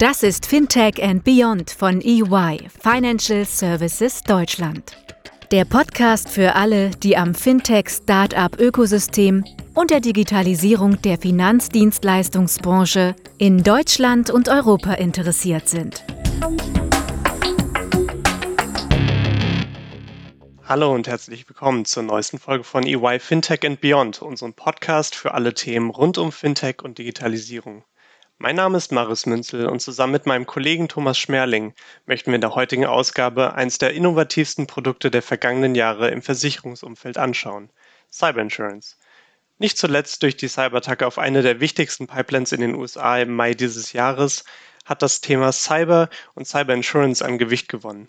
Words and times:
Das 0.00 0.22
ist 0.22 0.46
Fintech 0.46 1.02
and 1.02 1.24
Beyond 1.24 1.72
von 1.72 2.00
EY, 2.00 2.68
Financial 2.80 3.44
Services 3.44 4.22
Deutschland. 4.22 4.96
Der 5.52 5.66
Podcast 5.66 6.30
für 6.30 6.54
alle, 6.54 6.88
die 6.88 7.18
am 7.18 7.34
Fintech-Startup-Ökosystem 7.34 9.44
und 9.74 9.90
der 9.90 10.00
Digitalisierung 10.00 11.02
der 11.02 11.18
Finanzdienstleistungsbranche 11.18 13.14
in 13.36 13.62
Deutschland 13.62 14.30
und 14.30 14.48
Europa 14.48 14.94
interessiert 14.94 15.68
sind. 15.68 16.02
Hallo 20.64 20.94
und 20.94 21.08
herzlich 21.08 21.46
willkommen 21.46 21.84
zur 21.84 22.04
neuesten 22.04 22.38
Folge 22.38 22.64
von 22.64 22.86
EY 22.86 23.18
Fintech 23.18 23.66
and 23.66 23.82
Beyond, 23.82 24.22
unserem 24.22 24.54
Podcast 24.54 25.14
für 25.14 25.34
alle 25.34 25.52
Themen 25.52 25.90
rund 25.90 26.16
um 26.16 26.32
Fintech 26.32 26.82
und 26.82 26.96
Digitalisierung. 26.96 27.84
Mein 28.42 28.56
Name 28.56 28.78
ist 28.78 28.90
Maris 28.90 29.26
Münzel 29.26 29.66
und 29.66 29.80
zusammen 29.80 30.14
mit 30.14 30.24
meinem 30.24 30.46
Kollegen 30.46 30.88
Thomas 30.88 31.18
Schmerling 31.18 31.74
möchten 32.06 32.30
wir 32.30 32.36
in 32.36 32.40
der 32.40 32.54
heutigen 32.54 32.86
Ausgabe 32.86 33.52
eines 33.52 33.76
der 33.76 33.92
innovativsten 33.92 34.66
Produkte 34.66 35.10
der 35.10 35.20
vergangenen 35.20 35.74
Jahre 35.74 36.08
im 36.08 36.22
Versicherungsumfeld 36.22 37.18
anschauen, 37.18 37.68
Cyber 38.10 38.40
Insurance. 38.40 38.96
Nicht 39.58 39.76
zuletzt 39.76 40.22
durch 40.22 40.38
die 40.38 40.48
Cyberattacke 40.48 41.06
auf 41.06 41.18
eine 41.18 41.42
der 41.42 41.60
wichtigsten 41.60 42.06
Pipelines 42.06 42.52
in 42.52 42.62
den 42.62 42.76
USA 42.76 43.18
im 43.18 43.36
Mai 43.36 43.52
dieses 43.52 43.92
Jahres 43.92 44.44
hat 44.86 45.02
das 45.02 45.20
Thema 45.20 45.52
Cyber 45.52 46.08
und 46.32 46.46
Cyber 46.46 46.72
Insurance 46.72 47.22
an 47.22 47.36
Gewicht 47.36 47.68
gewonnen. 47.68 48.08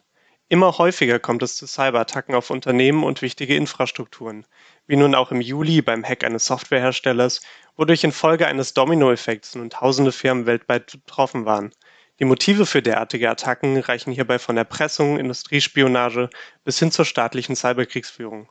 Immer 0.51 0.77
häufiger 0.77 1.17
kommt 1.17 1.43
es 1.43 1.55
zu 1.55 1.65
Cyberattacken 1.65 2.35
auf 2.35 2.49
Unternehmen 2.49 3.05
und 3.05 3.21
wichtige 3.21 3.55
Infrastrukturen, 3.55 4.45
wie 4.85 4.97
nun 4.97 5.15
auch 5.15 5.31
im 5.31 5.39
Juli 5.39 5.81
beim 5.81 6.03
Hack 6.03 6.25
eines 6.25 6.45
Softwareherstellers, 6.45 7.39
wodurch 7.77 8.03
infolge 8.03 8.45
eines 8.47 8.73
Dominoeffekts 8.73 9.55
nun 9.55 9.69
tausende 9.69 10.11
Firmen 10.11 10.47
weltweit 10.47 10.91
betroffen 10.91 11.45
waren. 11.45 11.71
Die 12.19 12.25
Motive 12.25 12.65
für 12.65 12.81
derartige 12.81 13.29
Attacken 13.29 13.77
reichen 13.77 14.11
hierbei 14.11 14.39
von 14.39 14.57
Erpressung, 14.57 15.17
Industriespionage 15.17 16.29
bis 16.65 16.77
hin 16.79 16.91
zur 16.91 17.05
staatlichen 17.05 17.55
Cyberkriegsführung. 17.55 18.49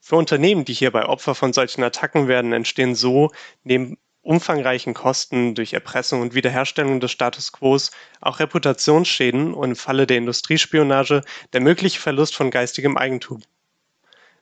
Für 0.00 0.16
Unternehmen, 0.16 0.66
die 0.66 0.74
hierbei 0.74 1.06
Opfer 1.06 1.34
von 1.34 1.54
solchen 1.54 1.82
Attacken 1.84 2.28
werden, 2.28 2.52
entstehen 2.52 2.94
so 2.94 3.30
neben 3.64 3.96
umfangreichen 4.28 4.92
Kosten 4.92 5.54
durch 5.54 5.72
Erpressung 5.72 6.20
und 6.20 6.34
Wiederherstellung 6.34 7.00
des 7.00 7.10
Status 7.10 7.50
quo 7.50 7.78
auch 8.20 8.40
Reputationsschäden 8.40 9.54
und 9.54 9.70
im 9.70 9.76
Falle 9.76 10.06
der 10.06 10.18
Industriespionage 10.18 11.22
der 11.54 11.60
mögliche 11.62 11.98
Verlust 11.98 12.36
von 12.36 12.50
geistigem 12.50 12.98
Eigentum. 12.98 13.40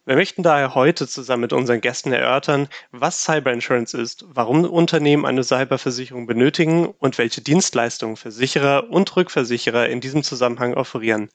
Wir 0.04 0.16
möchten 0.16 0.42
daher 0.42 0.74
heute 0.74 1.06
zusammen 1.06 1.42
mit 1.42 1.52
unseren 1.52 1.80
Gästen 1.80 2.12
erörtern, 2.12 2.68
was 2.90 3.22
Cyber 3.22 3.52
Insurance 3.52 3.96
ist, 3.96 4.24
warum 4.28 4.64
Unternehmen 4.64 5.24
eine 5.24 5.44
Cyberversicherung 5.44 6.26
benötigen 6.26 6.86
und 6.86 7.18
welche 7.18 7.40
Dienstleistungen 7.40 8.16
Versicherer 8.16 8.90
und 8.90 9.14
Rückversicherer 9.14 9.88
in 9.88 10.00
diesem 10.00 10.24
Zusammenhang 10.24 10.74
offerieren. 10.74 11.28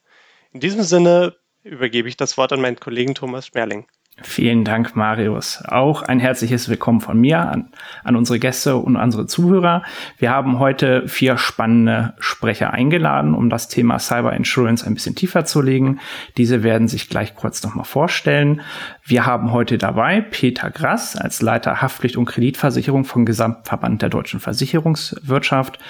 In 0.52 0.60
diesem 0.60 0.82
Sinne 0.82 1.36
übergebe 1.62 2.08
ich 2.08 2.18
das 2.18 2.36
Wort 2.36 2.52
an 2.52 2.60
meinen 2.60 2.80
Kollegen 2.80 3.14
Thomas 3.14 3.46
Schmerling. 3.46 3.86
Vielen 4.26 4.64
Dank, 4.64 4.96
Marius. 4.96 5.62
Auch 5.66 6.02
ein 6.02 6.20
herzliches 6.20 6.68
Willkommen 6.68 7.00
von 7.00 7.20
mir 7.20 7.40
an, 7.40 7.70
an 8.04 8.16
unsere 8.16 8.38
Gäste 8.38 8.76
und 8.76 8.96
unsere 8.96 9.26
Zuhörer. 9.26 9.82
Wir 10.18 10.30
haben 10.30 10.58
heute 10.58 11.08
vier 11.08 11.38
spannende 11.38 12.14
Sprecher 12.18 12.72
eingeladen, 12.72 13.34
um 13.34 13.50
das 13.50 13.68
Thema 13.68 13.98
Cyber 13.98 14.32
Insurance 14.34 14.86
ein 14.86 14.94
bisschen 14.94 15.14
tiefer 15.14 15.44
zu 15.44 15.60
legen. 15.62 16.00
Diese 16.36 16.62
werden 16.62 16.88
sich 16.88 17.08
gleich 17.08 17.34
kurz 17.34 17.62
nochmal 17.62 17.84
vorstellen. 17.84 18.62
Wir 19.04 19.26
haben 19.26 19.50
heute 19.50 19.78
dabei 19.78 20.20
Peter 20.20 20.70
Grass 20.70 21.16
als 21.16 21.42
Leiter 21.42 21.82
Haftpflicht 21.82 22.16
und 22.16 22.26
Kreditversicherung 22.26 23.04
vom 23.04 23.26
Gesamtverband 23.26 24.00
der 24.00 24.10
deutschen 24.10 24.38
Versicherungswirtschaft, 24.38 25.80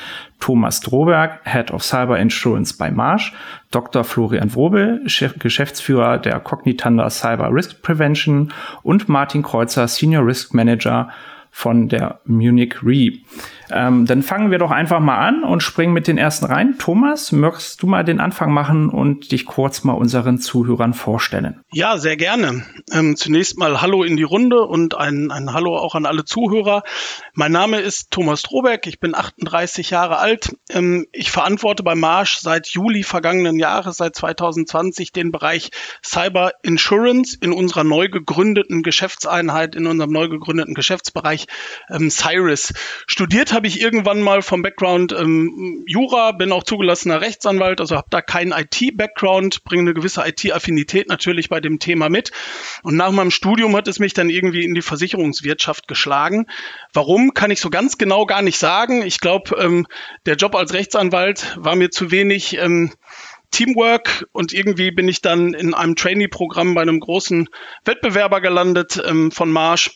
Thomas 0.41 0.81
Droberg, 0.81 1.41
Head 1.45 1.73
of 1.73 1.85
Cyber 1.85 2.19
Insurance 2.19 2.75
bei 2.75 2.91
Marsh, 2.91 3.35
Dr. 3.71 4.05
Florian 4.05 4.51
Chef, 5.07 5.39
Geschäftsführer 5.39 6.17
der 6.19 6.41
Cognitanda 6.41 7.11
Cyber 7.11 7.53
Risk 7.53 7.83
Prevention 7.83 8.51
und 8.83 9.11
Martin 9.11 9.43
Kreuzer, 9.43 9.87
Senior 9.89 10.27
Risk 10.27 10.55
Manager 10.55 11.11
von 11.51 11.89
der 11.89 12.21
Munich 12.25 12.77
Re. 12.83 13.21
Ähm, 13.75 14.07
dann 14.07 14.23
fangen 14.23 14.51
wir 14.51 14.59
doch 14.59 14.71
einfach 14.71 15.01
mal 15.01 15.19
an 15.19 15.45
und 15.45 15.63
springen 15.63 15.93
mit 15.93 16.07
den 16.07 16.19
ersten 16.19 16.47
rein. 16.47 16.77
Thomas, 16.79 17.33
möchtest 17.33 17.83
du 17.83 17.87
mal 17.87 18.05
den 18.05 18.21
Anfang 18.21 18.53
machen 18.53 18.89
und 18.89 19.33
dich 19.33 19.47
kurz 19.47 19.85
mal 19.85 19.95
unseren 19.95 20.39
Zuhörern 20.39 20.95
vorstellen? 20.95 21.61
Ja, 21.73 21.99
sehr 21.99 22.17
gerne. 22.17 22.65
Ähm, 22.93 23.17
zunächst 23.17 23.59
mal 23.59 23.81
Hallo 23.81 24.03
in 24.05 24.17
die 24.17 24.23
Runde 24.23 24.63
und 24.63 24.95
ein, 24.97 25.31
ein 25.31 25.53
Hallo 25.53 25.77
auch 25.77 25.95
an 25.95 26.07
alle 26.07 26.25
Zuhörer. 26.25 26.83
Mein 27.35 27.53
Name 27.53 27.81
ist 27.81 28.11
Thomas 28.11 28.43
Drobeck, 28.43 28.87
ich 28.87 29.01
bin 29.01 29.15
38 29.15 29.91
Jahre 29.91 30.19
alt. 30.19 30.55
Ähm, 30.71 31.07
ich 31.13 31.31
verantworte 31.31 31.83
bei 31.83 31.95
Marsch 31.95 32.39
seit 32.39 32.69
Juli 32.69 33.03
vergangenen 33.03 33.59
Jahres, 33.59 33.97
seit 33.97 34.15
2020, 34.17 35.13
den 35.13 35.33
Bereich 35.33 35.71
Cyber 36.05 36.53
Insurance 36.63 37.39
in 37.41 37.53
unserer 37.53 37.85
neu 37.85 38.09
gegründeten 38.09 38.83
Geschäftseinheit, 38.83 39.75
in 39.75 39.87
unserem 39.87 40.11
neu 40.11 40.29
gegründeten 40.29 40.75
Geschäftsbereich 40.75 41.47
ähm, 41.91 42.11
Cyrus. 42.11 42.73
Studiert 43.07 43.53
habe 43.53 43.62
habe 43.63 43.69
ich 43.69 43.81
irgendwann 43.81 44.23
mal 44.23 44.43
vom 44.43 44.61
Background 44.61 45.13
ähm, 45.13 45.85
Jura, 45.87 46.33
bin 46.33 46.51
auch 46.51 46.65
zugelassener 46.65 47.21
Rechtsanwalt, 47.21 47.81
also 47.81 47.95
habe 47.95 48.09
da 48.11 48.21
keinen 48.21 48.51
IT-Background, 48.51 49.63
bringe 49.63 49.83
eine 49.83 49.95
gewisse 49.95 50.27
IT-Affinität 50.27 51.09
natürlich 51.09 51.49
bei 51.49 51.61
dem 51.61 51.79
Thema 51.79 52.09
mit. 52.09 52.33
Und 52.83 52.97
nach 52.97 53.13
meinem 53.13 53.31
Studium 53.31 53.77
hat 53.77 53.87
es 53.87 54.01
mich 54.01 54.15
dann 54.15 54.31
irgendwie 54.31 54.65
in 54.65 54.75
die 54.75 54.83
Versicherungswirtschaft 54.83 55.87
geschlagen. 55.87 56.47
Warum, 56.93 57.35
kann 57.35 57.53
ich 57.53 57.61
so 57.61 57.71
ganz 57.71 57.99
genau 57.99 58.27
gar 58.27 58.43
nicht 58.43 58.59
sagen. 58.59 59.03
Ich 59.03 59.21
glaube, 59.21 59.57
ähm, 59.57 59.87
der 60.27 60.35
Job 60.35 60.57
als 60.57 60.73
Rechtsanwalt 60.73 61.57
war 61.57 61.77
mir 61.77 61.93
zu 61.93 62.11
wenig. 62.11 62.59
Ähm, 62.59 62.91
Teamwork 63.53 64.27
und 64.33 64.55
irgendwie 64.55 64.91
bin 64.93 65.09
ich 65.09 65.21
dann 65.21 65.53
in 65.53 65.75
einem 65.75 65.95
Trainee-Programm 65.95 66.75
bei 66.75 66.81
einem 66.81 67.01
großen 67.01 67.51
Wettbewerber 67.85 68.41
gelandet 68.41 69.01
ähm, 69.07 69.31
von 69.31 69.53
Marsch 69.53 69.91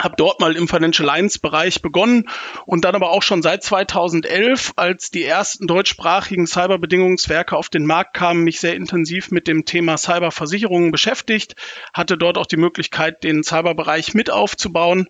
habe 0.00 0.14
dort 0.16 0.40
mal 0.40 0.56
im 0.56 0.68
Financial 0.68 1.06
Lines 1.06 1.38
Bereich 1.38 1.82
begonnen 1.82 2.28
und 2.66 2.84
dann 2.84 2.94
aber 2.94 3.10
auch 3.10 3.22
schon 3.22 3.42
seit 3.42 3.62
2011, 3.62 4.72
als 4.76 5.10
die 5.10 5.24
ersten 5.24 5.66
deutschsprachigen 5.66 6.46
Cyberbedingungswerke 6.46 7.56
auf 7.56 7.68
den 7.68 7.86
Markt 7.86 8.14
kamen, 8.14 8.44
mich 8.44 8.60
sehr 8.60 8.76
intensiv 8.76 9.30
mit 9.30 9.48
dem 9.48 9.64
Thema 9.64 9.96
Cyberversicherungen 9.96 10.90
beschäftigt, 10.90 11.54
hatte 11.92 12.16
dort 12.16 12.38
auch 12.38 12.46
die 12.46 12.56
Möglichkeit, 12.56 13.24
den 13.24 13.42
Cyberbereich 13.42 14.14
mit 14.14 14.30
aufzubauen. 14.30 15.08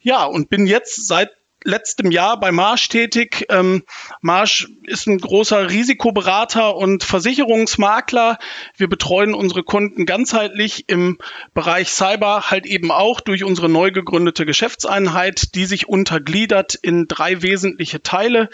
Ja, 0.00 0.24
und 0.24 0.50
bin 0.50 0.66
jetzt 0.66 1.06
seit 1.06 1.30
letztem 1.64 2.10
Jahr 2.10 2.38
bei 2.38 2.52
Marsch 2.52 2.88
tätig. 2.88 3.46
Ähm, 3.48 3.82
Marsch 4.20 4.68
ist 4.84 5.06
ein 5.06 5.18
großer 5.18 5.70
Risikoberater 5.70 6.76
und 6.76 7.04
Versicherungsmakler. 7.04 8.38
Wir 8.76 8.88
betreuen 8.88 9.34
unsere 9.34 9.62
Kunden 9.62 10.06
ganzheitlich 10.06 10.88
im 10.88 11.18
Bereich 11.54 11.90
Cyber 11.90 12.50
halt 12.50 12.66
eben 12.66 12.90
auch 12.90 13.20
durch 13.20 13.44
unsere 13.44 13.68
neu 13.68 13.90
gegründete 13.90 14.46
Geschäftseinheit, 14.46 15.54
die 15.54 15.66
sich 15.66 15.88
untergliedert 15.88 16.74
in 16.74 17.06
drei 17.08 17.42
wesentliche 17.42 18.02
Teile. 18.02 18.48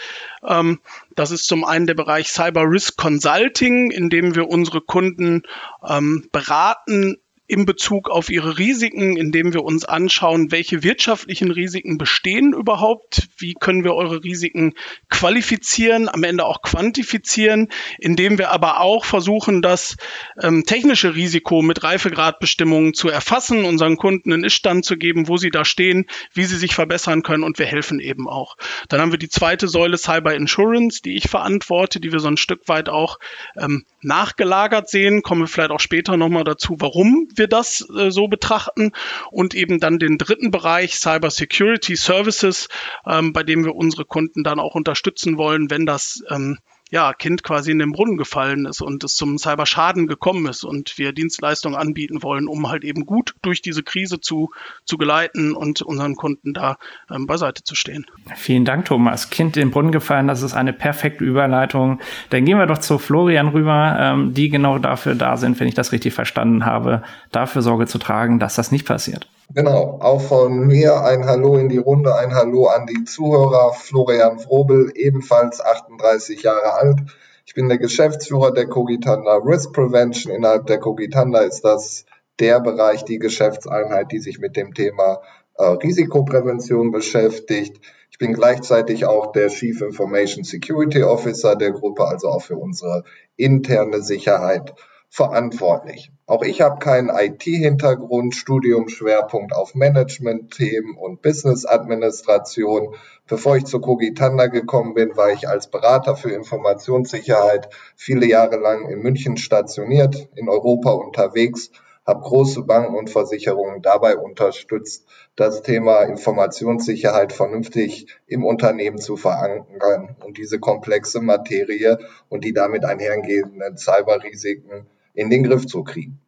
Ähm, 0.47 0.79
das 1.15 1.31
ist 1.31 1.47
zum 1.47 1.65
einen 1.65 1.87
der 1.87 1.95
Bereich 1.95 2.29
Cyber 2.29 2.63
Risk 2.63 2.97
Consulting, 2.97 3.91
in 3.91 4.09
dem 4.09 4.35
wir 4.35 4.47
unsere 4.47 4.81
Kunden 4.81 5.43
ähm, 5.87 6.27
beraten 6.31 7.17
in 7.49 7.65
Bezug 7.65 8.11
auf 8.11 8.29
ihre 8.29 8.59
Risiken, 8.59 9.17
indem 9.17 9.53
wir 9.53 9.63
uns 9.63 9.83
anschauen, 9.83 10.51
welche 10.51 10.83
wirtschaftlichen 10.83 11.49
Risiken 11.49 11.97
bestehen 11.97 12.53
überhaupt, 12.53 13.27
wie 13.39 13.55
können 13.55 13.83
wir 13.83 13.95
eure 13.95 14.23
Risiken 14.23 14.75
qualifizieren, 15.09 16.09
am 16.09 16.23
Ende 16.23 16.45
auch 16.45 16.61
quantifizieren, 16.61 17.69
indem 17.97 18.37
wir 18.37 18.51
aber 18.51 18.81
auch 18.81 19.03
versuchen, 19.03 19.63
das 19.63 19.97
ähm, 20.39 20.63
technische 20.63 21.15
Risiko 21.15 21.63
mit 21.63 21.83
Reifegradbestimmungen 21.83 22.93
zu 22.93 23.09
erfassen, 23.09 23.65
unseren 23.65 23.97
Kunden 23.97 24.31
einen 24.31 24.43
Iststand 24.43 24.85
zu 24.85 24.95
geben, 24.95 25.27
wo 25.27 25.37
sie 25.37 25.49
da 25.49 25.65
stehen, 25.65 26.05
wie 26.33 26.45
sie 26.45 26.57
sich 26.57 26.75
verbessern 26.75 27.23
können 27.23 27.43
und 27.43 27.57
wir 27.57 27.65
helfen 27.65 27.99
eben 27.99 28.29
auch. 28.29 28.57
Dann 28.89 29.01
haben 29.01 29.11
wir 29.11 29.17
die 29.17 29.27
zweite 29.27 29.67
Säule 29.67 29.97
Cyber 29.97 30.35
Insurance, 30.35 31.01
die 31.01 31.15
ich 31.15 31.27
verantworte, 31.27 31.99
die 31.99 32.11
wir 32.11 32.19
so 32.19 32.27
ein 32.27 32.37
Stück 32.37 32.67
weit 32.67 32.89
auch 32.89 33.17
ähm, 33.57 33.85
nachgelagert 34.03 34.87
sehen, 34.87 35.23
kommen 35.23 35.41
wir 35.41 35.47
vielleicht 35.47 35.71
auch 35.71 35.79
später 35.79 36.15
nochmal 36.15 36.43
dazu, 36.43 36.75
warum 36.77 37.27
wir 37.39 37.47
das 37.47 37.87
äh, 37.89 38.11
so 38.11 38.27
betrachten. 38.27 38.91
Und 39.31 39.55
eben 39.55 39.79
dann 39.79 39.97
den 39.97 40.17
dritten 40.17 40.51
Bereich 40.51 40.99
Cyber 40.99 41.31
Security 41.31 41.95
Services, 41.95 42.67
ähm, 43.07 43.33
bei 43.33 43.43
dem 43.43 43.65
wir 43.65 43.75
unsere 43.75 44.05
Kunden 44.05 44.43
dann 44.43 44.59
auch 44.59 44.75
unterstützen 44.75 45.37
wollen, 45.37 45.71
wenn 45.71 45.87
das 45.87 46.21
ähm, 46.29 46.59
ja, 46.89 47.13
Kind 47.13 47.43
quasi 47.43 47.71
in 47.71 47.79
den 47.79 47.91
Brunnen 47.91 48.17
gefallen 48.17 48.65
ist 48.65 48.81
und 48.81 49.03
es 49.03 49.15
zum 49.15 49.37
Cyberschaden 49.37 50.07
gekommen 50.07 50.47
ist 50.47 50.63
und 50.63 50.97
wir 50.97 51.13
Dienstleistungen 51.13 51.77
anbieten 51.77 52.23
wollen, 52.23 52.47
um 52.47 52.69
halt 52.69 52.83
eben 52.83 53.05
gut 53.05 53.35
durch 53.41 53.61
diese 53.61 53.83
Krise 53.83 54.19
zu, 54.19 54.49
zu 54.85 54.97
geleiten 54.97 55.53
und 55.53 55.81
unseren 55.81 56.15
Kunden 56.15 56.53
da 56.53 56.77
ähm, 57.11 57.27
beiseite 57.27 57.63
zu 57.63 57.75
stehen. 57.75 58.05
Vielen 58.35 58.65
Dank, 58.65 58.85
Thomas. 58.85 59.29
Kind 59.29 59.55
in 59.55 59.67
den 59.67 59.71
Brunnen 59.71 59.91
gefallen, 59.91 60.27
das 60.27 60.41
ist 60.41 60.55
eine 60.55 60.73
perfekte 60.73 61.23
Überleitung. 61.23 61.99
Dann 62.31 62.45
gehen 62.45 62.57
wir 62.57 62.65
doch 62.65 62.79
zu 62.79 62.97
Florian 62.97 63.49
rüber, 63.49 63.97
ähm, 63.99 64.33
die 64.33 64.49
genau 64.49 64.79
dafür 64.79 65.15
da 65.15 65.37
sind, 65.37 65.59
wenn 65.59 65.67
ich 65.67 65.75
das 65.75 65.91
richtig 65.91 66.13
verstanden 66.13 66.65
habe, 66.65 67.03
dafür 67.31 67.61
Sorge 67.61 67.85
zu 67.85 67.99
tragen, 67.99 68.39
dass 68.39 68.55
das 68.55 68.71
nicht 68.71 68.87
passiert. 68.87 69.27
Genau, 69.51 69.97
auch 69.99 70.21
von 70.21 70.67
mir 70.67 71.01
ein 71.01 71.25
Hallo 71.25 71.57
in 71.57 71.69
die 71.69 71.79
Runde, 71.79 72.13
ein 72.15 72.35
Hallo 72.35 72.67
an 72.67 72.85
die 72.85 73.03
Zuhörer. 73.03 73.73
Florian 73.73 74.37
Frobel, 74.37 74.91
ebenfalls 74.93 75.59
38 75.59 76.43
Jahre 76.43 76.73
alt. 76.73 76.99
Ich 77.47 77.55
bin 77.55 77.67
der 77.67 77.79
Geschäftsführer 77.79 78.51
der 78.51 78.67
Cogitanda 78.67 79.37
Risk 79.37 79.73
Prevention. 79.73 80.35
Innerhalb 80.35 80.67
der 80.67 80.77
Cogitanda 80.77 81.39
ist 81.39 81.61
das 81.61 82.05
der 82.37 82.59
Bereich, 82.59 83.05
die 83.05 83.17
Geschäftseinheit, 83.17 84.11
die 84.11 84.19
sich 84.19 84.37
mit 84.37 84.55
dem 84.55 84.75
Thema 84.75 85.21
äh, 85.57 85.63
Risikoprävention 85.63 86.91
beschäftigt. 86.91 87.81
Ich 88.11 88.19
bin 88.19 88.33
gleichzeitig 88.33 89.07
auch 89.07 89.31
der 89.31 89.47
Chief 89.47 89.81
Information 89.81 90.43
Security 90.43 91.01
Officer 91.01 91.55
der 91.55 91.71
Gruppe, 91.71 92.05
also 92.05 92.27
auch 92.29 92.43
für 92.43 92.55
unsere 92.55 93.03
interne 93.35 94.03
Sicherheit 94.03 94.75
verantwortlich. 95.09 96.11
Auch 96.27 96.43
ich 96.43 96.61
habe 96.61 96.79
keinen 96.79 97.09
IT-Hintergrund, 97.09 98.35
Studiumschwerpunkt 98.35 99.53
auf 99.53 99.73
Management-Themen 99.73 100.95
und 100.95 101.21
Business-Administration. 101.21 102.95
Bevor 103.27 103.57
ich 103.57 103.65
zu 103.65 103.81
Cogitanda 103.81 104.47
gekommen 104.47 104.93
bin, 104.93 105.17
war 105.17 105.31
ich 105.31 105.49
als 105.49 105.69
Berater 105.69 106.15
für 106.15 106.31
Informationssicherheit 106.31 107.69
viele 107.95 108.27
Jahre 108.27 108.57
lang 108.57 108.87
in 108.87 108.99
München 108.99 109.37
stationiert, 109.37 110.29
in 110.35 110.47
Europa 110.47 110.91
unterwegs 110.91 111.71
habe 112.09 112.21
große 112.21 112.63
Banken 112.63 112.95
und 112.95 113.11
Versicherungen 113.11 113.83
dabei 113.83 114.17
unterstützt, 114.17 115.05
das 115.35 115.61
Thema 115.61 116.01
Informationssicherheit 116.01 117.33
vernünftig 117.33 118.07
im 118.25 118.43
Unternehmen 118.43 118.97
zu 118.97 119.15
verankern 119.15 120.15
und 120.25 120.39
diese 120.39 120.59
komplexe 120.59 121.21
Materie 121.21 121.99
und 122.27 122.43
die 122.43 122.53
damit 122.53 122.83
einhergehenden 122.83 123.77
Cyberrisiken 123.77 124.87
in 125.19 125.29
den 125.29 125.43
Griff 125.43 125.67
zu 125.67 125.83
kriegen. 125.83 126.19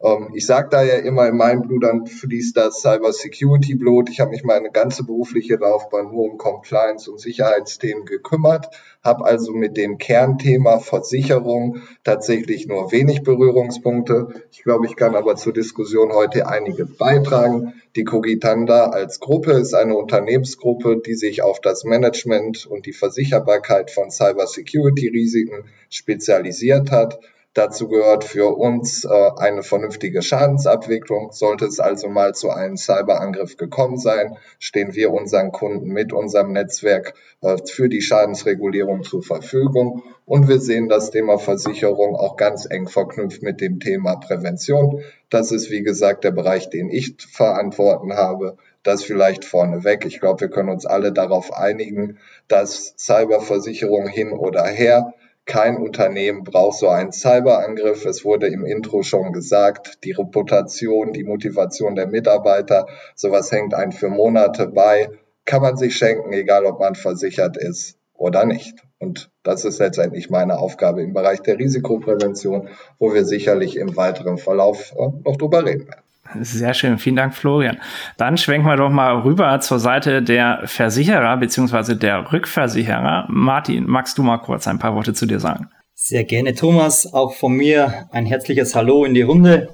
Ähm, 0.00 0.30
ich 0.34 0.46
sage 0.46 0.68
da 0.70 0.82
ja 0.82 0.94
immer, 0.94 1.26
in 1.28 1.36
meinem 1.36 1.62
Blut 1.62 1.82
dann 1.82 2.06
fließt 2.06 2.56
das 2.56 2.80
Cyber 2.82 3.12
Security 3.12 3.74
Blut. 3.74 4.08
Ich 4.10 4.20
habe 4.20 4.30
mich 4.30 4.44
meine 4.44 4.70
ganze 4.70 5.04
berufliche 5.04 5.56
Laufbahn 5.56 6.12
nur 6.12 6.30
um 6.30 6.38
Compliance 6.38 7.10
und 7.10 7.18
Sicherheitsthemen 7.18 8.04
gekümmert, 8.04 8.68
habe 9.02 9.24
also 9.24 9.52
mit 9.52 9.76
dem 9.76 9.98
Kernthema 9.98 10.78
Versicherung 10.78 11.82
tatsächlich 12.04 12.68
nur 12.68 12.92
wenig 12.92 13.22
Berührungspunkte. 13.22 14.28
Ich 14.52 14.62
glaube, 14.62 14.86
ich 14.86 14.94
kann 14.94 15.16
aber 15.16 15.34
zur 15.34 15.52
Diskussion 15.52 16.12
heute 16.12 16.46
einige 16.46 16.86
beitragen. 16.86 17.74
Die 17.96 18.04
Cogitanda 18.04 18.90
als 18.90 19.18
Gruppe 19.18 19.52
ist 19.52 19.74
eine 19.74 19.96
Unternehmensgruppe, 19.96 21.02
die 21.04 21.14
sich 21.14 21.42
auf 21.42 21.60
das 21.60 21.82
Management 21.82 22.66
und 22.66 22.86
die 22.86 22.92
Versicherbarkeit 22.92 23.90
von 23.90 24.10
Cyber 24.10 24.46
Security 24.46 25.08
Risiken 25.08 25.64
spezialisiert 25.90 26.92
hat. 26.92 27.18
Dazu 27.58 27.88
gehört 27.88 28.22
für 28.22 28.56
uns 28.56 29.04
äh, 29.04 29.30
eine 29.36 29.64
vernünftige 29.64 30.22
Schadensabwicklung. 30.22 31.32
Sollte 31.32 31.64
es 31.64 31.80
also 31.80 32.08
mal 32.08 32.32
zu 32.32 32.50
einem 32.50 32.76
Cyberangriff 32.76 33.56
gekommen 33.56 33.98
sein, 33.98 34.36
stehen 34.60 34.94
wir 34.94 35.12
unseren 35.12 35.50
Kunden 35.50 35.88
mit 35.88 36.12
unserem 36.12 36.52
Netzwerk 36.52 37.14
äh, 37.40 37.56
für 37.66 37.88
die 37.88 38.00
Schadensregulierung 38.00 39.02
zur 39.02 39.24
Verfügung. 39.24 40.04
Und 40.24 40.46
wir 40.46 40.60
sehen 40.60 40.88
das 40.88 41.10
Thema 41.10 41.36
Versicherung 41.40 42.14
auch 42.14 42.36
ganz 42.36 42.64
eng 42.70 42.86
verknüpft 42.86 43.42
mit 43.42 43.60
dem 43.60 43.80
Thema 43.80 44.14
Prävention. 44.14 45.02
Das 45.28 45.50
ist, 45.50 45.68
wie 45.68 45.82
gesagt, 45.82 46.22
der 46.22 46.30
Bereich, 46.30 46.70
den 46.70 46.88
ich 46.88 47.16
verantworten 47.28 48.12
habe. 48.12 48.56
Das 48.84 49.02
vielleicht 49.02 49.44
vorneweg. 49.44 50.06
Ich 50.06 50.20
glaube, 50.20 50.42
wir 50.42 50.48
können 50.48 50.68
uns 50.68 50.86
alle 50.86 51.12
darauf 51.12 51.52
einigen, 51.52 52.18
dass 52.46 52.94
Cyberversicherung 52.96 54.06
hin 54.06 54.30
oder 54.30 54.64
her 54.64 55.12
kein 55.48 55.78
Unternehmen 55.78 56.44
braucht 56.44 56.78
so 56.78 56.88
einen 56.88 57.10
Cyberangriff. 57.10 58.04
Es 58.04 58.24
wurde 58.24 58.46
im 58.48 58.64
Intro 58.66 59.02
schon 59.02 59.32
gesagt, 59.32 60.04
die 60.04 60.12
Reputation, 60.12 61.12
die 61.12 61.24
Motivation 61.24 61.96
der 61.96 62.06
Mitarbeiter, 62.06 62.86
sowas 63.16 63.50
hängt 63.50 63.74
ein 63.74 63.90
für 63.90 64.10
Monate 64.10 64.68
bei, 64.68 65.08
kann 65.46 65.62
man 65.62 65.78
sich 65.78 65.96
schenken, 65.96 66.32
egal 66.34 66.66
ob 66.66 66.78
man 66.78 66.94
versichert 66.94 67.56
ist 67.56 67.98
oder 68.12 68.44
nicht. 68.44 68.76
Und 68.98 69.30
das 69.42 69.64
ist 69.64 69.78
letztendlich 69.78 70.28
meine 70.28 70.58
Aufgabe 70.58 71.02
im 71.02 71.14
Bereich 71.14 71.40
der 71.40 71.58
Risikoprävention, 71.58 72.68
wo 72.98 73.14
wir 73.14 73.24
sicherlich 73.24 73.76
im 73.76 73.96
weiteren 73.96 74.36
Verlauf 74.36 74.92
äh, 74.92 75.08
noch 75.24 75.36
drüber 75.38 75.64
reden 75.64 75.88
werden. 75.88 76.02
Sehr 76.40 76.74
schön, 76.74 76.98
vielen 76.98 77.16
Dank, 77.16 77.34
Florian. 77.34 77.78
Dann 78.16 78.36
schwenken 78.36 78.66
wir 78.66 78.76
doch 78.76 78.90
mal 78.90 79.20
rüber 79.20 79.58
zur 79.60 79.78
Seite 79.78 80.22
der 80.22 80.62
Versicherer 80.64 81.36
bzw. 81.36 81.94
der 81.94 82.32
Rückversicherer. 82.32 83.26
Martin, 83.28 83.86
magst 83.86 84.18
du 84.18 84.22
mal 84.22 84.38
kurz 84.38 84.68
ein 84.68 84.78
paar 84.78 84.94
Worte 84.94 85.14
zu 85.14 85.26
dir 85.26 85.40
sagen? 85.40 85.68
Sehr 85.94 86.24
gerne, 86.24 86.54
Thomas. 86.54 87.12
Auch 87.12 87.34
von 87.34 87.54
mir 87.54 88.08
ein 88.12 88.26
herzliches 88.26 88.74
Hallo 88.74 89.04
in 89.04 89.14
die 89.14 89.22
Runde 89.22 89.68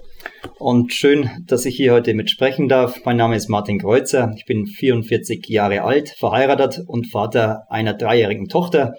und 0.59 0.93
schön, 0.93 1.29
dass 1.47 1.67
ich 1.67 1.77
hier 1.77 1.93
heute 1.93 2.15
mitsprechen 2.15 2.69
darf. 2.69 3.05
Mein 3.05 3.17
Name 3.17 3.37
ist 3.37 3.49
Martin 3.49 3.79
Kreuzer. 3.79 4.33
Ich 4.37 4.47
bin 4.47 4.67
44 4.67 5.47
Jahre 5.49 5.83
alt, 5.83 6.11
verheiratet 6.11 6.81
und 6.87 7.11
Vater 7.11 7.65
einer 7.69 7.95
dreijährigen 7.95 8.49
Tochter, 8.49 8.95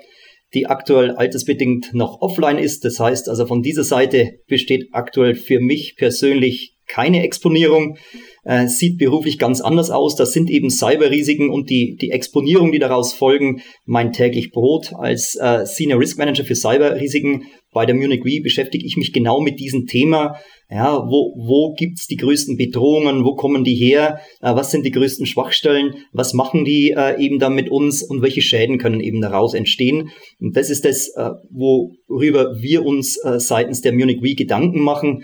die 0.54 0.68
aktuell 0.68 1.12
altersbedingt 1.12 1.94
noch 1.94 2.22
offline 2.22 2.58
ist. 2.58 2.86
Das 2.86 3.00
heißt 3.00 3.30
also 3.30 3.46
von 3.48 3.62
dieser 3.62 3.84
Seite 3.84 4.34
besteht 4.48 4.90
aktuell 4.92 5.36
für 5.36 5.60
mich 5.60 5.96
persönlich 5.98 6.75
keine 6.88 7.24
Exponierung, 7.24 7.98
äh, 8.44 8.68
sieht 8.68 8.98
beruflich 8.98 9.38
ganz 9.40 9.62
anders 9.62 9.90
aus. 9.90 10.16
Das 10.16 10.32
sind 10.32 10.50
eben 10.50 10.70
Cyberrisiken 10.70 11.50
und 11.50 11.70
die, 11.70 11.98
die 12.00 12.12
Exponierung, 12.12 12.72
die 12.72 12.80
daraus 12.80 13.14
folgen, 13.14 13.62
mein 13.86 14.12
täglich 14.12 14.52
Brot. 14.52 14.94
Als 14.94 15.36
äh, 15.36 15.66
Senior 15.66 16.00
Risk 16.00 16.18
Manager 16.18 16.46
für 16.46 16.56
Cyberrisiken 16.56 17.46
bei 17.74 17.86
der 17.86 17.96
Munich 17.96 18.24
Re 18.24 18.40
beschäftige 18.42 18.86
ich 18.86 18.96
mich 18.96 19.12
genau 19.12 19.42
mit 19.42 19.60
diesem 19.60 19.86
Thema. 19.86 20.40
Ja, 20.70 20.96
wo, 20.96 21.36
wo 21.38 21.74
gibt's 21.74 22.08
die 22.08 22.16
größten 22.16 22.56
Bedrohungen? 22.56 23.26
Wo 23.26 23.36
kommen 23.36 23.64
die 23.64 23.76
her? 23.76 24.20
Äh, 24.42 24.56
was 24.56 24.72
sind 24.72 24.86
die 24.86 24.92
größten 24.92 25.26
Schwachstellen? 25.26 25.96
Was 26.14 26.34
machen 26.34 26.66
die 26.66 26.92
äh, 26.92 27.20
eben 27.20 27.40
dann 27.40 27.56
mit 27.56 27.70
uns? 27.70 28.02
Und 28.04 28.22
welche 28.22 28.42
Schäden 28.42 28.78
können 28.78 29.02
eben 29.02 29.22
daraus 29.22 29.54
entstehen? 29.54 30.10
Und 30.40 30.56
das 30.56 30.70
ist 30.70 30.86
das, 30.86 31.10
äh, 31.16 31.32
worüber 31.50 32.56
wir 32.62 32.86
uns 32.86 33.18
äh, 33.24 33.40
seitens 33.40 33.82
der 33.82 33.94
Munich 33.94 34.22
Re 34.24 34.36
Gedanken 34.36 34.82
machen. 34.82 35.24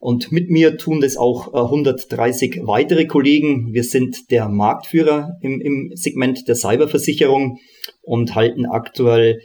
Und 0.00 0.30
mit 0.30 0.48
mir 0.48 0.76
tun 0.76 1.00
das 1.00 1.16
auch 1.16 1.52
130 1.52 2.56
äh, 2.56 2.66
weitere 2.66 3.06
Kollegen. 3.06 3.72
Wir 3.72 3.84
sind 3.84 4.30
der 4.30 4.48
Marktführer 4.48 5.36
im, 5.40 5.60
im 5.60 5.90
Segment 5.94 6.46
der 6.46 6.54
Cyberversicherung 6.54 7.58
und 8.02 8.34
halten 8.34 8.66
aktuell 8.66 9.40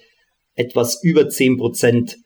etwas 0.55 1.01
über 1.03 1.29
10 1.29 1.57
Prozent 1.57 2.17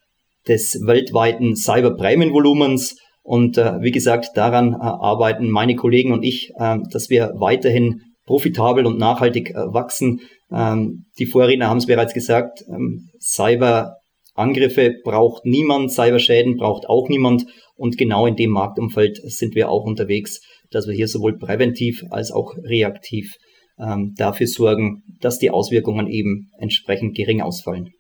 des 0.48 0.82
weltweiten 0.86 1.56
Cyberprämienvolumens. 1.56 2.98
Und 3.24 3.58
äh, 3.58 3.82
wie 3.82 3.92
gesagt, 3.92 4.32
daran 4.36 4.74
äh, 4.74 4.78
arbeiten 4.78 5.50
meine 5.50 5.76
Kollegen 5.76 6.12
und 6.12 6.24
ich, 6.24 6.52
äh, 6.58 6.78
dass 6.92 7.10
wir 7.10 7.34
weiterhin 7.36 8.02
profitabel 8.26 8.86
und 8.86 8.98
nachhaltig 8.98 9.52
äh, 9.52 9.74
wachsen. 9.74 10.22
Ähm, 10.52 11.06
die 11.18 11.26
Vorredner 11.26 11.70
haben 11.70 11.78
es 11.78 11.88
bereits 11.88 12.14
gesagt, 12.14 12.64
ähm, 12.70 13.10
Cyberangriffe 13.20 14.96
braucht 15.04 15.46
niemand, 15.46 15.92
Cyberschäden 15.92 16.58
braucht 16.58 16.88
auch 16.88 17.10
niemand. 17.10 17.46
Und 17.78 17.98
genau 17.98 18.26
in 18.26 18.36
dem 18.36 18.52
Marktumfeld 18.52 19.20
sind 19.24 19.56
wir 19.56 19.70
auch 19.70 19.84
unterwegs, 19.84 20.42
dass 20.72 20.88
wir 20.88 20.94
hier 20.94 21.08
sowohl 21.08 21.38
präventiv 21.38 22.04
als 22.10 22.32
auch 22.32 22.56
reaktiv 22.64 23.36
ähm, 23.80 24.14
dafür 24.18 24.48
sorgen, 24.48 25.04
dass 25.22 25.38
die 25.38 25.52
Auswirkungen 25.52 26.08
eben 26.08 26.50
entsprechend 26.60 27.16
gering 27.16 27.42
ausfallen. 27.42 27.92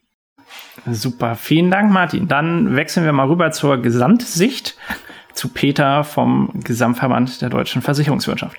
Super, 0.89 1.35
vielen 1.35 1.71
Dank, 1.71 1.91
Martin. 1.91 2.27
Dann 2.27 2.75
wechseln 2.75 3.05
wir 3.05 3.11
mal 3.11 3.27
rüber 3.27 3.51
zur 3.51 3.77
Gesamtsicht 3.77 4.75
zu 5.33 5.49
Peter 5.49 6.03
vom 6.03 6.51
Gesamtverband 6.63 7.41
der 7.41 7.49
deutschen 7.49 7.81
Versicherungswirtschaft. 7.81 8.57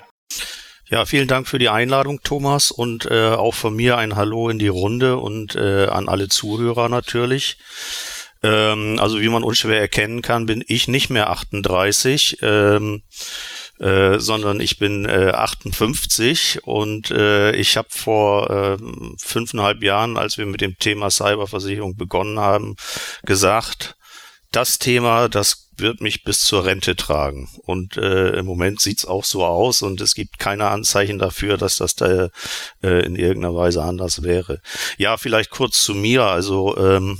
Ja, 0.89 1.05
vielen 1.05 1.27
Dank 1.27 1.47
für 1.47 1.59
die 1.59 1.69
Einladung, 1.69 2.21
Thomas, 2.23 2.71
und 2.71 3.05
äh, 3.11 3.29
auch 3.29 3.53
von 3.53 3.75
mir 3.75 3.97
ein 3.97 4.15
Hallo 4.15 4.49
in 4.49 4.57
die 4.57 4.69
Runde 4.69 5.17
und 5.17 5.55
äh, 5.55 5.85
an 5.85 6.09
alle 6.09 6.29
Zuhörer 6.29 6.89
natürlich. 6.89 7.57
Ähm, 8.41 8.97
also 8.99 9.19
wie 9.21 9.29
man 9.29 9.43
unschwer 9.43 9.79
erkennen 9.79 10.21
kann, 10.21 10.45
bin 10.45 10.63
ich 10.67 10.87
nicht 10.87 11.09
mehr 11.09 11.29
38. 11.29 12.37
Ähm, 12.41 13.03
äh, 13.79 14.19
sondern 14.19 14.59
ich 14.59 14.77
bin 14.77 15.05
äh, 15.05 15.31
58 15.33 16.59
und 16.63 17.11
äh, 17.11 17.55
ich 17.55 17.77
habe 17.77 17.87
vor 17.89 18.49
äh, 18.49 18.77
fünfeinhalb 19.17 19.81
Jahren, 19.83 20.17
als 20.17 20.37
wir 20.37 20.45
mit 20.45 20.59
dem 20.59 20.77
Thema 20.77 21.09
Cyberversicherung 21.09 21.95
begonnen 21.95 22.39
haben, 22.39 22.75
gesagt, 23.23 23.95
das 24.51 24.79
Thema, 24.79 25.29
das 25.29 25.69
wird 25.77 26.01
mich 26.01 26.23
bis 26.23 26.41
zur 26.41 26.65
Rente 26.65 26.95
tragen. 26.95 27.49
Und 27.63 27.95
äh, 27.95 28.31
im 28.31 28.45
Moment 28.45 28.81
sieht's 28.81 29.05
auch 29.05 29.23
so 29.23 29.45
aus 29.45 29.81
und 29.81 30.01
es 30.01 30.13
gibt 30.13 30.39
keine 30.39 30.67
Anzeichen 30.67 31.19
dafür, 31.19 31.57
dass 31.57 31.77
das 31.77 31.95
da 31.95 32.29
äh, 32.83 33.05
in 33.05 33.15
irgendeiner 33.15 33.55
Weise 33.55 33.83
anders 33.83 34.23
wäre. 34.23 34.59
Ja, 34.97 35.15
vielleicht 35.17 35.51
kurz 35.51 35.83
zu 35.83 35.93
mir. 35.93 36.23
Also 36.23 36.75
ähm, 36.77 37.19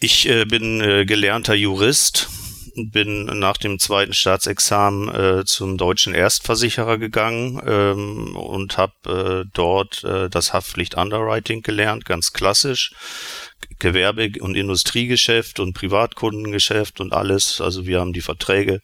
ich 0.00 0.28
äh, 0.28 0.44
bin 0.44 0.80
äh, 0.80 1.04
gelernter 1.04 1.54
Jurist, 1.54 2.28
bin 2.74 3.24
nach 3.24 3.56
dem 3.56 3.78
zweiten 3.78 4.12
Staatsexamen 4.12 5.08
äh, 5.14 5.44
zum 5.44 5.76
deutschen 5.76 6.14
Erstversicherer 6.14 6.98
gegangen 6.98 7.60
ähm, 7.66 8.36
und 8.36 8.78
habe 8.78 9.44
äh, 9.44 9.50
dort 9.52 10.04
äh, 10.04 10.30
das 10.30 10.52
Haftpflicht 10.52 10.94
Underwriting 10.94 11.62
gelernt, 11.62 12.04
ganz 12.04 12.32
klassisch. 12.32 12.92
Gewerbe- 13.78 14.40
und 14.40 14.56
Industriegeschäft 14.56 15.60
und 15.60 15.74
Privatkundengeschäft 15.74 17.00
und 17.00 17.12
alles. 17.12 17.60
Also 17.60 17.86
wir 17.86 18.00
haben 18.00 18.12
die 18.12 18.22
Verträge 18.22 18.80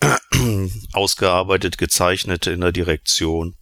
ausgearbeitet, 0.92 1.78
gezeichnet 1.78 2.46
in 2.46 2.60
der 2.60 2.72
Direktion. 2.72 3.54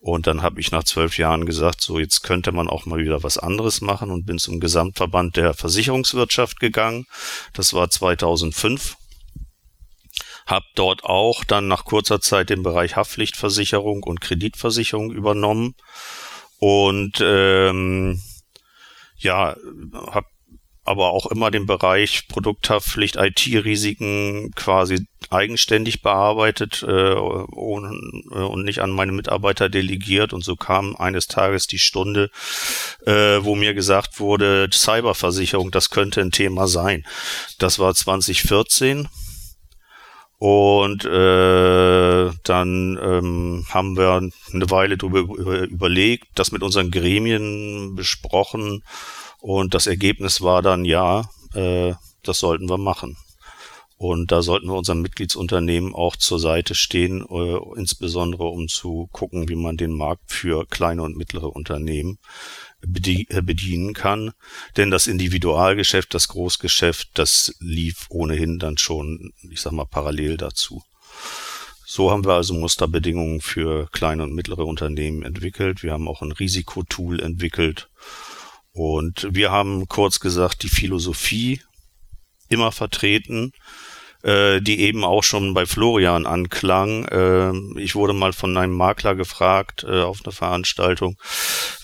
Und 0.00 0.28
dann 0.28 0.42
habe 0.42 0.60
ich 0.60 0.70
nach 0.70 0.84
zwölf 0.84 1.18
Jahren 1.18 1.44
gesagt, 1.44 1.80
so 1.80 1.98
jetzt 1.98 2.22
könnte 2.22 2.52
man 2.52 2.68
auch 2.68 2.86
mal 2.86 3.00
wieder 3.00 3.22
was 3.24 3.36
anderes 3.36 3.80
machen 3.80 4.10
und 4.10 4.26
bin 4.26 4.38
zum 4.38 4.60
Gesamtverband 4.60 5.36
der 5.36 5.54
Versicherungswirtschaft 5.54 6.60
gegangen. 6.60 7.06
Das 7.52 7.74
war 7.74 7.90
2005. 7.90 8.96
Hab 10.46 10.62
dort 10.76 11.04
auch 11.04 11.44
dann 11.44 11.68
nach 11.68 11.84
kurzer 11.84 12.20
Zeit 12.20 12.48
den 12.48 12.62
Bereich 12.62 12.96
Haftpflichtversicherung 12.96 14.02
und 14.02 14.20
Kreditversicherung 14.20 15.10
übernommen 15.10 15.74
und 16.58 17.20
ähm, 17.20 18.22
ja, 19.18 19.56
habe 19.92 20.26
aber 20.88 21.10
auch 21.10 21.26
immer 21.26 21.50
den 21.50 21.66
Bereich 21.66 22.28
Produkthaftpflicht, 22.28 23.16
IT-Risiken 23.16 24.52
quasi 24.54 25.06
eigenständig 25.30 26.00
bearbeitet 26.00 26.82
äh, 26.82 27.14
ohne, 27.14 27.90
äh, 28.30 28.38
und 28.38 28.64
nicht 28.64 28.80
an 28.80 28.90
meine 28.90 29.12
Mitarbeiter 29.12 29.68
delegiert. 29.68 30.32
Und 30.32 30.42
so 30.42 30.56
kam 30.56 30.96
eines 30.96 31.26
Tages 31.26 31.66
die 31.66 31.78
Stunde, 31.78 32.30
äh, 33.04 33.12
wo 33.40 33.54
mir 33.54 33.74
gesagt 33.74 34.18
wurde, 34.18 34.70
Cyberversicherung, 34.72 35.70
das 35.70 35.90
könnte 35.90 36.22
ein 36.22 36.30
Thema 36.30 36.66
sein. 36.66 37.04
Das 37.58 37.78
war 37.78 37.94
2014. 37.94 39.08
Und 40.38 41.04
äh, 41.04 42.30
dann 42.44 42.98
ähm, 43.02 43.66
haben 43.68 43.96
wir 43.96 44.30
eine 44.52 44.70
Weile 44.70 44.96
darüber 44.96 45.20
überlegt, 45.20 46.28
das 46.36 46.52
mit 46.52 46.62
unseren 46.62 46.92
Gremien 46.92 47.96
besprochen 47.96 48.82
und 49.40 49.74
das 49.74 49.86
Ergebnis 49.86 50.40
war 50.40 50.62
dann, 50.62 50.84
ja, 50.84 51.28
äh, 51.54 51.94
das 52.22 52.40
sollten 52.40 52.68
wir 52.68 52.78
machen. 52.78 53.16
Und 53.96 54.30
da 54.30 54.42
sollten 54.42 54.68
wir 54.68 54.76
unseren 54.76 55.02
Mitgliedsunternehmen 55.02 55.92
auch 55.92 56.14
zur 56.14 56.38
Seite 56.38 56.76
stehen, 56.76 57.26
äh, 57.28 57.58
insbesondere 57.76 58.44
um 58.44 58.68
zu 58.68 59.08
gucken, 59.10 59.48
wie 59.48 59.56
man 59.56 59.76
den 59.76 59.92
Markt 59.92 60.30
für 60.30 60.66
kleine 60.66 61.02
und 61.02 61.16
mittlere 61.16 61.48
Unternehmen 61.48 62.18
äh, 62.80 63.42
bedienen 63.42 63.94
kann. 63.94 64.30
Denn 64.76 64.92
das 64.92 65.08
Individualgeschäft, 65.08 66.14
das 66.14 66.28
Großgeschäft, 66.28 67.10
das 67.14 67.56
lief 67.58 68.06
ohnehin 68.08 68.60
dann 68.60 68.78
schon, 68.78 69.32
ich 69.50 69.60
sag 69.60 69.72
mal, 69.72 69.84
parallel 69.84 70.36
dazu. 70.36 70.84
So 71.84 72.12
haben 72.12 72.24
wir 72.24 72.34
also 72.34 72.54
Musterbedingungen 72.54 73.40
für 73.40 73.88
kleine 73.90 74.22
und 74.22 74.34
mittlere 74.34 74.64
Unternehmen 74.64 75.24
entwickelt. 75.24 75.82
Wir 75.82 75.92
haben 75.92 76.06
auch 76.06 76.22
ein 76.22 76.32
Risikotool 76.32 77.18
entwickelt 77.18 77.88
und 78.72 79.26
wir 79.30 79.50
haben 79.50 79.88
kurz 79.88 80.20
gesagt 80.20 80.62
die 80.62 80.68
Philosophie 80.68 81.60
immer 82.48 82.72
vertreten, 82.72 83.52
äh, 84.22 84.60
die 84.60 84.80
eben 84.80 85.04
auch 85.04 85.22
schon 85.22 85.54
bei 85.54 85.66
Florian 85.66 86.26
anklang. 86.26 87.04
Äh, 87.06 87.80
ich 87.80 87.94
wurde 87.94 88.12
mal 88.12 88.32
von 88.32 88.56
einem 88.56 88.74
Makler 88.74 89.14
gefragt 89.14 89.84
äh, 89.84 90.02
auf 90.02 90.20
einer 90.24 90.32
Veranstaltung, 90.32 91.16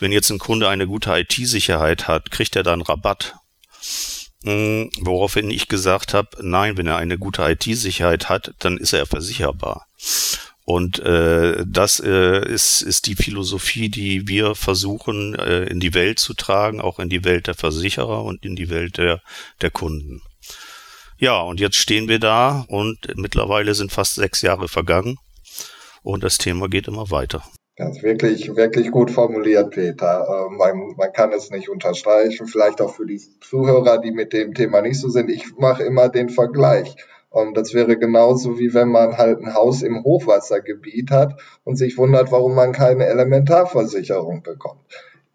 wenn 0.00 0.12
jetzt 0.12 0.31
ein 0.31 0.38
Kunde 0.38 0.69
eine 0.69 0.87
gute 0.87 1.11
IT-Sicherheit 1.12 2.09
hat, 2.09 2.31
kriegt 2.31 2.57
er 2.57 2.62
dann 2.62 2.83
Rabatt? 2.83 3.35
Mhm, 4.43 4.91
woraufhin 5.00 5.50
ich 5.50 5.69
gesagt 5.69 6.12
habe, 6.12 6.29
nein, 6.41 6.76
wenn 6.76 6.87
er 6.87 6.97
eine 6.97 7.19
gute 7.19 7.43
IT-Sicherheit 7.43 8.29
hat, 8.29 8.53
dann 8.59 8.76
ist 8.76 8.93
er 8.93 9.07
versicherbar. 9.07 9.87
Und 10.64 10.99
äh, 11.00 11.62
das 11.66 12.00
äh, 12.00 12.49
ist, 12.49 12.80
ist 12.80 13.06
die 13.06 13.16
Philosophie, 13.16 13.90
die 13.90 14.26
wir 14.26 14.54
versuchen 14.54 15.35
äh, 15.35 15.64
in 15.64 15.78
die 15.78 15.92
Welt 15.92 16.18
zu 16.18 16.33
tragen, 16.33 16.80
auch 16.80 16.99
in 16.99 17.11
die 17.11 17.25
Welt 17.25 17.47
der 17.49 17.54
Versicherer 17.54 18.25
und 18.25 18.44
in 18.47 18.56
die 18.56 18.71
Welt 18.71 18.97
der, 18.97 19.21
der 19.61 19.71
Kunden. 19.71 20.23
Ja, 21.18 21.40
und 21.42 21.61
jetzt 21.61 21.76
stehen 21.76 22.09
wir 22.09 22.18
da 22.18 22.64
und 22.68 22.97
mittlerweile 23.16 23.75
sind 23.75 23.92
fast 23.92 24.14
sechs 24.14 24.40
Jahre 24.40 24.68
vergangen 24.68 25.16
und 26.02 26.25
das 26.25 26.38
Thema 26.38 26.68
geht 26.68 26.88
immer 26.88 27.11
weiter. 27.11 27.44
Ganz 27.76 28.02
wirklich, 28.02 28.54
wirklich 28.54 28.90
gut 28.90 29.11
formuliert, 29.11 29.73
Peter. 29.73 30.26
Ähm, 30.28 30.56
man, 30.56 30.94
man 30.97 31.12
kann 31.12 31.33
es 31.33 31.50
nicht 31.50 31.68
unterstreichen, 31.68 32.47
vielleicht 32.47 32.80
auch 32.80 32.94
für 32.94 33.04
die 33.04 33.21
Zuhörer, 33.40 33.99
die 33.99 34.12
mit 34.12 34.33
dem 34.33 34.54
Thema 34.54 34.80
nicht 34.80 35.00
so 35.00 35.09
sind. 35.09 35.28
Ich 35.28 35.44
mache 35.59 35.83
immer 35.83 36.09
den 36.09 36.28
Vergleich. 36.28 36.94
Und 37.35 37.57
das 37.57 37.75
wäre 37.75 37.97
genauso 37.97 38.61
wie 38.61 38.75
wenn 38.75 38.91
man 38.91 39.19
halt 39.19 39.41
ein 39.41 39.55
Haus 39.55 39.83
im 39.83 40.05
Hochwassergebiet 40.05 41.11
hat 41.11 41.41
und 41.64 41.75
sich 41.75 41.99
wundert, 41.99 42.31
warum 42.31 42.55
man 42.55 42.71
keine 42.71 43.07
Elementarversicherung 43.07 44.45
bekommt. 44.45 44.87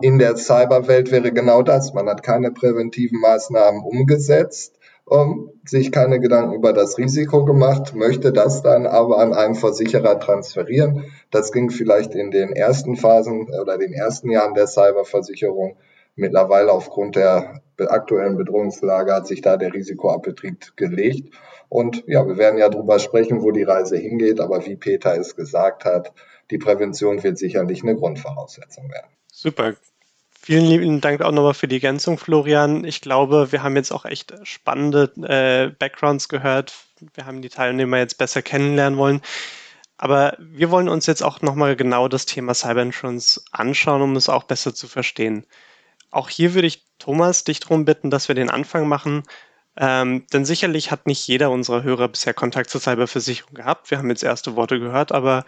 In 0.02 0.18
der 0.18 0.38
Cyberwelt 0.38 1.12
wäre 1.12 1.34
genau 1.34 1.62
das. 1.62 1.94
Man 1.94 2.08
hat 2.08 2.24
keine 2.24 2.52
präventiven 2.52 3.20
Maßnahmen 3.20 3.84
umgesetzt, 3.84 4.80
um, 5.04 5.52
sich 5.66 5.92
keine 5.92 6.22
Gedanken 6.22 6.54
über 6.54 6.72
das 6.72 6.98
Risiko 6.98 7.44
gemacht, 7.44 7.94
möchte 7.94 8.32
das 8.32 8.62
dann 8.62 8.88
aber 8.88 9.18
an 9.18 9.34
einen 9.34 9.56
Versicherer 9.56 10.22
transferieren. 10.22 11.04
Das 11.32 11.52
ging 11.52 11.70
vielleicht 11.70 12.16
in 12.16 12.32
den 12.32 12.54
ersten 12.54 12.96
Phasen 12.96 13.50
oder 13.62 13.78
den 13.78 13.92
ersten 13.92 14.30
Jahren 14.30 14.54
der 14.54 14.68
Cyberversicherung. 14.68 15.76
Mittlerweile 16.16 16.72
aufgrund 16.72 17.18
der 17.18 17.62
aktuellen 17.78 18.38
Bedrohungslage 18.38 19.14
hat 19.14 19.28
sich 19.28 19.42
da 19.42 19.58
der 19.58 19.74
Risikoappetit 19.74 20.78
gelegt. 20.78 21.34
Und 21.70 22.04
ja, 22.08 22.28
wir 22.28 22.38
werden 22.38 22.58
ja 22.60 22.68
darüber 22.70 22.98
sprechen, 23.00 23.44
wo 23.44 23.52
die 23.52 23.64
Reise 23.64 23.96
hingeht, 23.96 24.40
aber 24.40 24.66
wie 24.66 24.76
Peter 24.76 25.16
es 25.16 25.36
gesagt 25.36 25.86
hat, 25.86 26.12
die 26.50 26.58
Prävention 26.58 27.22
wird 27.24 27.38
sicherlich 27.38 27.84
eine 27.84 27.96
Grundvoraussetzung 27.96 28.90
werden. 28.90 29.08
Super. 29.32 29.76
Vielen 30.42 30.66
lieben 30.66 31.02
Dank 31.02 31.22
auch 31.22 31.32
nochmal 31.32 31.54
für 31.54 31.68
die 31.68 31.76
Ergänzung, 31.76 32.18
Florian. 32.18 32.86
Ich 32.86 33.02
glaube, 33.02 33.52
wir 33.52 33.62
haben 33.62 33.76
jetzt 33.76 33.92
auch 33.92 34.06
echt 34.06 34.34
spannende 34.44 35.12
äh, 35.22 35.70
Backgrounds 35.78 36.28
gehört. 36.28 36.74
Wir 37.14 37.26
haben 37.26 37.42
die 37.44 37.50
Teilnehmer 37.50 38.00
jetzt 38.00 38.18
besser 38.18 38.42
kennenlernen 38.42 38.98
wollen. 38.98 39.22
Aber 39.98 40.36
wir 40.40 40.72
wollen 40.72 40.90
uns 40.90 41.06
jetzt 41.06 41.22
auch 41.22 41.42
nochmal 41.42 41.76
genau 41.76 42.08
das 42.08 42.26
Thema 42.26 42.54
Cyber 42.54 42.82
Insurance 42.82 43.44
anschauen, 43.52 44.02
um 44.02 44.16
es 44.16 44.30
auch 44.30 44.44
besser 44.44 44.74
zu 44.74 44.88
verstehen. 44.88 45.46
Auch 46.10 46.30
hier 46.30 46.54
würde 46.56 46.68
ich 46.68 46.86
Thomas 46.98 47.44
dich 47.44 47.60
darum 47.60 47.86
bitten, 47.86 48.10
dass 48.10 48.28
wir 48.28 48.36
den 48.36 48.50
Anfang 48.50 48.88
machen 48.88 49.24
ähm, 49.80 50.26
denn 50.34 50.44
sicherlich 50.44 50.92
hat 50.92 51.08
nicht 51.08 51.26
jeder 51.26 51.50
unserer 51.50 51.84
Hörer 51.84 52.10
bisher 52.10 52.34
Kontakt 52.34 52.70
zur 52.70 52.82
Cyberversicherung 52.82 53.54
gehabt. 53.54 53.90
Wir 53.90 53.98
haben 53.98 54.10
jetzt 54.10 54.24
erste 54.24 54.58
Worte 54.58 54.80
gehört, 54.80 55.14
aber 55.14 55.46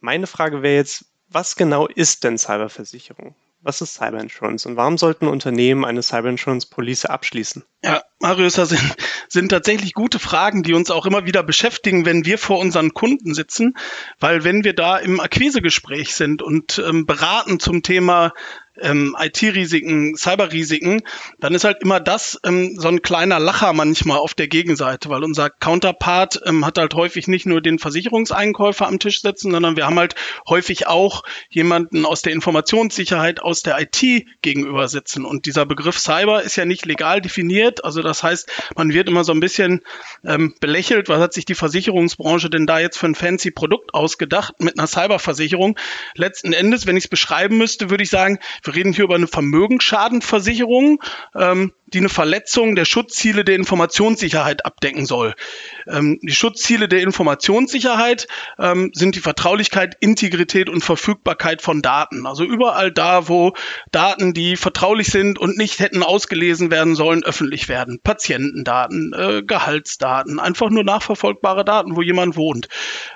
meine 0.00 0.26
Frage 0.26 0.62
wäre 0.62 0.76
jetzt, 0.76 1.04
was 1.28 1.56
genau 1.56 1.86
ist 1.86 2.24
denn 2.24 2.38
Cyberversicherung? 2.38 3.34
Was 3.60 3.80
ist 3.80 3.94
Cyber 3.94 4.20
Insurance 4.20 4.66
und 4.68 4.76
warum 4.76 4.96
sollten 4.96 5.26
Unternehmen 5.26 5.84
eine 5.84 6.00
Cyber 6.00 6.28
Insurance 6.28 6.68
Police 6.70 7.04
abschließen? 7.04 7.64
Ja, 7.82 8.02
Marius, 8.20 8.54
das 8.54 8.68
sind, 8.68 8.96
sind 9.28 9.48
tatsächlich 9.48 9.92
gute 9.92 10.20
Fragen, 10.20 10.62
die 10.62 10.72
uns 10.72 10.90
auch 10.90 11.04
immer 11.04 11.26
wieder 11.26 11.42
beschäftigen, 11.42 12.06
wenn 12.06 12.24
wir 12.24 12.38
vor 12.38 12.58
unseren 12.58 12.94
Kunden 12.94 13.34
sitzen, 13.34 13.76
weil 14.20 14.44
wenn 14.44 14.62
wir 14.62 14.72
da 14.72 14.98
im 14.98 15.20
Akquisegespräch 15.20 16.14
sind 16.14 16.42
und 16.42 16.78
ähm, 16.86 17.06
beraten 17.06 17.58
zum 17.58 17.82
Thema 17.82 18.32
ähm, 18.80 19.16
IT-Risiken, 19.18 20.16
Cyber-Risiken, 20.16 21.02
dann 21.40 21.54
ist 21.54 21.64
halt 21.64 21.78
immer 21.82 22.00
das 22.00 22.38
ähm, 22.44 22.76
so 22.78 22.88
ein 22.88 23.02
kleiner 23.02 23.38
Lacher 23.38 23.72
manchmal 23.72 24.18
auf 24.18 24.34
der 24.34 24.48
Gegenseite, 24.48 25.08
weil 25.08 25.24
unser 25.24 25.50
Counterpart 25.50 26.40
ähm, 26.44 26.64
hat 26.66 26.78
halt 26.78 26.94
häufig 26.94 27.28
nicht 27.28 27.46
nur 27.46 27.60
den 27.60 27.78
Versicherungseinkäufer 27.78 28.86
am 28.86 28.98
Tisch 28.98 29.22
sitzen, 29.22 29.50
sondern 29.50 29.76
wir 29.76 29.86
haben 29.86 29.98
halt 29.98 30.14
häufig 30.48 30.86
auch 30.86 31.22
jemanden 31.48 32.04
aus 32.04 32.22
der 32.22 32.32
Informationssicherheit, 32.32 33.40
aus 33.40 33.62
der 33.62 33.80
IT 33.80 34.26
gegenüber 34.42 34.88
sitzen. 34.88 35.24
Und 35.24 35.46
dieser 35.46 35.66
Begriff 35.66 35.98
Cyber 35.98 36.42
ist 36.42 36.56
ja 36.56 36.64
nicht 36.64 36.86
legal 36.86 37.20
definiert. 37.20 37.84
Also 37.84 38.02
das 38.02 38.22
heißt, 38.22 38.48
man 38.76 38.92
wird 38.92 39.08
immer 39.08 39.24
so 39.24 39.32
ein 39.32 39.40
bisschen 39.40 39.82
ähm, 40.24 40.54
belächelt, 40.60 41.08
was 41.08 41.20
hat 41.20 41.32
sich 41.32 41.44
die 41.44 41.54
Versicherungsbranche 41.54 42.50
denn 42.50 42.66
da 42.66 42.78
jetzt 42.78 42.98
für 42.98 43.06
ein 43.06 43.14
fancy 43.14 43.50
Produkt 43.50 43.94
ausgedacht 43.94 44.60
mit 44.60 44.78
einer 44.78 44.86
Cyberversicherung. 44.86 45.78
Letzten 46.14 46.52
Endes, 46.52 46.86
wenn 46.86 46.96
ich 46.96 47.04
es 47.04 47.08
beschreiben 47.08 47.56
müsste, 47.58 47.90
würde 47.90 48.02
ich 48.02 48.10
sagen, 48.10 48.38
wir 48.66 48.74
reden 48.74 48.92
hier 48.92 49.04
über 49.04 49.14
eine 49.14 49.26
Vermögensschadenversicherung. 49.26 51.02
Ähm, 51.34 51.72
die 51.86 51.98
eine 51.98 52.08
Verletzung 52.08 52.74
der 52.74 52.84
Schutzziele 52.84 53.44
der 53.44 53.54
Informationssicherheit 53.54 54.66
abdecken 54.66 55.06
soll. 55.06 55.34
Ähm, 55.86 56.18
die 56.22 56.34
Schutzziele 56.34 56.88
der 56.88 57.02
Informationssicherheit 57.02 58.26
ähm, 58.58 58.90
sind 58.92 59.14
die 59.14 59.20
Vertraulichkeit, 59.20 59.96
Integrität 60.00 60.68
und 60.68 60.82
Verfügbarkeit 60.82 61.62
von 61.62 61.82
Daten. 61.82 62.26
Also 62.26 62.44
überall 62.44 62.90
da, 62.90 63.28
wo 63.28 63.52
Daten, 63.92 64.34
die 64.34 64.56
vertraulich 64.56 65.08
sind 65.08 65.38
und 65.38 65.56
nicht 65.56 65.78
hätten 65.78 66.02
ausgelesen 66.02 66.70
werden 66.70 66.96
sollen, 66.96 67.22
öffentlich 67.22 67.68
werden. 67.68 68.00
Patientendaten, 68.02 69.12
äh, 69.12 69.42
Gehaltsdaten, 69.42 70.40
einfach 70.40 70.70
nur 70.70 70.82
nachverfolgbare 70.82 71.64
Daten, 71.64 71.94
wo 71.94 72.02
jemand 72.02 72.36
wohnt. 72.36 72.68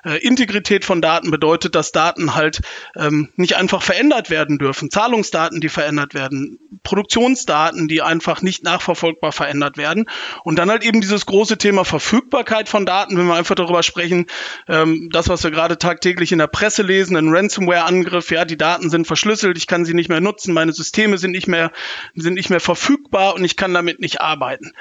Äh, 0.05 0.19
Integrität 0.19 0.85
von 0.85 1.03
Daten 1.03 1.33
bedeutet, 1.33 1.75
dass 1.75 1.91
Daten 1.91 2.37
halt 2.37 2.61
ähm, 2.97 3.31
nicht 3.35 3.57
einfach 3.57 3.83
verändert 3.83 4.31
werden 4.31 4.59
dürfen. 4.59 4.91
Zahlungsdaten, 4.91 5.61
die 5.61 5.69
verändert 5.69 6.15
werden, 6.15 6.59
Produktionsdaten, 6.85 7.89
die 7.89 8.03
einfach 8.03 8.43
nicht 8.43 8.61
nachverfolgbar 8.71 9.33
verändert 9.33 9.77
werden. 9.77 10.07
Und 10.45 10.59
dann 10.59 10.71
halt 10.71 10.85
eben 10.85 11.01
dieses 11.01 11.27
große 11.27 11.59
Thema 11.59 11.85
Verfügbarkeit 11.85 12.69
von 12.69 12.87
Daten, 12.87 13.17
wenn 13.17 13.27
wir 13.27 13.35
einfach 13.35 13.55
darüber 13.55 13.83
sprechen, 13.83 14.27
ähm, 14.69 15.09
das, 15.13 15.29
was 15.29 15.43
wir 15.43 15.51
gerade 15.51 15.79
tagtäglich 15.79 16.33
in 16.33 16.39
der 16.39 16.47
Presse 16.47 16.83
lesen, 16.83 17.17
ein 17.17 17.29
Ransomware-Angriff, 17.29 18.31
ja, 18.31 18.45
die 18.45 18.57
Daten 18.57 18.91
sind 18.91 19.07
verschlüsselt, 19.07 19.57
ich 19.57 19.67
kann 19.67 19.85
sie 19.85 19.95
nicht 19.95 20.09
mehr 20.09 20.21
nutzen, 20.21 20.55
meine 20.55 20.73
Systeme 20.73 21.19
sind 21.19 21.33
nicht 21.33 21.49
mehr, 21.49 21.73
sind 22.15 22.35
nicht 22.35 22.51
mehr 22.51 22.61
verfügbar 22.61 23.35
und 23.35 23.45
ich 23.45 23.57
kann 23.57 23.75
damit 23.75 24.01
nicht 24.01 24.21
arbeiten. 24.21 24.73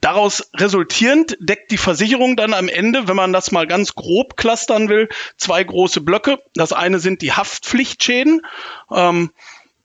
Daraus 0.00 0.50
resultierend 0.56 1.36
deckt 1.40 1.70
die 1.70 1.78
Versicherung 1.78 2.36
dann 2.36 2.54
am 2.54 2.68
Ende, 2.68 3.08
wenn 3.08 3.16
man 3.16 3.32
das 3.32 3.52
mal 3.52 3.66
ganz 3.66 3.94
grob 3.94 4.36
clustern 4.36 4.88
will, 4.88 5.08
zwei 5.36 5.64
große 5.64 6.00
Blöcke. 6.00 6.38
Das 6.54 6.72
eine 6.72 6.98
sind 6.98 7.22
die 7.22 7.32
Haftpflichtschäden. 7.32 8.42
Ähm, 8.92 9.30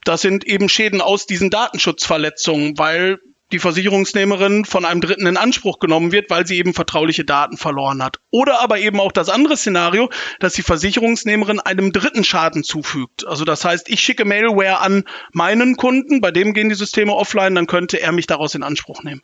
das 0.04 0.22
sind 0.22 0.44
eben 0.44 0.68
Schäden 0.68 1.00
aus 1.00 1.26
diesen 1.26 1.50
Datenschutzverletzungen, 1.50 2.78
weil 2.78 3.18
die 3.52 3.60
Versicherungsnehmerin 3.60 4.64
von 4.64 4.84
einem 4.84 5.00
Dritten 5.00 5.26
in 5.26 5.36
Anspruch 5.36 5.78
genommen 5.78 6.10
wird, 6.10 6.30
weil 6.30 6.46
sie 6.46 6.58
eben 6.58 6.74
vertrauliche 6.74 7.24
Daten 7.24 7.56
verloren 7.56 8.02
hat. 8.02 8.18
Oder 8.30 8.60
aber 8.60 8.78
eben 8.78 8.98
auch 8.98 9.12
das 9.12 9.28
andere 9.28 9.56
Szenario, 9.56 10.10
dass 10.40 10.54
die 10.54 10.62
Versicherungsnehmerin 10.62 11.60
einem 11.60 11.92
Dritten 11.92 12.24
Schaden 12.24 12.64
zufügt. 12.64 13.26
Also 13.26 13.44
das 13.44 13.64
heißt, 13.64 13.88
ich 13.88 14.00
schicke 14.00 14.24
Mailware 14.24 14.80
an 14.80 15.04
meinen 15.32 15.76
Kunden, 15.76 16.20
bei 16.20 16.32
dem 16.32 16.54
gehen 16.54 16.68
die 16.68 16.74
Systeme 16.74 17.14
offline, 17.14 17.54
dann 17.54 17.66
könnte 17.66 18.00
er 18.00 18.12
mich 18.12 18.26
daraus 18.26 18.54
in 18.54 18.64
Anspruch 18.64 19.02
nehmen. 19.04 19.22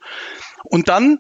Und 0.62 0.88
dann 0.88 1.18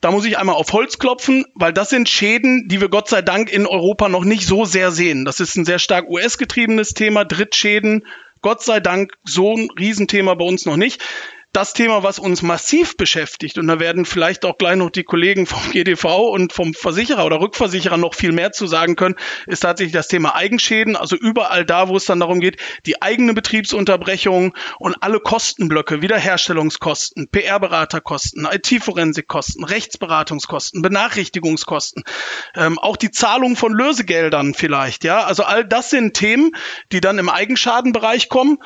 da 0.00 0.10
muss 0.10 0.24
ich 0.24 0.38
einmal 0.38 0.54
auf 0.54 0.72
Holz 0.72 0.98
klopfen, 0.98 1.44
weil 1.54 1.74
das 1.74 1.90
sind 1.90 2.08
Schäden, 2.08 2.68
die 2.68 2.80
wir 2.80 2.88
Gott 2.88 3.08
sei 3.08 3.20
Dank 3.20 3.52
in 3.52 3.66
Europa 3.66 4.08
noch 4.08 4.24
nicht 4.24 4.46
so 4.46 4.64
sehr 4.64 4.92
sehen. 4.92 5.26
Das 5.26 5.40
ist 5.40 5.56
ein 5.56 5.66
sehr 5.66 5.78
stark 5.78 6.08
US-getriebenes 6.08 6.94
Thema, 6.94 7.26
Drittschäden. 7.26 8.06
Gott 8.40 8.62
sei 8.62 8.80
Dank 8.80 9.12
so 9.24 9.54
ein 9.54 9.68
Riesenthema 9.78 10.32
bei 10.34 10.46
uns 10.46 10.64
noch 10.64 10.76
nicht 10.76 11.02
das 11.52 11.72
Thema, 11.72 12.02
was 12.04 12.18
uns 12.20 12.42
massiv 12.42 12.96
beschäftigt, 12.96 13.58
und 13.58 13.66
da 13.66 13.80
werden 13.80 14.04
vielleicht 14.04 14.44
auch 14.44 14.56
gleich 14.56 14.76
noch 14.76 14.90
die 14.90 15.02
Kollegen 15.02 15.46
vom 15.46 15.58
GDV 15.72 16.30
und 16.30 16.52
vom 16.52 16.74
Versicherer 16.74 17.26
oder 17.26 17.40
Rückversicherer 17.40 17.96
noch 17.96 18.14
viel 18.14 18.32
mehr 18.32 18.52
zu 18.52 18.66
sagen 18.66 18.94
können, 18.94 19.16
ist 19.46 19.60
tatsächlich 19.60 19.92
das 19.92 20.08
Thema 20.08 20.36
Eigenschäden. 20.36 20.96
Also 20.96 21.16
überall 21.16 21.64
da, 21.64 21.88
wo 21.88 21.96
es 21.96 22.04
dann 22.04 22.20
darum 22.20 22.40
geht, 22.40 22.58
die 22.86 23.02
eigene 23.02 23.34
Betriebsunterbrechung 23.34 24.54
und 24.78 25.02
alle 25.02 25.18
Kostenblöcke, 25.18 26.02
Wiederherstellungskosten, 26.02 27.28
PR-Beraterkosten, 27.28 28.46
IT-Forensikkosten, 28.50 29.64
Rechtsberatungskosten, 29.64 30.82
Benachrichtigungskosten, 30.82 32.04
ähm, 32.54 32.78
auch 32.78 32.96
die 32.96 33.10
Zahlung 33.10 33.56
von 33.56 33.72
Lösegeldern 33.72 34.54
vielleicht, 34.54 35.04
ja. 35.04 35.24
Also 35.24 35.42
all 35.42 35.64
das 35.64 35.90
sind 35.90 36.14
Themen, 36.14 36.52
die 36.92 37.00
dann 37.00 37.18
im 37.18 37.28
Eigenschadenbereich 37.28 38.28
kommen. 38.28 38.58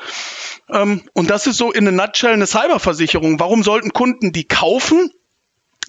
Ähm, 0.69 1.03
und 1.13 1.29
das 1.29 1.47
ist 1.47 1.57
so 1.57 1.71
in 1.71 1.87
a 1.87 1.91
nutshell 1.91 2.33
eine 2.33 2.47
Cyberversicherung. 2.75 3.39
Warum 3.39 3.63
sollten 3.63 3.91
Kunden 3.91 4.31
die 4.31 4.47
kaufen? 4.47 5.09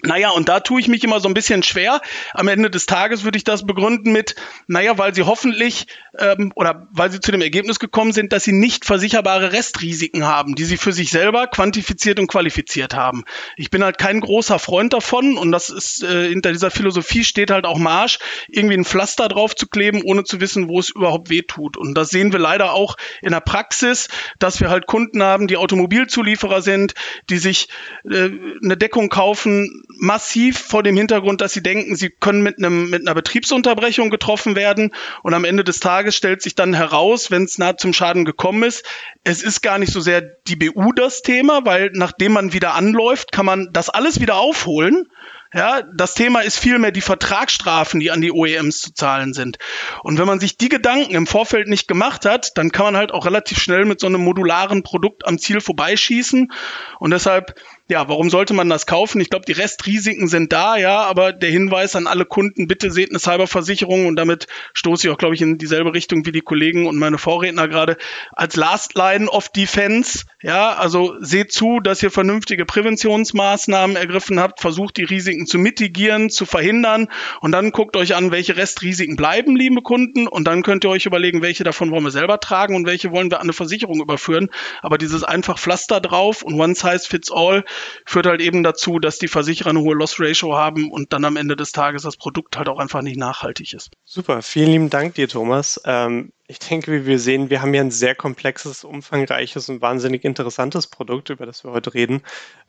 Naja, 0.03 0.29
und 0.29 0.47
da 0.47 0.59
tue 0.59 0.79
ich 0.79 0.87
mich 0.87 1.03
immer 1.03 1.19
so 1.19 1.27
ein 1.27 1.33
bisschen 1.33 1.63
schwer. 1.63 2.01
Am 2.33 2.47
Ende 2.47 2.69
des 2.69 2.85
Tages 2.85 3.23
würde 3.23 3.37
ich 3.37 3.43
das 3.43 3.65
begründen 3.65 4.11
mit, 4.11 4.35
naja, 4.67 4.97
weil 4.99 5.15
sie 5.15 5.23
hoffentlich 5.23 5.87
ähm, 6.19 6.51
oder 6.55 6.87
weil 6.91 7.11
sie 7.11 7.19
zu 7.19 7.31
dem 7.31 7.41
Ergebnis 7.41 7.79
gekommen 7.79 8.11
sind, 8.11 8.31
dass 8.31 8.43
sie 8.43 8.51
nicht 8.51 8.85
versicherbare 8.85 9.53
Restrisiken 9.53 10.25
haben, 10.25 10.55
die 10.55 10.65
sie 10.65 10.77
für 10.77 10.91
sich 10.91 11.09
selber 11.09 11.47
quantifiziert 11.47 12.19
und 12.19 12.27
qualifiziert 12.27 12.95
haben. 12.95 13.23
Ich 13.55 13.71
bin 13.71 13.83
halt 13.83 13.97
kein 13.97 14.19
großer 14.19 14.59
Freund 14.59 14.93
davon 14.93 15.37
und 15.37 15.51
das 15.51 15.69
ist 15.69 16.03
äh, 16.03 16.29
hinter 16.29 16.51
dieser 16.51 16.69
Philosophie 16.69 17.23
steht 17.23 17.49
halt 17.49 17.65
auch 17.65 17.79
Marsch, 17.79 18.19
irgendwie 18.47 18.77
ein 18.77 18.85
Pflaster 18.85 19.27
drauf 19.27 19.55
zu 19.55 19.67
kleben, 19.67 20.03
ohne 20.03 20.23
zu 20.23 20.39
wissen, 20.39 20.67
wo 20.67 20.79
es 20.79 20.89
überhaupt 20.89 21.29
weh 21.29 21.41
tut. 21.41 21.75
Und 21.75 21.95
das 21.95 22.09
sehen 22.09 22.31
wir 22.31 22.39
leider 22.39 22.73
auch 22.73 22.97
in 23.21 23.31
der 23.31 23.41
Praxis, 23.41 24.09
dass 24.37 24.59
wir 24.59 24.69
halt 24.69 24.85
Kunden 24.85 25.23
haben, 25.23 25.47
die 25.47 25.57
Automobilzulieferer 25.57 26.61
sind, 26.61 26.93
die 27.29 27.39
sich 27.39 27.69
äh, 28.09 28.29
eine 28.63 28.77
Deckung 28.77 29.09
kaufen, 29.09 29.83
massiv 29.99 30.59
vor 30.59 30.83
dem 30.83 30.95
Hintergrund, 30.95 31.41
dass 31.41 31.53
sie 31.53 31.63
denken, 31.63 31.95
sie 31.95 32.09
können 32.09 32.41
mit 32.41 32.57
einem 32.57 32.89
mit 32.89 33.01
einer 33.01 33.15
Betriebsunterbrechung 33.15 34.09
getroffen 34.09 34.55
werden 34.55 34.93
und 35.23 35.33
am 35.33 35.43
Ende 35.43 35.63
des 35.63 35.79
Tages 35.79 36.15
stellt 36.15 36.41
sich 36.41 36.55
dann 36.55 36.73
heraus, 36.73 37.31
wenn 37.31 37.43
es 37.43 37.57
nah 37.57 37.77
zum 37.77 37.93
Schaden 37.93 38.25
gekommen 38.25 38.63
ist, 38.63 38.85
es 39.23 39.43
ist 39.43 39.61
gar 39.61 39.77
nicht 39.77 39.91
so 39.91 39.99
sehr 39.99 40.21
die 40.21 40.55
BU 40.55 40.93
das 40.93 41.21
Thema, 41.21 41.65
weil 41.65 41.91
nachdem 41.93 42.33
man 42.33 42.53
wieder 42.53 42.73
anläuft, 42.75 43.31
kann 43.31 43.45
man 43.45 43.69
das 43.73 43.89
alles 43.89 44.19
wieder 44.19 44.35
aufholen. 44.35 45.07
Ja, 45.53 45.81
das 45.81 46.13
Thema 46.13 46.41
ist 46.41 46.59
vielmehr 46.59 46.91
die 46.91 47.01
Vertragsstrafen, 47.01 48.01
die 48.01 48.11
an 48.11 48.19
die 48.19 48.33
OEMs 48.33 48.81
zu 48.81 48.93
zahlen 48.93 49.33
sind. 49.33 49.57
Und 50.03 50.19
wenn 50.19 50.27
man 50.27 50.41
sich 50.41 50.57
die 50.57 50.67
Gedanken 50.67 51.15
im 51.15 51.25
Vorfeld 51.25 51.69
nicht 51.69 51.87
gemacht 51.87 52.25
hat, 52.25 52.57
dann 52.57 52.71
kann 52.71 52.87
man 52.87 52.97
halt 52.97 53.13
auch 53.13 53.25
relativ 53.25 53.59
schnell 53.59 53.85
mit 53.85 54.01
so 54.01 54.07
einem 54.07 54.21
modularen 54.21 54.83
Produkt 54.83 55.25
am 55.25 55.39
Ziel 55.39 55.61
vorbeischießen. 55.61 56.51
Und 56.99 57.11
deshalb 57.11 57.55
ja, 57.89 58.09
warum 58.09 58.29
sollte 58.29 58.53
man 58.53 58.67
das 58.69 58.85
kaufen? 58.85 59.21
Ich 59.21 59.29
glaube, 59.29 59.45
die 59.45 59.53
Restrisiken 59.53 60.27
sind 60.27 60.51
da, 60.51 60.77
ja, 60.77 61.03
aber 61.03 61.31
der 61.31 61.49
Hinweis 61.49 61.95
an 61.95 62.05
alle 62.07 62.25
Kunden, 62.25 62.67
bitte 62.67 62.91
seht 62.91 63.11
eine 63.11 63.19
Cyberversicherung 63.19 64.07
und 64.07 64.17
damit 64.17 64.47
stoße 64.73 65.07
ich 65.07 65.13
auch, 65.13 65.17
glaube 65.17 65.35
ich, 65.35 65.41
in 65.41 65.57
dieselbe 65.57 65.93
Richtung 65.93 66.25
wie 66.25 66.33
die 66.33 66.41
Kollegen 66.41 66.87
und 66.87 66.97
meine 66.97 67.17
Vorredner 67.17 67.67
gerade 67.67 67.97
als 68.33 68.57
Last 68.57 68.95
Line 68.95 69.29
of 69.29 69.49
Defense. 69.49 70.25
Ja, 70.41 70.73
also 70.73 71.15
seht 71.19 71.53
zu, 71.53 71.79
dass 71.79 72.03
ihr 72.03 72.11
vernünftige 72.11 72.65
Präventionsmaßnahmen 72.65 73.95
ergriffen 73.95 74.39
habt, 74.39 74.59
versucht 74.59 74.97
die 74.97 75.05
Risiken 75.05 75.47
zu 75.47 75.57
mitigieren, 75.57 76.29
zu 76.29 76.45
verhindern 76.45 77.07
und 77.41 77.53
dann 77.53 77.71
guckt 77.71 77.95
euch 77.95 78.15
an, 78.15 78.31
welche 78.31 78.57
Restrisiken 78.57 79.15
bleiben, 79.15 79.55
liebe 79.55 79.81
Kunden, 79.81 80.27
und 80.27 80.45
dann 80.45 80.61
könnt 80.61 80.83
ihr 80.83 80.89
euch 80.89 81.05
überlegen, 81.05 81.41
welche 81.41 81.63
davon 81.63 81.91
wollen 81.91 82.03
wir 82.03 82.11
selber 82.11 82.39
tragen 82.39 82.75
und 82.75 82.85
welche 82.85 83.11
wollen 83.11 83.31
wir 83.31 83.37
an 83.37 83.43
eine 83.43 83.53
Versicherung 83.53 84.01
überführen. 84.01 84.49
Aber 84.81 84.97
dieses 84.97 85.23
einfach 85.23 85.57
Pflaster 85.57 86.01
drauf 86.01 86.41
und 86.41 86.59
one 86.59 86.75
size 86.75 87.07
fits 87.07 87.31
all 87.31 87.63
führt 88.05 88.25
halt 88.25 88.41
eben 88.41 88.63
dazu, 88.63 88.99
dass 88.99 89.19
die 89.19 89.27
Versicherer 89.27 89.69
eine 89.69 89.81
hohe 89.81 89.95
Loss 89.95 90.19
Ratio 90.19 90.55
haben 90.55 90.91
und 90.91 91.13
dann 91.13 91.25
am 91.25 91.37
Ende 91.37 91.55
des 91.55 91.71
Tages 91.71 92.03
das 92.03 92.17
Produkt 92.17 92.57
halt 92.57 92.69
auch 92.69 92.79
einfach 92.79 93.01
nicht 93.01 93.17
nachhaltig 93.17 93.73
ist. 93.73 93.91
Super, 94.05 94.41
vielen 94.41 94.71
lieben 94.71 94.89
Dank 94.89 95.15
dir, 95.15 95.27
Thomas. 95.27 95.81
Ähm, 95.85 96.31
ich 96.49 96.59
denke, 96.59 96.93
wie 96.93 97.05
wir 97.05 97.19
sehen, 97.19 97.49
wir 97.49 97.61
haben 97.61 97.73
hier 97.73 97.81
ein 97.81 97.91
sehr 97.91 98.15
komplexes, 98.15 98.85
umfangreiches 98.85 99.67
und 99.67 99.81
wahnsinnig 99.81 100.23
interessantes 100.23 100.87
Produkt, 100.87 101.29
über 101.29 101.45
das 101.45 101.65
wir 101.65 101.71
heute 101.71 101.93
reden. 101.93 102.21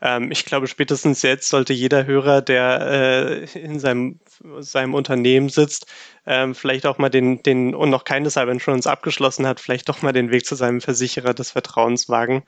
Ähm, 0.02 0.32
ich 0.32 0.44
glaube, 0.44 0.66
spätestens 0.66 1.22
jetzt 1.22 1.48
sollte 1.48 1.72
jeder 1.72 2.04
Hörer, 2.04 2.42
der 2.42 2.80
äh, 2.80 3.58
in 3.58 3.78
seinem, 3.78 4.18
seinem 4.58 4.94
Unternehmen 4.94 5.48
sitzt, 5.48 5.86
ähm, 6.26 6.56
vielleicht 6.56 6.86
auch 6.86 6.98
mal 6.98 7.08
den, 7.08 7.42
den 7.44 7.72
und 7.72 7.90
noch 7.90 8.02
keine 8.02 8.30
Cyber 8.30 8.50
Insurance 8.50 8.90
abgeschlossen 8.90 9.46
hat, 9.46 9.60
vielleicht 9.60 9.88
doch 9.88 10.02
mal 10.02 10.12
den 10.12 10.32
Weg 10.32 10.44
zu 10.44 10.56
seinem 10.56 10.80
Versicherer 10.80 11.32
des 11.32 11.52
Vertrauens 11.52 12.08
wagen 12.08 12.42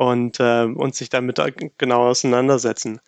und, 0.00 0.40
äh, 0.40 0.64
und 0.64 0.94
sich 0.94 1.10
damit 1.10 1.38
genau 1.76 2.08
auseinandersetzen. 2.08 3.00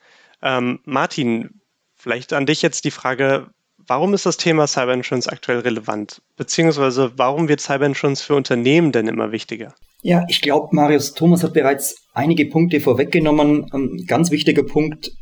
Ähm, 0.42 0.80
Martin, 0.84 1.62
vielleicht 1.96 2.34
an 2.34 2.44
dich 2.44 2.60
jetzt 2.60 2.84
die 2.84 2.90
Frage, 2.90 3.46
warum 3.78 4.12
ist 4.12 4.26
das 4.26 4.36
Thema 4.36 4.66
Cyber 4.66 4.92
Insurance 4.92 5.30
aktuell 5.32 5.60
relevant? 5.60 6.20
Beziehungsweise 6.36 7.12
warum 7.16 7.48
wird 7.48 7.62
Cyber 7.62 7.86
Insurance 7.86 8.22
für 8.22 8.34
Unternehmen 8.34 8.92
denn 8.92 9.08
immer 9.08 9.32
wichtiger? 9.32 9.74
Ja, 10.02 10.26
ich 10.28 10.42
glaube, 10.42 10.76
Marius 10.76 11.14
Thomas 11.14 11.42
hat 11.42 11.54
bereits 11.54 11.96
einige 12.12 12.44
Punkte 12.44 12.78
vorweggenommen. 12.78 13.72
Ein 13.72 14.04
ganz 14.06 14.30
wichtiger 14.30 14.64
Punkt, 14.64 15.12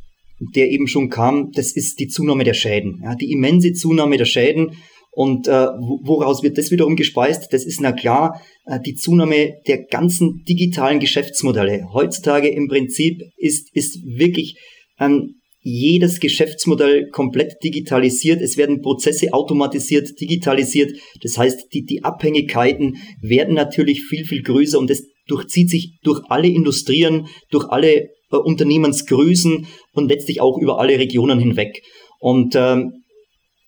der 0.41 0.71
eben 0.71 0.89
schon 0.89 1.09
kam, 1.09 1.53
das 1.53 1.71
ist 1.71 2.01
die 2.01 2.09
Zunahme 2.09 2.43
der 2.43 2.55
Schäden. 2.55 3.01
Ja, 3.05 3.15
die 3.15 3.31
immense 3.31 3.75
Zunahme 3.75 4.17
der 4.17 4.25
Schäden 4.25 4.73
und 5.13 5.49
äh, 5.49 5.67
woraus 6.05 6.43
wird 6.43 6.57
das 6.57 6.71
wiederum 6.71 6.95
gespeist? 6.95 7.53
Das 7.53 7.65
ist 7.65 7.81
na 7.81 7.93
klar 7.93 8.41
äh, 8.67 8.79
die 8.81 8.95
Zunahme 8.95 9.55
der 9.67 9.85
ganzen 9.85 10.45
digitalen 10.49 11.01
Geschäftsmodelle. 11.01 11.93
Heutzutage 11.93 12.49
im 12.49 12.69
Prinzip 12.69 13.21
ist, 13.37 13.75
ist 13.75 13.99
wirklich 14.05 14.57
ähm, 15.01 15.41
jedes 15.63 16.21
Geschäftsmodell 16.21 17.09
komplett 17.11 17.55
digitalisiert. 17.63 18.41
Es 18.41 18.57
werden 18.57 18.81
Prozesse 18.81 19.33
automatisiert, 19.33 20.09
digitalisiert. 20.21 20.93
Das 21.23 21.37
heißt, 21.37 21.73
die, 21.75 21.85
die 21.85 22.05
Abhängigkeiten 22.05 22.97
werden 23.21 23.55
natürlich 23.55 24.05
viel, 24.05 24.25
viel 24.25 24.43
größer 24.43 24.79
und 24.79 24.89
das 24.89 25.03
durchzieht 25.27 25.71
sich 25.71 25.99
durch 26.03 26.21
alle 26.29 26.49
Industrien, 26.49 27.27
durch 27.51 27.69
alle 27.69 27.95
äh, 27.95 28.37
Unternehmensgrößen 28.37 29.67
und 29.93 30.09
letztlich 30.09 30.41
auch 30.41 30.59
über 30.59 30.79
alle 30.79 30.99
Regionen 30.99 31.39
hinweg. 31.39 31.83
Und 32.21 32.55
ähm, 32.57 33.00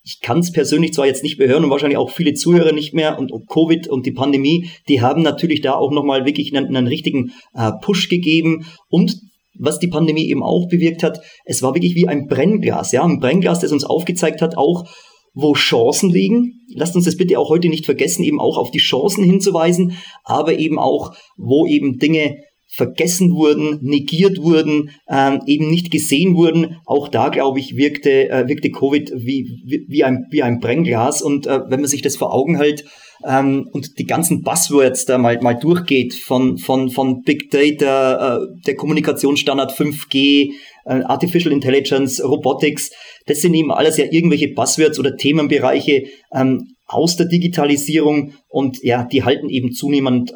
ich 0.04 0.20
kann 0.20 0.40
es 0.40 0.52
persönlich 0.52 0.92
zwar 0.92 1.06
jetzt 1.06 1.22
nicht 1.22 1.38
mehr 1.38 1.48
hören 1.48 1.64
und 1.64 1.70
wahrscheinlich 1.70 1.98
auch 1.98 2.10
viele 2.10 2.34
Zuhörer 2.34 2.72
nicht 2.72 2.92
mehr 2.92 3.18
und, 3.18 3.30
und 3.30 3.48
Covid 3.48 3.88
und 3.88 4.04
die 4.06 4.12
Pandemie, 4.12 4.70
die 4.88 5.00
haben 5.00 5.22
natürlich 5.22 5.60
da 5.60 5.74
auch 5.74 5.92
nochmal 5.92 6.26
wirklich 6.26 6.54
einen, 6.54 6.74
einen 6.74 6.86
richtigen 6.86 7.32
äh, 7.54 7.70
Push 7.80 8.08
gegeben 8.08 8.66
und 8.88 9.16
was 9.58 9.78
die 9.78 9.88
Pandemie 9.88 10.28
eben 10.28 10.42
auch 10.42 10.66
bewirkt 10.68 11.02
hat, 11.02 11.20
es 11.44 11.62
war 11.62 11.74
wirklich 11.74 11.94
wie 11.94 12.08
ein 12.08 12.26
Brennglas, 12.26 12.90
ja, 12.92 13.04
ein 13.04 13.20
Brennglas, 13.20 13.60
das 13.60 13.70
uns 13.70 13.84
aufgezeigt 13.84 14.40
hat, 14.40 14.56
auch 14.56 14.84
wo 15.34 15.54
Chancen 15.54 16.10
liegen. 16.10 16.60
Lasst 16.74 16.96
uns 16.96 17.04
das 17.04 17.16
bitte 17.16 17.38
auch 17.38 17.48
heute 17.48 17.68
nicht 17.68 17.86
vergessen, 17.86 18.24
eben 18.24 18.40
auch 18.40 18.58
auf 18.58 18.70
die 18.70 18.78
Chancen 18.78 19.24
hinzuweisen, 19.24 19.96
aber 20.24 20.58
eben 20.58 20.78
auch, 20.78 21.14
wo 21.36 21.66
eben 21.66 21.98
Dinge 21.98 22.36
vergessen 22.74 23.32
wurden, 23.32 23.78
negiert 23.82 24.38
wurden, 24.38 24.90
ähm, 25.08 25.40
eben 25.46 25.68
nicht 25.68 25.90
gesehen 25.90 26.34
wurden. 26.34 26.78
Auch 26.86 27.08
da, 27.08 27.28
glaube 27.28 27.60
ich, 27.60 27.76
wirkte, 27.76 28.30
äh, 28.30 28.48
wirkte 28.48 28.70
Covid 28.70 29.12
wie, 29.14 29.60
wie, 29.66 29.84
wie, 29.88 30.04
ein, 30.04 30.24
wie 30.30 30.42
ein 30.42 30.58
Brennglas. 30.58 31.20
Und 31.20 31.46
äh, 31.46 31.60
wenn 31.68 31.80
man 31.80 31.88
sich 31.88 32.00
das 32.00 32.16
vor 32.16 32.32
Augen 32.32 32.56
hält, 32.56 32.84
ähm, 33.24 33.68
und 33.72 33.98
die 33.98 34.06
ganzen 34.06 34.42
Buzzwords 34.42 35.04
da 35.04 35.18
mal, 35.18 35.38
mal 35.42 35.54
durchgeht 35.54 36.14
von, 36.14 36.58
von, 36.58 36.90
von 36.90 37.22
Big 37.22 37.50
Data, 37.50 38.38
äh, 38.38 38.46
der 38.66 38.74
Kommunikationsstandard 38.74 39.72
5G, 39.72 40.52
äh, 40.86 41.02
Artificial 41.04 41.52
Intelligence, 41.52 42.24
Robotics, 42.24 42.90
das 43.26 43.42
sind 43.42 43.54
eben 43.54 43.70
alles 43.70 43.96
ja 43.98 44.06
irgendwelche 44.10 44.48
Buzzwords 44.48 44.98
oder 44.98 45.16
Themenbereiche 45.16 46.06
ähm, 46.34 46.74
aus 46.86 47.16
der 47.16 47.26
Digitalisierung 47.26 48.32
und 48.48 48.82
ja, 48.82 49.04
die 49.04 49.22
halten 49.22 49.48
eben 49.48 49.72
zunehmend 49.72 50.32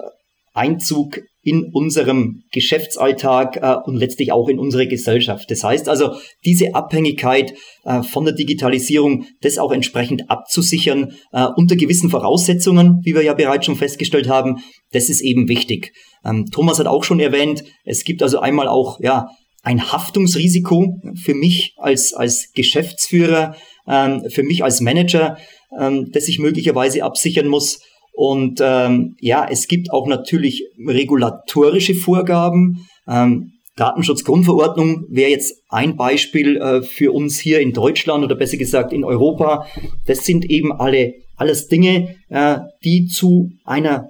Einzug 0.52 1.20
in 1.46 1.70
unserem 1.72 2.42
Geschäftsalltag 2.50 3.56
äh, 3.56 3.76
und 3.84 3.94
letztlich 3.94 4.32
auch 4.32 4.48
in 4.48 4.58
unsere 4.58 4.88
Gesellschaft. 4.88 5.48
Das 5.48 5.62
heißt 5.62 5.88
also, 5.88 6.16
diese 6.44 6.74
Abhängigkeit 6.74 7.54
äh, 7.84 8.02
von 8.02 8.24
der 8.24 8.34
Digitalisierung, 8.34 9.26
das 9.42 9.58
auch 9.58 9.70
entsprechend 9.70 10.28
abzusichern, 10.28 11.12
äh, 11.32 11.46
unter 11.56 11.76
gewissen 11.76 12.10
Voraussetzungen, 12.10 13.00
wie 13.04 13.14
wir 13.14 13.22
ja 13.22 13.32
bereits 13.32 13.66
schon 13.66 13.76
festgestellt 13.76 14.28
haben, 14.28 14.56
das 14.90 15.08
ist 15.08 15.20
eben 15.20 15.48
wichtig. 15.48 15.92
Ähm, 16.24 16.46
Thomas 16.50 16.80
hat 16.80 16.88
auch 16.88 17.04
schon 17.04 17.20
erwähnt, 17.20 17.62
es 17.84 18.02
gibt 18.02 18.24
also 18.24 18.40
einmal 18.40 18.66
auch 18.66 18.98
ja 19.00 19.28
ein 19.62 19.92
Haftungsrisiko 19.92 21.00
für 21.14 21.34
mich 21.34 21.74
als 21.76 22.12
als 22.12 22.50
Geschäftsführer, 22.54 23.54
ähm, 23.86 24.24
für 24.30 24.42
mich 24.42 24.64
als 24.64 24.80
Manager, 24.80 25.38
ähm, 25.78 26.10
das 26.10 26.26
ich 26.26 26.40
möglicherweise 26.40 27.04
absichern 27.04 27.46
muss. 27.46 27.78
Und 28.16 28.60
ähm, 28.62 29.14
ja, 29.20 29.46
es 29.48 29.68
gibt 29.68 29.92
auch 29.92 30.06
natürlich 30.06 30.64
regulatorische 30.88 31.94
Vorgaben. 31.94 32.86
Ähm, 33.06 33.52
Datenschutzgrundverordnung 33.76 35.04
wäre 35.10 35.30
jetzt 35.30 35.62
ein 35.68 35.96
Beispiel 35.96 36.56
äh, 36.56 36.80
für 36.80 37.12
uns 37.12 37.38
hier 37.38 37.60
in 37.60 37.74
Deutschland 37.74 38.24
oder 38.24 38.34
besser 38.34 38.56
gesagt 38.56 38.94
in 38.94 39.04
Europa. 39.04 39.66
Das 40.06 40.24
sind 40.24 40.46
eben 40.46 40.72
alle 40.72 41.12
alles 41.36 41.68
Dinge, 41.68 42.16
äh, 42.30 42.60
die 42.82 43.04
zu 43.04 43.50
einer 43.66 44.08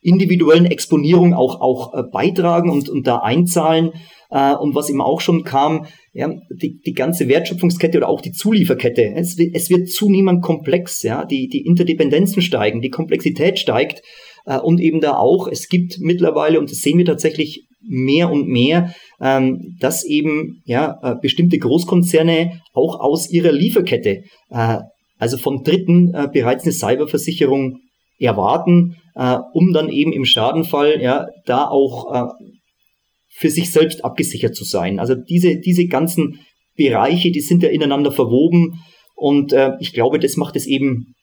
individuellen 0.00 0.64
Exponierung 0.64 1.34
auch 1.34 1.60
auch 1.60 1.92
äh, 1.92 2.02
beitragen 2.02 2.70
und, 2.70 2.88
und 2.88 3.06
da 3.06 3.18
einzahlen. 3.18 3.92
Äh, 4.30 4.54
und 4.54 4.74
was 4.74 4.88
eben 4.88 5.02
auch 5.02 5.20
schon 5.20 5.44
kam, 5.44 5.84
ja, 6.14 6.32
die, 6.48 6.80
die 6.86 6.92
ganze 6.92 7.28
Wertschöpfungskette 7.28 7.98
oder 7.98 8.08
auch 8.08 8.20
die 8.20 8.30
Zulieferkette. 8.30 9.12
Es, 9.16 9.36
es 9.52 9.68
wird 9.68 9.88
zunehmend 9.88 10.42
komplex, 10.42 11.02
ja, 11.02 11.24
die, 11.24 11.48
die 11.48 11.66
Interdependenzen 11.66 12.40
steigen, 12.40 12.80
die 12.80 12.90
Komplexität 12.90 13.58
steigt 13.58 14.00
äh, 14.46 14.58
und 14.58 14.80
eben 14.80 15.00
da 15.00 15.16
auch, 15.16 15.48
es 15.48 15.68
gibt 15.68 15.98
mittlerweile, 15.98 16.60
und 16.60 16.70
das 16.70 16.78
sehen 16.78 16.98
wir 16.98 17.04
tatsächlich 17.04 17.66
mehr 17.86 18.30
und 18.30 18.46
mehr, 18.46 18.94
ähm, 19.20 19.76
dass 19.80 20.04
eben 20.04 20.62
ja, 20.64 20.98
äh, 21.02 21.14
bestimmte 21.20 21.58
Großkonzerne 21.58 22.60
auch 22.72 23.00
aus 23.00 23.28
ihrer 23.30 23.52
Lieferkette, 23.52 24.22
äh, 24.50 24.78
also 25.18 25.36
von 25.36 25.62
Dritten, 25.64 26.14
äh, 26.14 26.28
bereits 26.32 26.64
eine 26.64 26.72
Cyberversicherung 26.72 27.80
erwarten, 28.18 28.96
äh, 29.16 29.36
um 29.52 29.72
dann 29.72 29.88
eben 29.88 30.12
im 30.12 30.24
Schadenfall 30.24 31.00
ja 31.00 31.26
da 31.44 31.66
auch 31.66 32.14
äh, 32.14 32.53
für 33.36 33.50
sich 33.50 33.72
selbst 33.72 34.04
abgesichert 34.04 34.54
zu 34.54 34.64
sein. 34.64 35.00
Also 35.00 35.14
diese, 35.14 35.58
diese 35.58 35.86
ganzen 35.86 36.40
Bereiche, 36.76 37.32
die 37.32 37.40
sind 37.40 37.62
ja 37.62 37.68
ineinander 37.68 38.12
verwoben 38.12 38.80
und 39.16 39.52
äh, 39.52 39.72
ich 39.80 39.92
glaube, 39.92 40.18
das 40.18 40.36
macht 40.36 40.56
es 40.56 40.66
eben 40.66 41.14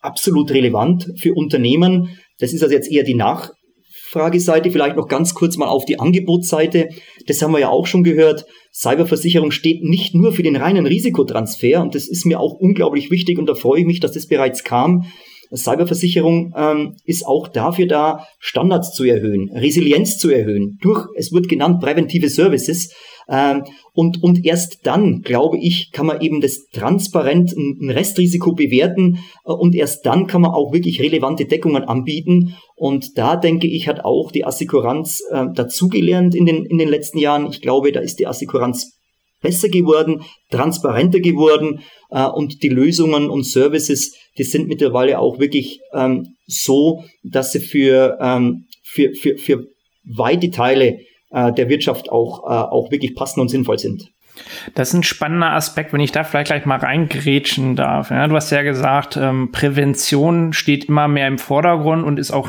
absolut 0.00 0.50
relevant 0.50 1.12
für 1.16 1.34
Unternehmen. 1.34 2.16
Das 2.38 2.52
ist 2.52 2.62
also 2.62 2.74
jetzt 2.74 2.90
eher 2.90 3.04
die 3.04 3.14
Nachfrageseite, 3.14 4.70
vielleicht 4.70 4.96
noch 4.96 5.08
ganz 5.08 5.34
kurz 5.34 5.56
mal 5.56 5.68
auf 5.68 5.84
die 5.84 5.98
Angebotsseite. 5.98 6.88
Das 7.26 7.40
haben 7.42 7.52
wir 7.52 7.60
ja 7.60 7.68
auch 7.68 7.86
schon 7.86 8.02
gehört. 8.02 8.44
Cyberversicherung 8.72 9.50
steht 9.50 9.82
nicht 9.82 10.14
nur 10.14 10.32
für 10.32 10.42
den 10.42 10.56
reinen 10.56 10.86
Risikotransfer 10.86 11.82
und 11.82 11.94
das 11.94 12.06
ist 12.06 12.24
mir 12.24 12.40
auch 12.40 12.54
unglaublich 12.54 13.10
wichtig 13.10 13.38
und 13.38 13.46
da 13.46 13.54
freue 13.54 13.80
ich 13.80 13.86
mich, 13.86 14.00
dass 14.00 14.12
das 14.12 14.26
bereits 14.26 14.62
kam. 14.64 15.06
Cyberversicherung 15.54 16.54
ähm, 16.56 16.96
ist 17.04 17.26
auch 17.26 17.48
dafür 17.48 17.86
da, 17.86 18.26
Standards 18.38 18.92
zu 18.92 19.04
erhöhen, 19.04 19.50
Resilienz 19.54 20.18
zu 20.18 20.30
erhöhen, 20.30 20.78
durch, 20.80 21.06
es 21.16 21.32
wird 21.32 21.48
genannt, 21.48 21.80
präventive 21.80 22.28
Services. 22.28 22.94
Ähm, 23.28 23.64
und, 23.92 24.22
und 24.22 24.44
erst 24.44 24.86
dann, 24.86 25.22
glaube 25.22 25.58
ich, 25.58 25.92
kann 25.92 26.06
man 26.06 26.20
eben 26.20 26.40
das 26.40 26.66
transparent 26.72 27.52
ein 27.52 27.90
Restrisiko 27.90 28.54
bewerten 28.54 29.18
äh, 29.44 29.52
und 29.52 29.74
erst 29.74 30.04
dann 30.04 30.26
kann 30.26 30.42
man 30.42 30.50
auch 30.50 30.72
wirklich 30.72 31.00
relevante 31.00 31.44
Deckungen 31.44 31.84
anbieten. 31.84 32.56
Und 32.74 33.18
da 33.18 33.36
denke 33.36 33.68
ich, 33.68 33.86
hat 33.86 34.04
auch 34.04 34.32
die 34.32 34.44
Assekuranz 34.44 35.22
äh, 35.30 35.46
dazugelernt 35.54 36.34
in 36.34 36.46
den, 36.46 36.64
in 36.64 36.78
den 36.78 36.88
letzten 36.88 37.18
Jahren. 37.18 37.46
Ich 37.48 37.60
glaube, 37.60 37.92
da 37.92 38.00
ist 38.00 38.18
die 38.18 38.26
Assekuranz 38.26 38.99
besser 39.40 39.68
geworden, 39.68 40.22
transparenter 40.50 41.20
geworden 41.20 41.80
äh, 42.10 42.24
und 42.24 42.62
die 42.62 42.68
Lösungen 42.68 43.30
und 43.30 43.44
Services, 43.44 44.14
die 44.38 44.44
sind 44.44 44.68
mittlerweile 44.68 45.18
auch 45.18 45.38
wirklich 45.38 45.80
ähm, 45.94 46.34
so, 46.46 47.04
dass 47.22 47.52
sie 47.52 47.60
für, 47.60 48.18
ähm, 48.20 48.66
für, 48.82 49.12
für, 49.14 49.36
für 49.38 49.66
weite 50.04 50.50
Teile 50.50 50.98
äh, 51.30 51.52
der 51.52 51.68
Wirtschaft 51.68 52.10
auch, 52.10 52.44
äh, 52.44 52.70
auch 52.70 52.90
wirklich 52.90 53.14
passend 53.14 53.42
und 53.42 53.48
sinnvoll 53.48 53.78
sind. 53.78 54.10
Das 54.74 54.88
ist 54.88 54.94
ein 54.94 55.02
spannender 55.02 55.52
Aspekt, 55.52 55.92
wenn 55.92 56.00
ich 56.00 56.12
da 56.12 56.24
vielleicht 56.24 56.46
gleich 56.46 56.64
mal 56.64 56.78
reingrätschen 56.78 57.76
darf. 57.76 58.10
Ja, 58.10 58.26
du 58.26 58.34
hast 58.34 58.50
ja 58.50 58.62
gesagt, 58.62 59.16
ähm, 59.16 59.50
Prävention 59.52 60.52
steht 60.52 60.86
immer 60.86 61.08
mehr 61.08 61.28
im 61.28 61.38
Vordergrund 61.38 62.04
und 62.04 62.18
ist 62.18 62.30
auch 62.30 62.48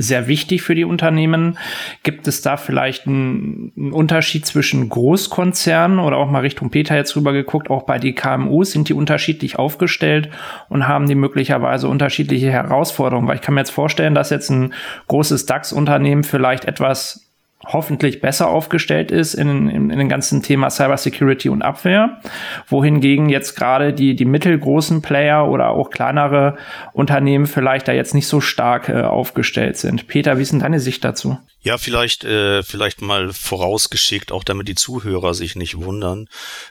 sehr 0.00 0.26
wichtig 0.26 0.62
für 0.62 0.74
die 0.74 0.84
Unternehmen. 0.84 1.58
Gibt 2.02 2.26
es 2.28 2.42
da 2.42 2.56
vielleicht 2.56 3.06
einen, 3.06 3.72
einen, 3.76 3.92
Unterschied 3.92 4.46
zwischen 4.46 4.88
Großkonzernen 4.88 5.98
oder 5.98 6.16
auch 6.16 6.30
mal 6.30 6.40
Richtung 6.40 6.70
Peter 6.70 6.96
jetzt 6.96 7.16
rüber 7.16 7.32
geguckt, 7.32 7.70
auch 7.70 7.82
bei 7.82 7.98
die 7.98 8.14
KMUs 8.14 8.72
sind 8.72 8.88
die 8.88 8.94
unterschiedlich 8.94 9.58
aufgestellt 9.58 10.30
und 10.68 10.88
haben 10.88 11.06
die 11.06 11.14
möglicherweise 11.14 11.88
unterschiedliche 11.88 12.50
Herausforderungen? 12.50 13.28
Weil 13.28 13.36
ich 13.36 13.42
kann 13.42 13.54
mir 13.54 13.60
jetzt 13.60 13.70
vorstellen, 13.70 14.14
dass 14.14 14.30
jetzt 14.30 14.50
ein 14.50 14.74
großes 15.08 15.46
DAX-Unternehmen 15.46 16.24
vielleicht 16.24 16.64
etwas 16.64 17.29
hoffentlich 17.66 18.20
besser 18.20 18.48
aufgestellt 18.48 19.10
ist 19.10 19.34
in, 19.34 19.68
in, 19.68 19.90
in 19.90 19.98
dem 19.98 20.08
ganzen 20.08 20.42
Thema 20.42 20.70
Cybersecurity 20.70 21.50
und 21.50 21.60
Abwehr, 21.60 22.20
wohingegen 22.66 23.28
jetzt 23.28 23.54
gerade 23.54 23.92
die, 23.92 24.16
die 24.16 24.24
mittelgroßen 24.24 25.02
Player 25.02 25.46
oder 25.46 25.70
auch 25.70 25.90
kleinere 25.90 26.56
Unternehmen 26.94 27.46
vielleicht 27.46 27.86
da 27.88 27.92
jetzt 27.92 28.14
nicht 28.14 28.26
so 28.26 28.40
stark 28.40 28.88
äh, 28.88 29.02
aufgestellt 29.02 29.76
sind. 29.76 30.08
Peter, 30.08 30.38
wie 30.38 30.42
ist 30.42 30.52
denn 30.52 30.60
deine 30.60 30.80
Sicht 30.80 31.04
dazu? 31.04 31.38
Ja, 31.62 31.76
vielleicht, 31.76 32.24
äh, 32.24 32.62
vielleicht 32.62 33.02
mal 33.02 33.34
vorausgeschickt, 33.34 34.32
auch 34.32 34.44
damit 34.44 34.66
die 34.66 34.74
Zuhörer 34.74 35.34
sich 35.34 35.56
nicht 35.56 35.76
wundern, 35.76 36.28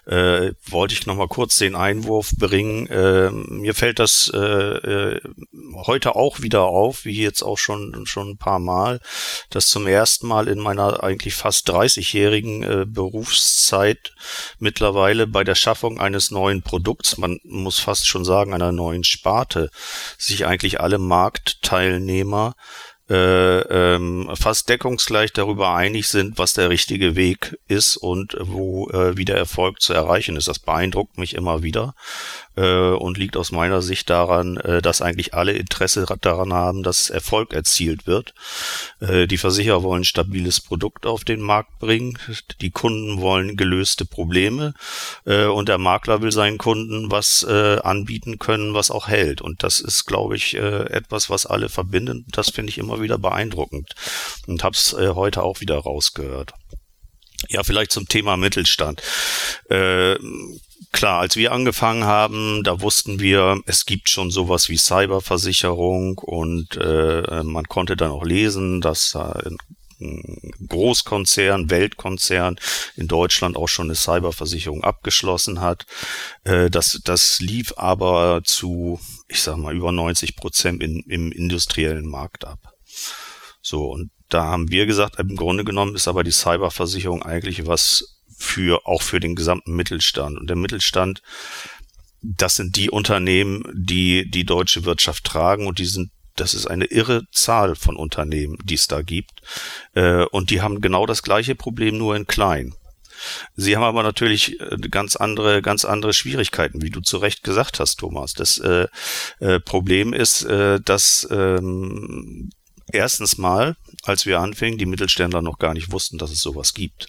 äh, 0.08 0.54
wollte 0.68 0.96
ich 0.96 1.06
noch 1.06 1.16
mal 1.16 1.28
kurz 1.28 1.60
den 1.60 1.76
Einwurf 1.76 2.32
bringen. 2.36 2.88
Äh, 2.88 3.30
mir 3.30 3.76
fällt 3.76 4.00
das 4.00 4.32
äh, 4.34 4.40
äh, 4.40 5.22
heute 5.86 6.16
auch 6.16 6.42
wieder 6.42 6.64
auf, 6.64 7.06
wie 7.06 7.22
jetzt 7.22 7.44
auch 7.44 7.60
schon 7.60 8.04
schon 8.08 8.32
ein 8.32 8.38
paar 8.38 8.58
Mal, 8.58 9.00
dass 9.52 9.68
zum 9.68 9.86
ersten 9.86 10.28
Mal 10.28 10.48
in 10.48 10.58
meiner 10.58 10.79
eigentlich 10.80 11.36
fast 11.36 11.70
30-jährigen 11.70 12.64
äh, 12.64 12.86
Berufszeit 12.88 14.14
mittlerweile 14.60 15.28
bei 15.28 15.44
der 15.44 15.56
Schaffung 15.56 16.00
eines 16.00 16.32
neuen 16.32 16.62
Produkts, 16.62 17.18
man 17.18 17.40
muss 17.44 17.80
fast 17.80 18.08
schon 18.08 18.26
sagen 18.26 18.54
einer 18.54 18.72
neuen 18.72 19.04
Sparte, 19.04 19.70
sich 20.18 20.46
eigentlich 20.46 20.80
alle 20.80 20.98
Marktteilnehmer 20.98 22.56
äh, 23.10 23.62
ähm, 23.96 24.30
fast 24.36 24.70
deckungsgleich 24.70 25.34
darüber 25.34 25.74
einig 25.74 26.08
sind, 26.08 26.38
was 26.38 26.54
der 26.54 26.70
richtige 26.70 27.16
Weg 27.16 27.58
ist 27.68 27.98
und 27.98 28.38
wo 28.40 28.88
äh, 28.90 29.18
wie 29.18 29.26
der 29.26 29.38
Erfolg 29.38 29.82
zu 29.82 29.94
erreichen 29.94 30.36
ist. 30.36 30.48
Das 30.48 30.60
beeindruckt 30.60 31.18
mich 31.18 31.34
immer 31.34 31.64
wieder 31.64 31.96
äh, 32.60 32.92
und 32.92 33.18
liegt 33.18 33.38
aus 33.38 33.52
meiner 33.52 33.82
Sicht 33.82 34.10
daran, 34.10 34.58
äh, 34.58 34.82
dass 34.82 35.02
eigentlich 35.02 35.34
alle 35.34 35.54
Interesse 35.54 36.06
daran 36.22 36.54
haben, 36.54 36.84
dass 36.84 37.10
Erfolg 37.10 37.54
erzielt 37.54 38.06
wird. 38.06 38.34
Äh, 39.00 39.28
die 39.28 39.38
Versicherer 39.38 39.82
wollen 39.82 40.04
stabiles 40.04 40.60
Produkt 40.60 41.06
auf 41.06 41.24
den 41.24 41.40
Markt 41.40 41.80
bringen, 41.80 42.18
die 42.60 42.72
Kunden 42.72 43.22
wollen 43.22 43.56
gelöste 43.56 44.06
Probleme 44.06 44.74
und 45.26 45.70
der 45.70 45.78
Makler 45.78 46.22
will 46.22 46.32
seinen 46.32 46.58
Kunden 46.58 47.12
was 47.12 47.44
anbieten 47.46 48.40
können, 48.40 48.74
was 48.74 48.92
auch 48.92 49.08
hält. 49.08 49.42
Und 49.42 49.64
das 49.64 49.80
ist, 49.80 50.06
glaube 50.06 50.36
ich, 50.36 50.56
etwas, 50.56 51.30
was 51.30 51.46
alle 51.46 51.70
verbindet. 51.70 52.26
Das 52.32 52.50
finde 52.50 52.72
ich 52.72 52.78
immer 52.78 53.02
wieder 53.02 53.18
beeindruckend 53.18 53.94
und 54.48 54.64
habe 54.64 54.76
es 54.76 54.94
heute 54.94 55.44
auch 55.44 55.62
wieder 55.62 55.78
rausgehört. 55.78 56.54
Ja, 57.48 57.64
vielleicht 57.64 57.92
zum 57.92 58.08
Thema 58.08 58.38
Mittelstand. 58.38 59.02
Äh, 59.70 60.16
klar, 60.92 61.22
als 61.22 61.36
wir 61.36 61.52
angefangen 61.52 62.04
haben, 62.04 62.64
da 62.64 62.82
wussten 62.82 63.20
wir, 63.20 63.62
es 63.66 63.86
gibt 63.86 64.10
schon 64.10 64.30
sowas 64.30 64.70
wie 64.70 64.78
Cyberversicherung 64.78 66.18
und 66.18 66.76
äh, 66.78 67.44
man 67.44 67.66
konnte 67.66 67.96
dann 67.96 68.12
auch 68.12 68.26
lesen, 68.26 68.82
dass 68.82 69.16
ein 69.16 69.58
Großkonzern, 70.68 71.70
Weltkonzern 71.70 72.58
in 72.96 73.08
Deutschland 73.08 73.58
auch 73.58 73.68
schon 73.68 73.88
eine 73.88 73.96
Cyberversicherung 73.96 74.84
abgeschlossen 74.84 75.60
hat. 75.60 75.86
Äh, 76.46 76.70
das, 76.70 77.02
das 77.04 77.40
lief 77.40 77.74
aber 77.76 78.42
zu, 78.46 79.00
ich 79.28 79.42
sag 79.42 79.58
mal, 79.58 79.76
über 79.76 79.92
90 79.92 80.36
Prozent 80.38 80.82
in, 80.82 81.04
im 81.08 81.32
industriellen 81.32 82.08
Markt 82.08 82.46
ab. 82.46 82.74
So, 83.62 83.92
und 83.92 84.12
da 84.30 84.44
haben 84.44 84.70
wir 84.72 84.86
gesagt, 84.86 85.20
im 85.20 85.36
Grunde 85.36 85.64
genommen 85.64 85.96
ist 85.96 86.08
aber 86.08 86.24
die 86.24 86.32
Cyberversicherung 86.32 87.24
eigentlich 87.24 87.68
was 87.68 88.20
für, 88.38 88.86
auch 88.86 89.02
für 89.02 89.20
den 89.20 89.36
gesamten 89.36 89.76
Mittelstand. 89.76 90.38
Und 90.38 90.48
der 90.48 90.56
Mittelstand 90.56 91.22
das 92.22 92.56
sind 92.56 92.76
die 92.76 92.90
Unternehmen, 92.90 93.64
die 93.74 94.30
die 94.30 94.46
deutsche 94.46 94.86
Wirtschaft 94.86 95.24
tragen 95.24 95.68
und 95.68 95.80
die 95.80 95.86
sind 95.86 96.12
das 96.36 96.54
ist 96.54 96.68
eine 96.68 96.86
irre 96.86 97.24
Zahl 97.34 97.76
von 97.76 97.98
Unternehmen, 97.98 98.58
die 98.64 98.76
es 98.76 98.88
da 98.88 99.02
gibt. 99.02 99.42
Äh, 99.94 100.24
und 100.24 100.52
die 100.52 100.62
haben 100.62 100.80
genau 100.80 101.06
das 101.06 101.22
gleiche 101.22 101.54
Problem, 101.54 101.98
nur 101.98 102.16
in 102.16 102.28
klein. 102.28 102.74
Sie 103.58 103.76
haben 103.76 103.84
aber 103.84 104.04
natürlich 104.04 104.58
äh, 104.62 104.78
ganz 104.90 105.18
andere, 105.18 105.62
ganz 105.62 105.84
andere 105.84 106.14
Schwierigkeiten, 106.14 106.82
wie 106.82 106.92
du 106.92 107.02
zu 107.02 107.18
Recht 107.18 107.44
gesagt 107.44 107.82
hast, 107.82 107.98
Thomas. 107.98 108.36
Das 108.36 108.58
äh, 108.58 108.88
Problem 109.66 110.14
ist, 110.14 110.46
dass 110.46 111.28
ähm, 111.30 112.52
erstens 112.92 113.38
mal, 113.38 113.76
als 114.04 114.26
wir 114.26 114.40
anfingen, 114.40 114.78
die 114.78 114.86
Mittelständler 114.86 115.42
noch 115.42 115.60
gar 115.60 115.74
nicht 115.74 115.92
wussten, 115.92 116.18
dass 116.18 116.32
es 116.32 116.42
sowas 116.42 116.74
gibt. 116.74 117.08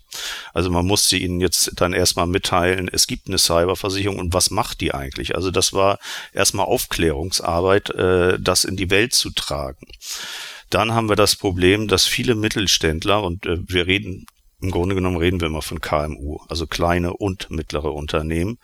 Also 0.53 0.71
man 0.71 0.87
musste 0.87 1.17
ihnen 1.17 1.41
jetzt 1.41 1.73
dann 1.77 1.93
erstmal 1.93 2.27
mitteilen, 2.27 2.89
es 2.93 3.07
gibt 3.07 3.29
eine 3.29 3.39
Cyberversicherung 3.39 4.19
und 4.19 4.33
was 4.35 4.51
macht 4.51 4.81
die 4.81 4.95
eigentlich? 4.95 5.35
Also 5.35 5.51
das 5.51 5.73
war 5.73 5.99
erstmal 6.33 6.67
Aufklärungsarbeit, 6.67 7.91
äh, 7.91 8.39
das 8.41 8.65
in 8.65 8.77
die 8.77 8.91
Welt 8.91 9.15
zu 9.15 9.31
tragen. 9.31 9.87
Dann 10.71 10.95
haben 10.95 11.09
wir 11.09 11.17
das 11.17 11.35
Problem, 11.35 11.89
dass 11.89 12.07
viele 12.07 12.35
Mittelständler, 12.35 13.23
und 13.23 13.45
äh, 13.47 13.59
wir 13.67 13.87
reden 13.87 14.27
im 14.61 14.71
Grunde 14.71 14.95
genommen 14.95 15.17
reden 15.17 15.41
wir 15.41 15.49
immer 15.49 15.63
von 15.63 15.81
KMU, 15.81 16.39
also 16.49 16.67
kleine 16.67 17.15
und 17.15 17.51
mittlere 17.51 17.93
Unternehmen, 17.93 18.59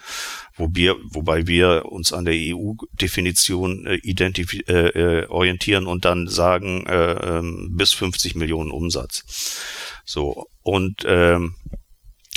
wo 0.54 0.68
wir, 0.72 0.96
wobei 1.10 1.46
wir 1.46 1.86
uns 1.86 2.12
an 2.12 2.24
der 2.24 2.34
EU-Definition 2.36 3.86
äh, 3.86 3.96
äh, 3.96 4.72
äh, 4.72 5.26
orientieren 5.26 5.86
und 5.86 6.04
dann 6.04 6.28
sagen 6.28 6.86
äh, 6.86 7.38
ähm, 7.38 7.70
bis 7.76 7.92
50 7.92 8.34
Millionen 8.34 8.70
Umsatz. 8.70 9.62
So 10.04 10.48
und 10.62 11.04
ähm, 11.06 11.54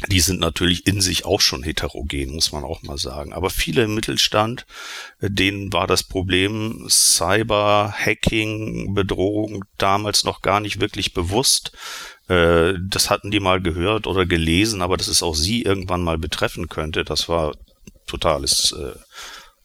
die 0.07 0.21
sind 0.21 0.39
natürlich 0.39 0.87
in 0.87 1.01
sich 1.01 1.25
auch 1.25 1.41
schon 1.41 1.61
heterogen, 1.61 2.33
muss 2.33 2.51
man 2.53 2.63
auch 2.63 2.81
mal 2.83 2.97
sagen. 2.97 3.33
Aber 3.33 3.49
viele 3.49 3.83
im 3.83 3.95
Mittelstand, 3.95 4.65
äh, 5.19 5.29
denen 5.29 5.73
war 5.73 5.87
das 5.87 6.03
Problem 6.03 6.87
Cyber, 6.89 7.93
Hacking, 7.97 8.93
Bedrohung 8.93 9.65
damals 9.77 10.23
noch 10.23 10.41
gar 10.41 10.61
nicht 10.61 10.79
wirklich 10.79 11.13
bewusst. 11.13 11.73
Äh, 12.29 12.75
das 12.81 13.09
hatten 13.09 13.29
die 13.29 13.41
mal 13.41 13.61
gehört 13.61 14.07
oder 14.07 14.25
gelesen, 14.25 14.81
aber 14.81 14.95
dass 14.95 15.07
es 15.09 15.21
auch 15.21 15.35
sie 15.35 15.63
irgendwann 15.63 16.01
mal 16.01 16.17
betreffen 16.17 16.69
könnte, 16.69 17.03
das 17.03 17.27
war 17.27 17.55
totales, 18.07 18.71
äh, 18.71 18.97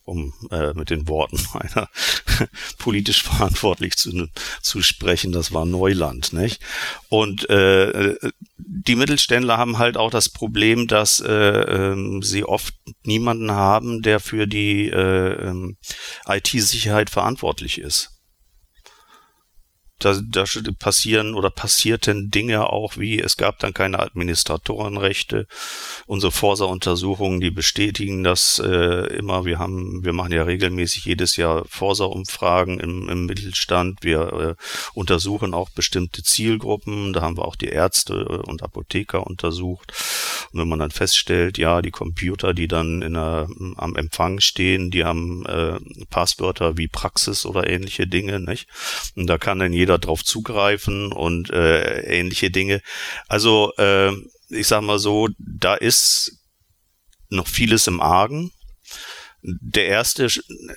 um 0.05 0.33
äh, 0.51 0.73
mit 0.75 0.91
den 0.91 1.09
Worten 1.09 1.41
einer 1.55 1.89
politisch 2.79 3.23
verantwortlich 3.23 3.97
zu, 3.97 4.29
zu 4.63 4.83
sprechen, 4.83 5.33
das 5.33 5.53
war 5.53 5.65
Neuland, 5.65 6.33
nicht? 6.33 6.61
Und 7.09 7.49
äh, 7.51 8.15
die 8.57 8.97
Mittelständler 8.97 9.59
haben 9.59 9.79
halt 9.79 9.97
auch 9.97 10.11
das 10.11 10.29
Problem, 10.29 10.87
dass 10.87 11.21
äh, 11.21 11.33
äh, 11.33 12.21
sie 12.23 12.45
oft 12.45 12.75
niemanden 13.03 13.51
haben, 13.51 14.03
der 14.03 14.21
für 14.21 14.47
die 14.47 14.89
äh, 14.89 15.49
ähm, 15.49 15.77
IT-Sicherheit 16.27 17.11
verantwortlich 17.11 17.79
ist 17.79 18.14
da, 19.99 20.21
da 20.23 20.45
passieren 20.79 21.35
oder 21.35 21.51
passierten 21.51 22.31
Dinge 22.31 22.69
auch 22.71 22.97
wie, 22.97 23.21
es 23.21 23.37
gab 23.37 23.59
dann 23.61 23.73
keine 23.73 24.01
Administratorenrechte. 24.01 25.47
Unsere 26.07 26.33
Forsa-Untersuchungen, 26.33 27.41
die 27.41 27.51
bestätigen 27.51 28.25
das 28.25 28.59
äh, 28.59 29.07
immer. 29.17 29.45
Wir 29.45 29.59
haben, 29.59 30.05
wir 30.05 30.13
machen 30.13 30.33
ja 30.33 30.43
regelmäßig 30.43 31.05
jedes 31.05 31.37
Jahr 31.37 31.65
Forsa-Umfragen 31.69 32.81
im, 32.81 33.09
im 33.09 33.27
Mittelstand. 33.27 34.01
Wir 34.03 34.33
äh, 34.33 34.55
untersuchen 34.95 35.55
auch 35.55 35.71
bestimmte 35.71 36.23
Zielgruppen. 36.23 37.13
Da 37.13 37.23
haben 37.23 37.37
wir 37.37 37.45
auch 37.45 37.57
die 37.57 37.69
Ärzte 37.69 38.43
und 38.43 38.63
Apotheker 38.63 39.27
untersucht. 39.27 39.93
Und 40.53 40.61
wenn 40.61 40.69
man 40.69 40.81
dann 40.81 40.91
feststellt, 40.91 41.57
ja, 41.57 41.83
die 41.83 41.91
Computer, 41.91 42.53
die 42.53 42.69
dann 42.69 43.01
in 43.01 43.15
der, 43.15 43.49
am 43.77 43.97
Empfang 43.97 44.41
stehen, 44.41 44.91
die 44.91 45.05
haben 45.05 45.47
äh, 45.47 45.79
Passwörter 46.11 46.77
wie 46.77 46.89
Praxis 46.89 47.47
oder 47.47 47.69
ähnliche 47.69 48.07
Dinge, 48.07 48.41
nicht? 48.41 48.69
Und 49.17 49.29
da 49.29 49.39
kann 49.39 49.59
dann 49.59 49.73
jeder 49.73 49.84
jeder 49.85 49.99
drauf 49.99 50.25
zugreifen 50.25 51.13
und 51.13 51.51
äh, 51.51 52.01
ähnliche 52.01 52.51
Dinge. 52.51 52.81
Also 53.29 53.73
äh, 53.77 54.13
ich 54.49 54.67
sag 54.67 54.83
mal 54.83 54.99
so, 54.99 55.29
da 55.39 55.75
ist 55.75 56.39
noch 57.29 57.47
vieles 57.47 57.87
im 57.87 58.01
Argen. 58.01 58.51
Der 59.43 59.89
erste, 59.89 60.27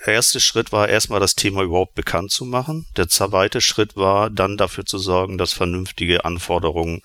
erste 0.05 0.41
Schritt 0.41 0.73
war 0.73 0.89
erstmal 0.89 1.21
das 1.21 1.35
Thema 1.35 1.63
überhaupt 1.63 1.95
bekannt 1.95 2.31
zu 2.31 2.43
machen. 2.43 2.85
Der 2.97 3.07
zweite 3.07 3.61
Schritt 3.61 3.95
war 3.95 4.29
dann 4.29 4.57
dafür 4.57 4.85
zu 4.85 4.97
sorgen, 4.97 5.37
dass 5.37 5.53
vernünftige 5.53 6.25
Anforderungen 6.25 7.01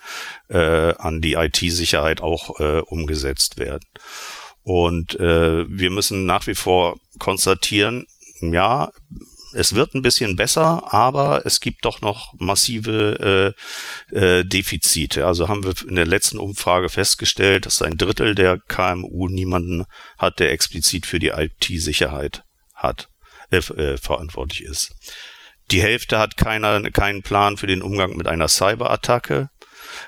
äh, 0.49 0.95
an 0.97 1.21
die 1.21 1.35
IT-Sicherheit 1.35 2.21
auch 2.21 2.59
äh, 2.59 2.81
umgesetzt 2.81 3.59
werden. 3.59 3.87
Und 4.65 5.15
äh, 5.21 5.65
wir 5.69 5.91
müssen 5.91 6.27
nach 6.27 6.49
wie 6.49 6.57
vor 6.57 6.97
konstatieren, 7.21 8.07
ja, 8.41 8.91
es 9.55 9.75
wird 9.75 9.95
ein 9.95 10.03
bisschen 10.03 10.37
besser, 10.37 10.93
aber 10.93 11.47
es 11.47 11.61
gibt 11.61 11.85
doch 11.85 12.01
noch 12.01 12.35
massive 12.39 13.55
äh, 14.13 14.17
äh, 14.17 14.45
Defizite. 14.45 15.27
Also 15.27 15.49
haben 15.49 15.65
wir 15.65 15.75
in 15.87 15.97
der 15.97 16.07
letzten 16.07 16.39
Umfrage 16.39 16.89
festgestellt, 16.89 17.67
dass 17.67 17.83
ein 17.83 17.97
Drittel 17.97 18.35
der 18.35 18.59
KMU 18.59 19.29
niemanden 19.29 19.85
hat, 20.19 20.39
der 20.39 20.53
explizit 20.53 21.07
für 21.07 21.19
die 21.19 21.29
IT-Sicherheit 21.29 22.45
hat, 22.75 23.09
äh, 23.51 23.59
äh, 23.59 23.97
verantwortlich 23.97 24.63
ist. 24.63 24.95
Die 25.71 25.83
Hälfte 25.83 26.19
hat 26.19 26.37
keiner, 26.37 26.91
keinen 26.91 27.23
Plan 27.23 27.57
für 27.57 27.67
den 27.67 27.83
Umgang 27.83 28.17
mit 28.17 28.27
einer 28.27 28.49
Cyberattacke. 28.49 29.49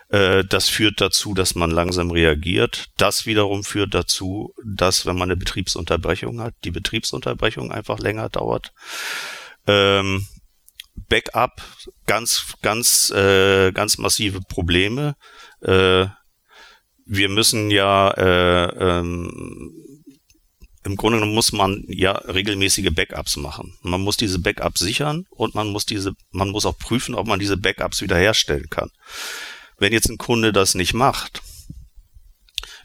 Äh, 0.08 0.44
das 0.44 0.68
führt 0.68 1.00
dazu, 1.00 1.34
dass 1.34 1.54
man 1.54 1.70
langsam 1.70 2.10
reagiert. 2.10 2.86
Das 2.96 3.26
wiederum 3.26 3.64
führt 3.64 3.94
dazu, 3.94 4.54
dass 4.64 5.06
wenn 5.06 5.16
man 5.16 5.30
eine 5.30 5.36
Betriebsunterbrechung 5.36 6.40
hat, 6.40 6.54
die 6.64 6.70
Betriebsunterbrechung 6.70 7.72
einfach 7.72 7.98
länger 7.98 8.28
dauert. 8.28 8.72
Ähm, 9.66 10.26
Backup, 11.08 11.62
ganz, 12.06 12.54
ganz, 12.62 13.10
äh, 13.10 13.72
ganz 13.72 13.98
massive 13.98 14.40
Probleme. 14.40 15.16
Äh, 15.60 16.06
wir 17.06 17.28
müssen 17.28 17.70
ja 17.70 18.10
äh, 18.10 18.98
ähm, 18.98 19.84
im 20.84 20.96
Grunde 20.96 21.18
genommen 21.18 21.34
muss 21.34 21.52
man 21.52 21.84
ja 21.88 22.12
regelmäßige 22.12 22.90
Backups 22.92 23.36
machen. 23.36 23.74
Man 23.82 24.02
muss 24.02 24.16
diese 24.16 24.38
Backups 24.38 24.80
sichern 24.80 25.26
und 25.30 25.54
man 25.54 25.68
muss 25.68 25.86
diese, 25.86 26.12
man 26.30 26.50
muss 26.50 26.66
auch 26.66 26.78
prüfen, 26.78 27.14
ob 27.14 27.26
man 27.26 27.40
diese 27.40 27.56
Backups 27.56 28.02
wiederherstellen 28.02 28.68
kann. 28.68 28.90
Wenn 29.78 29.92
jetzt 29.92 30.08
ein 30.08 30.18
Kunde 30.18 30.52
das 30.52 30.74
nicht 30.74 30.94
macht, 30.94 31.42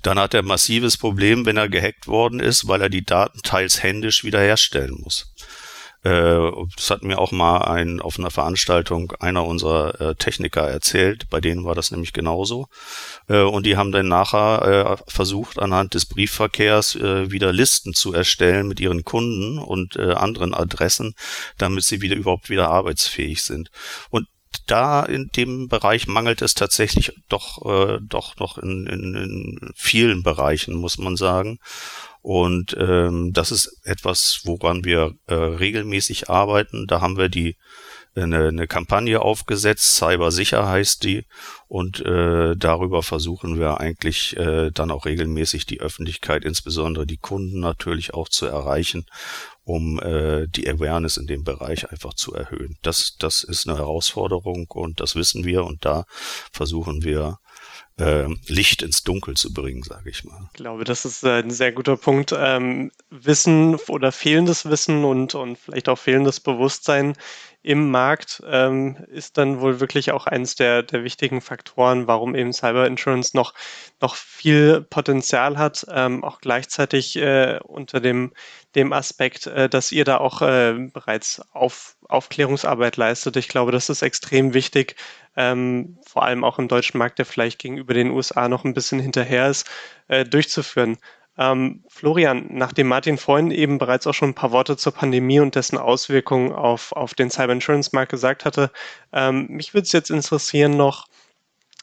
dann 0.02 0.20
hat 0.20 0.34
er 0.34 0.42
ein 0.42 0.46
massives 0.46 0.98
Problem, 0.98 1.46
wenn 1.46 1.58
er 1.58 1.70
gehackt 1.70 2.08
worden 2.08 2.40
ist, 2.40 2.68
weil 2.68 2.82
er 2.82 2.90
die 2.90 3.04
Daten 3.04 3.42
teils 3.44 3.84
händisch 3.84 4.24
wiederherstellen 4.24 4.96
muss. 5.02 5.34
Äh, 6.04 6.52
das 6.78 6.92
hat 6.92 7.04
mir 7.04 7.20
auch 7.20 7.34
mal 7.34 7.58
ein, 7.58 8.00
auf 8.00 8.18
einer 8.18 8.32
Veranstaltung 8.32 9.12
einer 9.20 9.46
unserer 9.46 10.00
äh, 10.00 10.16
Techniker 10.16 10.62
erzählt. 10.62 11.30
Bei 11.30 11.42
denen 11.42 11.66
war 11.66 11.76
das 11.76 11.92
nämlich 11.92 12.14
genauso. 12.14 12.68
Äh, 13.28 13.42
und 13.42 13.66
die 13.66 13.76
haben 13.76 13.92
dann 13.92 14.08
nachher 14.08 14.98
versucht, 15.08 15.60
anhand 15.60 15.94
des 15.94 16.06
Briefverkehrs 16.06 16.96
wieder 16.96 17.52
Listen 17.52 17.94
zu 17.94 18.14
erstellen 18.14 18.68
mit 18.68 18.80
ihren 18.80 19.04
Kunden 19.04 19.58
und 19.58 19.98
anderen 19.98 20.54
Adressen, 20.54 21.14
damit 21.58 21.84
sie 21.84 22.02
wieder 22.02 22.16
überhaupt 22.16 22.50
wieder 22.50 22.70
arbeitsfähig 22.70 23.44
sind. 23.44 23.70
Und 24.10 24.28
da 24.68 25.04
in 25.04 25.30
dem 25.36 25.68
Bereich 25.68 26.08
mangelt 26.08 26.42
es 26.42 26.54
tatsächlich 26.54 27.12
doch, 27.28 27.66
äh, 27.66 28.00
doch 28.02 28.38
noch 28.38 28.58
in, 28.58 28.88
in, 28.88 29.16
in 29.16 29.72
vielen 29.76 30.24
Bereichen, 30.24 30.76
muss 30.76 30.98
man 30.98 31.16
sagen. 31.16 31.60
Und 32.22 32.76
ähm, 32.78 33.32
das 33.34 33.52
ist 33.52 33.80
etwas, 33.84 34.42
woran 34.44 34.84
wir 34.84 35.14
äh, 35.28 35.34
regelmäßig 35.34 36.30
arbeiten. 36.30 36.86
Da 36.88 37.02
haben 37.02 37.18
wir 37.18 37.30
die 37.30 37.56
eine, 38.24 38.48
eine 38.48 38.68
Kampagne 38.68 39.22
aufgesetzt, 39.22 39.96
Cybersicher 39.96 40.68
heißt 40.68 41.04
die, 41.04 41.26
und 41.68 42.00
äh, 42.02 42.56
darüber 42.56 43.04
versuchen 43.04 43.60
wir 43.60 43.80
eigentlich 43.80 44.36
äh, 44.38 44.72
dann 44.72 44.92
auch 44.92 45.06
regelmäßig 45.06 45.66
die 45.66 45.82
Öffentlichkeit, 45.82 46.44
insbesondere 46.44 47.06
die 47.06 47.18
Kunden 47.18 47.60
natürlich 47.60 48.14
auch 48.14 48.30
zu 48.30 48.48
erreichen, 48.48 49.06
um 49.64 50.00
äh, 50.00 50.48
die 50.48 50.68
Awareness 50.68 51.18
in 51.18 51.28
dem 51.28 51.44
Bereich 51.44 51.92
einfach 51.92 52.16
zu 52.16 52.34
erhöhen. 52.34 52.78
Das, 52.82 53.18
das 53.20 53.44
ist 53.44 53.68
eine 53.68 53.78
Herausforderung 53.78 54.66
und 54.70 55.00
das 55.00 55.16
wissen 55.16 55.46
wir 55.46 55.64
und 55.64 55.86
da 55.86 56.06
versuchen 56.52 57.04
wir 57.04 57.38
äh, 58.00 58.28
Licht 58.48 58.82
ins 58.82 59.04
Dunkel 59.04 59.36
zu 59.36 59.54
bringen, 59.54 59.84
sage 59.84 60.10
ich 60.10 60.24
mal. 60.24 60.50
Ich 60.54 60.58
glaube, 60.58 60.86
das 60.86 61.06
ist 61.06 61.24
äh, 61.24 61.40
ein 61.40 61.52
sehr 61.52 61.72
guter 61.72 61.98
Punkt. 61.98 62.34
Ähm, 62.36 62.92
Wissen 63.10 63.76
oder 63.88 64.12
fehlendes 64.12 64.66
Wissen 64.66 65.04
und, 65.04 65.36
und 65.36 65.58
vielleicht 65.58 65.90
auch 65.90 66.00
fehlendes 66.00 66.40
Bewusstsein 66.40 67.16
im 67.62 67.92
Markt 67.92 68.42
ähm, 68.48 68.96
ist 69.08 69.38
dann 69.38 69.60
wohl 69.60 69.82
wirklich 69.82 70.12
auch 70.12 70.28
eines 70.28 70.56
der, 70.56 70.82
der 70.82 71.04
wichtigen 71.04 71.42
Faktoren, 71.42 72.08
warum 72.08 72.34
eben 72.34 72.54
Cyber 72.54 72.88
Insurance 72.88 73.36
noch, 73.36 73.54
noch 74.00 74.16
viel 74.16 74.82
Potenzial 74.82 75.58
hat, 75.58 75.86
ähm, 75.92 76.24
auch 76.24 76.40
gleichzeitig 76.40 77.18
äh, 77.18 77.60
unter 77.64 78.00
dem, 78.00 78.32
dem 78.76 78.94
Aspekt, 78.94 79.48
äh, 79.48 79.68
dass 79.68 79.92
ihr 79.92 80.06
da 80.06 80.18
auch 80.20 80.42
äh, 80.42 80.74
bereits 80.94 81.42
auf, 81.52 81.98
Aufklärungsarbeit 82.08 82.96
leistet. 82.96 83.36
Ich 83.36 83.50
glaube, 83.50 83.74
das 83.74 83.90
ist 83.90 84.04
extrem 84.04 84.54
wichtig, 84.54 84.96
ähm, 85.36 85.98
vor 86.06 86.24
allem 86.24 86.46
auch 86.46 86.60
im 86.60 86.70
deutschen 86.70 86.98
Markt, 86.98 87.20
der 87.20 87.26
vielleicht 87.26 87.60
gegenüber 87.60 87.94
den 87.94 88.12
USA 88.12 88.48
noch 88.48 88.64
ein 88.64 88.74
bisschen 88.74 89.00
hinterher 89.00 89.50
ist, 89.50 89.70
äh, 90.08 90.24
durchzuführen. 90.24 90.98
Ähm, 91.40 91.86
Florian, 91.88 92.48
nachdem 92.50 92.88
Martin 92.88 93.18
vorhin 93.18 93.50
eben 93.50 93.78
bereits 93.78 94.06
auch 94.06 94.14
schon 94.14 94.32
ein 94.32 94.36
paar 94.36 94.52
Worte 94.52 94.76
zur 94.76 94.94
Pandemie 94.94 95.40
und 95.40 95.56
dessen 95.56 95.78
Auswirkungen 95.78 96.52
auf, 96.52 96.92
auf 96.92 97.14
den 97.14 97.32
Cyber 97.32 97.54
Insurance 97.54 97.92
Markt 97.94 98.12
gesagt 98.12 98.44
hatte, 98.44 98.72
ähm, 99.14 99.48
mich 99.48 99.74
würde 99.74 99.86
es 99.86 99.94
jetzt 99.94 100.12
interessieren 100.12 100.76
noch, 100.76 101.08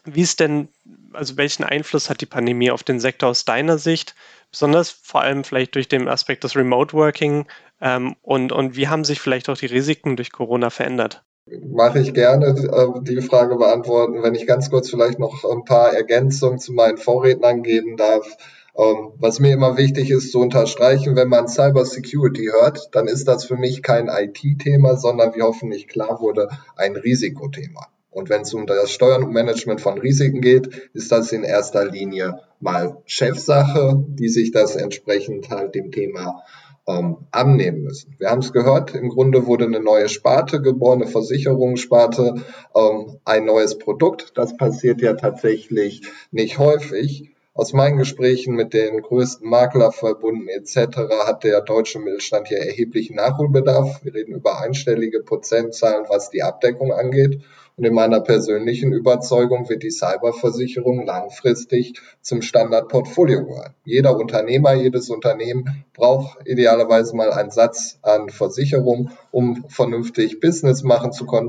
wie 0.05 0.21
ist 0.21 0.41
denn, 0.41 0.69
also 1.15 1.39
welchen 1.39 1.65
Einfluss 1.65 2.11
hat 2.11 2.21
die 2.21 2.27
Pandemie 2.27 2.71
auf 2.71 2.83
den 2.83 3.01
Sektor 3.01 3.31
aus 3.31 3.47
deiner 3.47 3.79
Sicht? 3.79 4.15
Besonders 4.51 4.91
vor 4.91 5.23
allem 5.23 5.43
vielleicht 5.43 5.75
durch 5.75 5.89
den 5.89 6.07
Aspekt 6.07 6.45
des 6.45 6.55
Remote 6.55 6.93
Working 6.93 7.47
ähm, 7.81 8.15
und, 8.21 8.53
und 8.53 8.77
wie 8.77 8.89
haben 8.89 9.05
sich 9.05 9.21
vielleicht 9.21 9.49
auch 9.49 9.57
die 9.57 9.67
Risiken 9.67 10.17
durch 10.17 10.33
Corona 10.33 10.69
verändert? 10.69 11.25
Mache 11.73 12.01
ich 12.01 12.13
gerne 12.13 12.49
äh, 12.49 13.01
die 13.01 13.23
Frage 13.23 13.57
beantworten, 13.57 14.23
wenn 14.23 14.35
ich 14.35 14.47
ganz 14.47 14.69
kurz 14.69 14.91
vielleicht 14.91 15.19
noch 15.19 15.45
ein 15.51 15.65
paar 15.65 15.95
Ergänzungen 15.95 16.59
zu 16.59 16.75
meinen 16.75 16.99
Vorrednern 16.99 17.63
geben 17.63 17.97
darf. 17.97 18.37
Ähm, 18.79 19.13
was 19.19 19.41
mir 19.41 19.53
immer 19.53 19.77
wichtig 19.77 20.11
ist 20.11 20.33
zu 20.33 20.41
unterstreichen, 20.41 21.17
wenn 21.17 21.29
man 21.29 21.49
Cyber 21.49 21.87
Security 21.87 22.51
hört, 22.53 22.91
dann 22.93 23.09
ist 23.09 23.27
das 23.27 23.45
für 23.45 23.57
mich 23.57 23.83
kein 23.83 24.09
IT-Thema, 24.09 24.97
sondern 24.97 25.35
wie 25.35 25.43
hoffentlich 25.43 25.89
klar 25.89 26.21
wurde, 26.21 26.49
ein 26.77 26.97
Risikothema. 26.97 27.87
Und 28.11 28.31
wenn 28.31 28.43
es 28.43 28.55
um 28.55 28.67
das 28.67 28.91
Steuern 28.91 29.25
und 29.25 29.33
Management 29.33 29.81
von 29.81 29.99
Risiken 29.99 30.41
geht, 30.41 30.91
ist 30.95 31.13
das 31.13 31.33
in 31.33 31.43
erster 31.43 31.85
Linie 31.85 32.41
mal 32.61 33.03
Chefsache, 33.05 34.05
die 34.09 34.29
sich 34.29 34.53
das 34.53 34.75
entsprechend 34.77 35.51
halt 35.51 35.75
dem 35.75 35.91
Thema 35.91 36.43
ähm, 36.87 37.19
annehmen 37.31 37.83
müssen. 37.83 38.17
Wir 38.19 38.31
haben 38.31 38.39
es 38.41 38.53
gehört, 38.53 38.95
im 38.95 39.09
Grunde 39.09 39.47
wurde 39.47 39.67
eine 39.67 39.81
neue 39.81 40.09
Sparte 40.09 40.63
geboren, 40.63 41.03
eine 41.03 41.11
Versicherungssparte, 41.11 42.37
ähm, 42.75 43.19
ein 43.25 43.45
neues 43.45 43.79
Produkt. 43.79 44.33
Das 44.35 44.57
passiert 44.57 45.03
ja 45.03 45.15
tatsächlich 45.15 46.03
nicht 46.31 46.59
häufig. 46.59 47.36
Aus 47.57 47.73
meinen 47.73 47.97
Gesprächen 47.97 48.55
mit 48.55 48.75
den 48.75 49.01
größten 49.01 49.49
Maklerverbunden 49.49 50.47
etc. 50.47 50.99
hat 51.25 51.43
der 51.43 51.63
deutsche 51.63 51.99
Mittelstand 51.99 52.49
hier 52.49 52.59
erheblichen 52.59 53.17
Nachholbedarf. 53.17 54.05
Wir 54.05 54.13
reden 54.13 54.35
über 54.35 54.61
einstellige 54.61 55.23
Prozentzahlen, 55.23 56.05
was 56.11 56.29
die 56.29 56.43
Abdeckung 56.43 56.93
angeht. 56.93 57.41
Und 57.77 57.85
in 57.85 57.95
meiner 57.95 58.21
persönlichen 58.21 58.93
Überzeugung 58.93 59.71
wird 59.71 59.83
die 59.83 59.91
Cyberversicherung 59.91 61.07
langfristig 61.07 61.99
zum 62.21 62.43
Standardportfolio 62.43 63.47
gehören. 63.47 63.75
Jeder 63.87 64.19
Unternehmer, 64.19 64.75
jedes 64.75 65.09
Unternehmen 65.09 65.87
braucht 65.95 66.47
idealerweise 66.47 67.17
mal 67.17 67.33
einen 67.33 67.51
Satz 67.51 67.99
an 68.03 68.29
Versicherung, 68.29 69.13
um 69.31 69.65
vernünftig 69.69 70.41
Business 70.41 70.83
machen 70.83 71.13
zu 71.13 71.25
können 71.25 71.49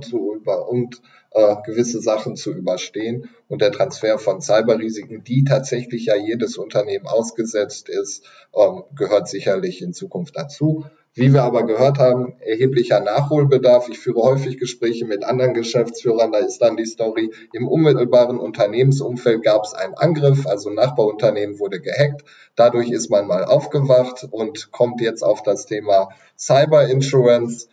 und 0.70 1.02
äh, 1.32 1.56
gewisse 1.66 2.02
Sachen 2.02 2.36
zu 2.36 2.52
überstehen. 2.52 3.30
Und 3.48 3.62
der 3.62 3.72
Transfer 3.72 4.20
von 4.20 4.42
Cyberrisiken, 4.42 5.24
die 5.24 5.44
tatsächlich 5.44 6.06
ja 6.06 6.16
jedes 6.16 6.58
Unternehmen 6.58 7.08
ausgesetzt 7.08 7.90
ist, 7.90 8.26
ähm, 8.56 8.84
gehört 8.96 9.28
sicherlich 9.28 9.82
in 9.82 9.94
Zukunft 9.94 10.36
dazu. 10.36 10.86
Wie 11.18 11.34
wir 11.34 11.42
aber 11.42 11.66
gehört 11.66 11.98
haben, 11.98 12.36
erheblicher 12.42 13.00
Nachholbedarf. 13.00 13.90
Ich 13.90 13.98
führe 13.98 14.22
häufig 14.22 14.60
Gespräche 14.60 15.04
mit 15.06 15.24
anderen 15.24 15.56
Geschäftsführern. 15.56 16.32
Da 16.32 16.38
ist 16.38 16.60
dann 16.60 16.78
die 16.78 16.86
Story, 16.86 17.32
im 17.54 17.68
unmittelbaren 17.68 18.38
Unternehmensumfeld 18.38 19.42
gab 19.42 19.64
es 19.64 19.74
einen 19.74 19.96
Angriff, 19.96 20.46
also 20.46 20.70
ein 20.70 20.76
Nachbarunternehmen 20.76 21.58
wurde 21.58 21.82
gehackt. 21.82 22.24
Dadurch 22.56 22.92
ist 22.92 23.10
man 23.10 23.26
mal 23.26 23.46
aufgewacht 23.46 24.28
und 24.30 24.72
kommt 24.72 25.02
jetzt 25.02 25.24
auf 25.24 25.42
das 25.42 25.66
Thema 25.66 26.10
Cyber 26.38 26.88
Insurance 26.88 27.68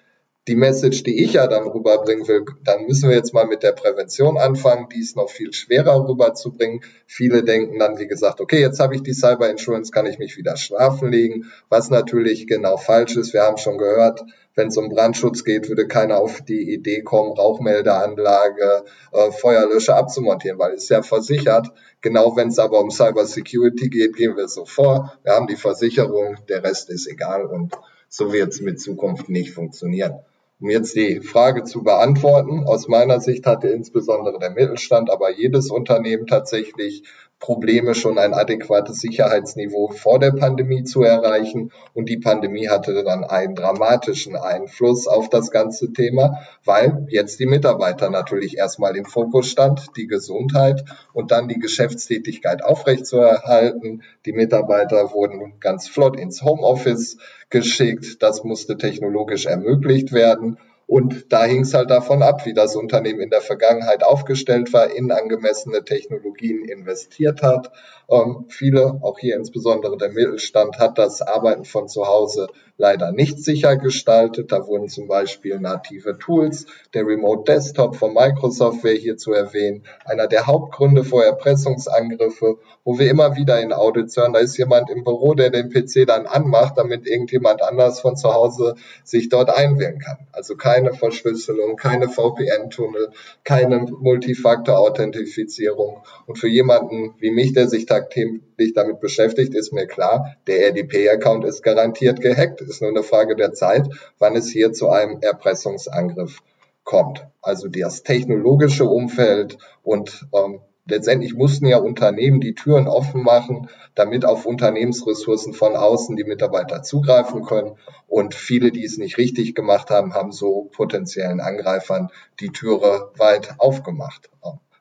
die 0.46 0.56
Message, 0.56 1.04
die 1.04 1.24
ich 1.24 1.34
ja 1.34 1.46
dann 1.46 1.66
rüberbringen 1.66 2.28
will, 2.28 2.44
dann 2.62 2.84
müssen 2.86 3.08
wir 3.08 3.16
jetzt 3.16 3.32
mal 3.32 3.46
mit 3.46 3.62
der 3.62 3.72
Prävention 3.72 4.36
anfangen. 4.36 4.88
Die 4.94 5.00
ist 5.00 5.16
noch 5.16 5.30
viel 5.30 5.54
schwerer 5.54 6.06
rüberzubringen. 6.06 6.82
Viele 7.06 7.42
denken 7.44 7.78
dann, 7.78 7.98
wie 7.98 8.06
gesagt, 8.06 8.42
okay, 8.42 8.60
jetzt 8.60 8.78
habe 8.78 8.94
ich 8.94 9.02
die 9.02 9.14
Cyber 9.14 9.48
Insurance, 9.48 9.90
kann 9.90 10.04
ich 10.04 10.18
mich 10.18 10.36
wieder 10.36 10.58
schlafen 10.58 11.10
legen, 11.10 11.50
was 11.70 11.88
natürlich 11.88 12.46
genau 12.46 12.76
falsch 12.76 13.16
ist. 13.16 13.32
Wir 13.32 13.42
haben 13.42 13.56
schon 13.56 13.78
gehört, 13.78 14.22
wenn 14.54 14.68
es 14.68 14.76
um 14.76 14.90
Brandschutz 14.90 15.44
geht, 15.44 15.68
würde 15.68 15.88
keiner 15.88 16.18
auf 16.18 16.42
die 16.42 16.74
Idee 16.74 17.02
kommen, 17.02 17.32
Rauchmeldeanlage, 17.32 18.84
äh, 19.12 19.30
Feuerlöscher 19.32 19.96
abzumontieren, 19.96 20.58
weil 20.58 20.74
es 20.74 20.90
ja 20.90 21.02
versichert. 21.02 21.72
Genau 22.02 22.36
wenn 22.36 22.48
es 22.48 22.58
aber 22.58 22.80
um 22.80 22.90
Cyber 22.90 23.24
Security 23.24 23.88
geht, 23.88 24.14
gehen 24.14 24.36
wir 24.36 24.48
so 24.48 24.66
vor. 24.66 25.14
Wir 25.22 25.32
haben 25.32 25.46
die 25.46 25.56
Versicherung, 25.56 26.36
der 26.50 26.62
Rest 26.62 26.90
ist 26.90 27.06
egal 27.06 27.46
und 27.46 27.72
so 28.10 28.32
wird 28.32 28.52
es 28.52 28.60
mit 28.60 28.78
Zukunft 28.78 29.30
nicht 29.30 29.52
funktionieren. 29.52 30.20
Um 30.60 30.70
jetzt 30.70 30.94
die 30.94 31.20
Frage 31.20 31.64
zu 31.64 31.82
beantworten, 31.82 32.64
aus 32.66 32.88
meiner 32.88 33.20
Sicht 33.20 33.44
hatte 33.46 33.68
insbesondere 33.68 34.38
der 34.38 34.50
Mittelstand, 34.50 35.10
aber 35.10 35.30
jedes 35.30 35.70
Unternehmen 35.70 36.26
tatsächlich 36.26 37.02
Probleme, 37.40 37.94
schon 37.94 38.18
ein 38.18 38.32
adäquates 38.32 39.00
Sicherheitsniveau 39.00 39.88
vor 39.88 40.18
der 40.18 40.32
Pandemie 40.32 40.84
zu 40.84 41.02
erreichen. 41.02 41.72
Und 41.92 42.08
die 42.08 42.16
Pandemie 42.16 42.68
hatte 42.68 43.04
dann 43.04 43.22
einen 43.22 43.54
dramatischen 43.54 44.34
Einfluss 44.34 45.06
auf 45.06 45.28
das 45.28 45.50
ganze 45.50 45.92
Thema, 45.92 46.38
weil 46.64 47.06
jetzt 47.10 47.38
die 47.40 47.46
Mitarbeiter 47.46 48.08
natürlich 48.08 48.56
erstmal 48.56 48.96
im 48.96 49.04
Fokus 49.04 49.50
stand, 49.50 49.96
die 49.96 50.06
Gesundheit 50.06 50.84
und 51.12 51.32
dann 51.32 51.48
die 51.48 51.58
Geschäftstätigkeit 51.58 52.64
aufrechtzuerhalten. 52.64 54.02
Die 54.24 54.32
Mitarbeiter 54.32 55.12
wurden 55.12 55.60
ganz 55.60 55.86
flott 55.86 56.18
ins 56.18 56.42
Homeoffice 56.42 57.18
geschickt. 57.50 58.22
Das 58.22 58.42
musste 58.44 58.78
technologisch 58.78 59.46
ermöglicht 59.46 60.12
werden. 60.12 60.58
Und 60.86 61.32
da 61.32 61.44
hing 61.44 61.62
es 61.62 61.74
halt 61.74 61.90
davon 61.90 62.22
ab, 62.22 62.44
wie 62.44 62.52
das 62.52 62.76
Unternehmen 62.76 63.20
in 63.20 63.30
der 63.30 63.40
Vergangenheit 63.40 64.04
aufgestellt 64.04 64.72
war, 64.72 64.90
in 64.90 65.10
angemessene 65.10 65.84
Technologien 65.84 66.64
investiert 66.64 67.42
hat. 67.42 67.72
Ähm, 68.10 68.46
viele, 68.48 68.98
auch 69.02 69.18
hier 69.18 69.36
insbesondere 69.36 69.96
der 69.96 70.10
Mittelstand, 70.10 70.78
hat 70.78 70.98
das 70.98 71.22
Arbeiten 71.22 71.64
von 71.64 71.88
zu 71.88 72.06
Hause 72.06 72.48
leider 72.76 73.12
nicht 73.12 73.42
sicher 73.42 73.76
gestaltet. 73.76 74.52
Da 74.52 74.66
wurden 74.66 74.88
zum 74.88 75.08
Beispiel 75.08 75.58
native 75.58 76.18
Tools, 76.18 76.66
der 76.92 77.06
Remote 77.06 77.50
Desktop 77.50 77.96
von 77.96 78.14
Microsoft 78.14 78.84
wäre 78.84 78.96
hier 78.96 79.16
zu 79.16 79.32
erwähnen, 79.32 79.84
einer 80.04 80.26
der 80.26 80.46
Hauptgründe 80.46 81.04
vor 81.04 81.24
Erpressungsangriffe, 81.24 82.58
wo 82.84 82.98
wir 82.98 83.10
immer 83.10 83.36
wieder 83.36 83.60
in 83.60 83.72
Audits 83.72 84.16
hören, 84.16 84.32
da 84.32 84.38
ist 84.38 84.56
jemand 84.58 84.90
im 84.90 85.02
Büro, 85.02 85.34
der 85.34 85.50
den 85.50 85.70
PC 85.70 86.06
dann 86.06 86.26
anmacht, 86.26 86.74
damit 86.76 87.06
irgendjemand 87.06 87.62
anders 87.62 88.00
von 88.00 88.16
zu 88.16 88.32
Hause 88.32 88.76
sich 89.02 89.28
dort 89.28 89.50
einwählen 89.50 89.98
kann. 89.98 90.28
Also 90.32 90.56
kein 90.56 90.84
keine 90.84 90.92
Verschlüsselung, 90.92 91.76
keine 91.76 92.08
VPN-Tunnel, 92.08 93.12
keine 93.44 93.78
Multifaktor-Authentifizierung. 93.78 96.02
Und 96.26 96.36
für 96.36 96.48
jemanden 96.48 97.14
wie 97.20 97.30
mich, 97.30 97.52
der 97.52 97.68
sich 97.68 97.86
tagtäglich 97.86 98.42
damit 98.74 99.00
beschäftigt, 99.00 99.54
ist 99.54 99.72
mir 99.72 99.86
klar, 99.86 100.36
der 100.46 100.66
RDP-Account 100.66 101.44
ist 101.44 101.62
garantiert 101.62 102.20
gehackt. 102.20 102.60
Ist 102.60 102.82
nur 102.82 102.90
eine 102.90 103.02
Frage 103.02 103.36
der 103.36 103.52
Zeit, 103.52 103.88
wann 104.18 104.36
es 104.36 104.48
hier 104.48 104.72
zu 104.72 104.90
einem 104.90 105.20
Erpressungsangriff 105.20 106.40
kommt. 106.84 107.26
Also 107.42 107.68
das 107.68 108.02
technologische 108.02 108.84
Umfeld 108.84 109.58
und 109.82 110.26
ähm, 110.34 110.60
letztendlich 110.86 111.34
mussten 111.34 111.66
ja 111.66 111.78
Unternehmen 111.78 112.40
die 112.40 112.54
Türen 112.54 112.86
offen 112.86 113.22
machen, 113.22 113.68
damit 113.94 114.24
auf 114.24 114.46
Unternehmensressourcen 114.46 115.54
von 115.54 115.76
außen 115.76 116.16
die 116.16 116.24
Mitarbeiter 116.24 116.82
zugreifen 116.82 117.42
können. 117.44 117.76
Und 118.06 118.34
viele, 118.34 118.70
die 118.70 118.84
es 118.84 118.98
nicht 118.98 119.18
richtig 119.18 119.54
gemacht 119.54 119.90
haben, 119.90 120.14
haben 120.14 120.32
so 120.32 120.68
potenziellen 120.72 121.40
Angreifern 121.40 122.10
die 122.40 122.50
Türe 122.50 123.10
weit 123.16 123.54
aufgemacht, 123.58 124.30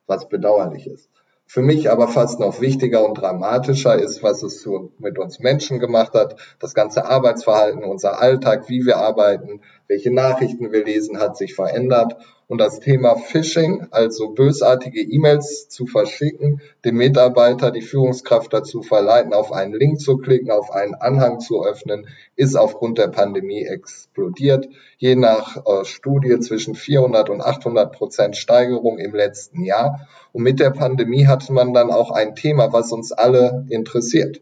was 0.05 0.27
bedauerlich 0.27 0.88
ist. 0.88 1.09
Für 1.45 1.62
mich 1.62 1.91
aber 1.91 2.08
fast 2.08 2.39
noch 2.39 2.62
wichtiger 2.62 3.06
und 3.06 3.15
dramatischer 3.15 3.95
ist, 3.95 4.23
was 4.23 4.41
es 4.43 4.67
mit 4.97 5.19
uns 5.19 5.39
Menschen 5.39 5.79
gemacht 5.79 6.13
hat. 6.13 6.36
Das 6.60 6.73
ganze 6.73 7.06
Arbeitsverhalten, 7.06 7.84
unser 7.84 8.19
Alltag, 8.19 8.69
wie 8.69 8.86
wir 8.86 8.97
arbeiten, 8.97 9.62
welche 9.88 10.12
Nachrichten 10.12 10.71
wir 10.71 10.84
lesen, 10.84 11.19
hat 11.19 11.38
sich 11.38 11.53
verändert. 11.53 12.17
Und 12.53 12.59
das 12.59 12.79
Thema 12.79 13.15
Phishing, 13.15 13.87
also 13.89 14.29
bösartige 14.29 15.01
E-Mails 15.01 15.69
zu 15.69 15.87
verschicken, 15.87 16.61
den 16.85 16.97
Mitarbeiter, 16.97 17.71
die 17.71 17.81
Führungskraft 17.81 18.53
dazu 18.53 18.83
verleiten, 18.83 19.33
auf 19.33 19.51
einen 19.51 19.73
Link 19.73 19.99
zu 19.99 20.17
klicken, 20.17 20.51
auf 20.51 20.69
einen 20.69 20.93
Anhang 20.93 21.39
zu 21.39 21.65
öffnen, 21.65 22.05
ist 22.35 22.55
aufgrund 22.55 22.99
der 22.99 23.07
Pandemie 23.07 23.63
explodiert. 23.63 24.69
Je 24.99 25.15
nach 25.15 25.65
äh, 25.65 25.83
Studie 25.83 26.39
zwischen 26.41 26.75
400 26.75 27.31
und 27.31 27.41
800 27.41 27.91
Prozent 27.91 28.37
Steigerung 28.37 28.99
im 28.99 29.15
letzten 29.15 29.63
Jahr. 29.63 30.07
Und 30.31 30.43
mit 30.43 30.59
der 30.59 30.69
Pandemie 30.69 31.25
hatte 31.25 31.51
man 31.53 31.73
dann 31.73 31.89
auch 31.89 32.11
ein 32.11 32.35
Thema, 32.35 32.71
was 32.71 32.91
uns 32.91 33.11
alle 33.11 33.65
interessiert 33.69 34.41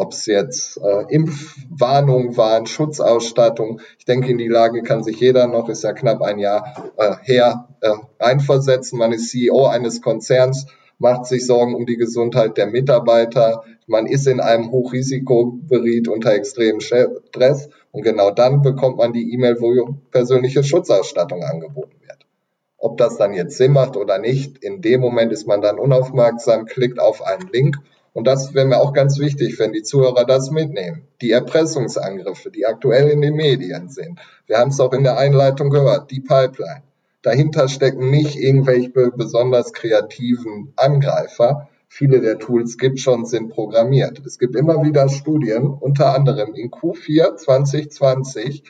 ob 0.00 0.12
es 0.12 0.24
jetzt 0.24 0.78
äh, 0.78 1.14
Impfwarnungen 1.14 2.34
waren, 2.38 2.64
Schutzausstattung. 2.64 3.82
Ich 3.98 4.06
denke, 4.06 4.30
in 4.30 4.38
die 4.38 4.48
Lage 4.48 4.82
kann 4.82 5.04
sich 5.04 5.20
jeder 5.20 5.46
noch, 5.46 5.68
ist 5.68 5.84
ja 5.84 5.92
knapp 5.92 6.22
ein 6.22 6.38
Jahr 6.38 6.90
äh, 6.96 7.16
her, 7.20 7.68
äh, 7.82 7.92
einversetzen. 8.18 8.98
Man 8.98 9.12
ist 9.12 9.28
CEO 9.28 9.66
eines 9.66 10.00
Konzerns, 10.00 10.64
macht 10.96 11.26
sich 11.26 11.46
Sorgen 11.46 11.74
um 11.74 11.84
die 11.84 11.98
Gesundheit 11.98 12.56
der 12.56 12.68
Mitarbeiter. 12.68 13.62
Man 13.86 14.06
ist 14.06 14.26
in 14.26 14.40
einem 14.40 14.70
Hochrisikoberiet 14.70 16.08
unter 16.08 16.32
extremem 16.32 16.80
Stress 16.80 17.68
und 17.92 18.02
genau 18.02 18.30
dann 18.30 18.62
bekommt 18.62 18.96
man 18.96 19.12
die 19.12 19.34
E-Mail, 19.34 19.60
wo 19.60 19.98
persönliche 20.10 20.64
Schutzausstattung 20.64 21.42
angeboten 21.42 22.00
wird. 22.00 22.24
Ob 22.78 22.96
das 22.96 23.18
dann 23.18 23.34
jetzt 23.34 23.58
Sinn 23.58 23.72
macht 23.72 23.98
oder 23.98 24.18
nicht, 24.18 24.64
in 24.64 24.80
dem 24.80 25.02
Moment 25.02 25.30
ist 25.30 25.46
man 25.46 25.60
dann 25.60 25.78
unaufmerksam, 25.78 26.64
klickt 26.64 26.98
auf 26.98 27.20
einen 27.20 27.50
Link 27.52 27.76
Und 28.12 28.26
das 28.26 28.54
wäre 28.54 28.66
mir 28.66 28.78
auch 28.78 28.92
ganz 28.92 29.18
wichtig, 29.18 29.58
wenn 29.58 29.72
die 29.72 29.82
Zuhörer 29.82 30.24
das 30.24 30.50
mitnehmen. 30.50 31.06
Die 31.20 31.30
Erpressungsangriffe, 31.30 32.50
die 32.50 32.66
aktuell 32.66 33.08
in 33.08 33.20
den 33.20 33.34
Medien 33.34 33.88
sind. 33.88 34.18
Wir 34.46 34.58
haben 34.58 34.70
es 34.70 34.80
auch 34.80 34.92
in 34.92 35.04
der 35.04 35.16
Einleitung 35.16 35.70
gehört, 35.70 36.10
die 36.10 36.20
Pipeline. 36.20 36.82
Dahinter 37.22 37.68
stecken 37.68 38.10
nicht 38.10 38.36
irgendwelche 38.36 38.90
besonders 38.90 39.72
kreativen 39.72 40.72
Angreifer. 40.76 41.68
Viele 41.86 42.20
der 42.20 42.38
Tools 42.38 42.78
gibt 42.78 42.98
schon, 42.98 43.26
sind 43.26 43.50
programmiert. 43.50 44.20
Es 44.24 44.38
gibt 44.38 44.56
immer 44.56 44.82
wieder 44.82 45.08
Studien, 45.08 45.68
unter 45.68 46.14
anderem 46.14 46.54
in 46.54 46.70
Q4 46.70 47.36
2020 47.36 48.64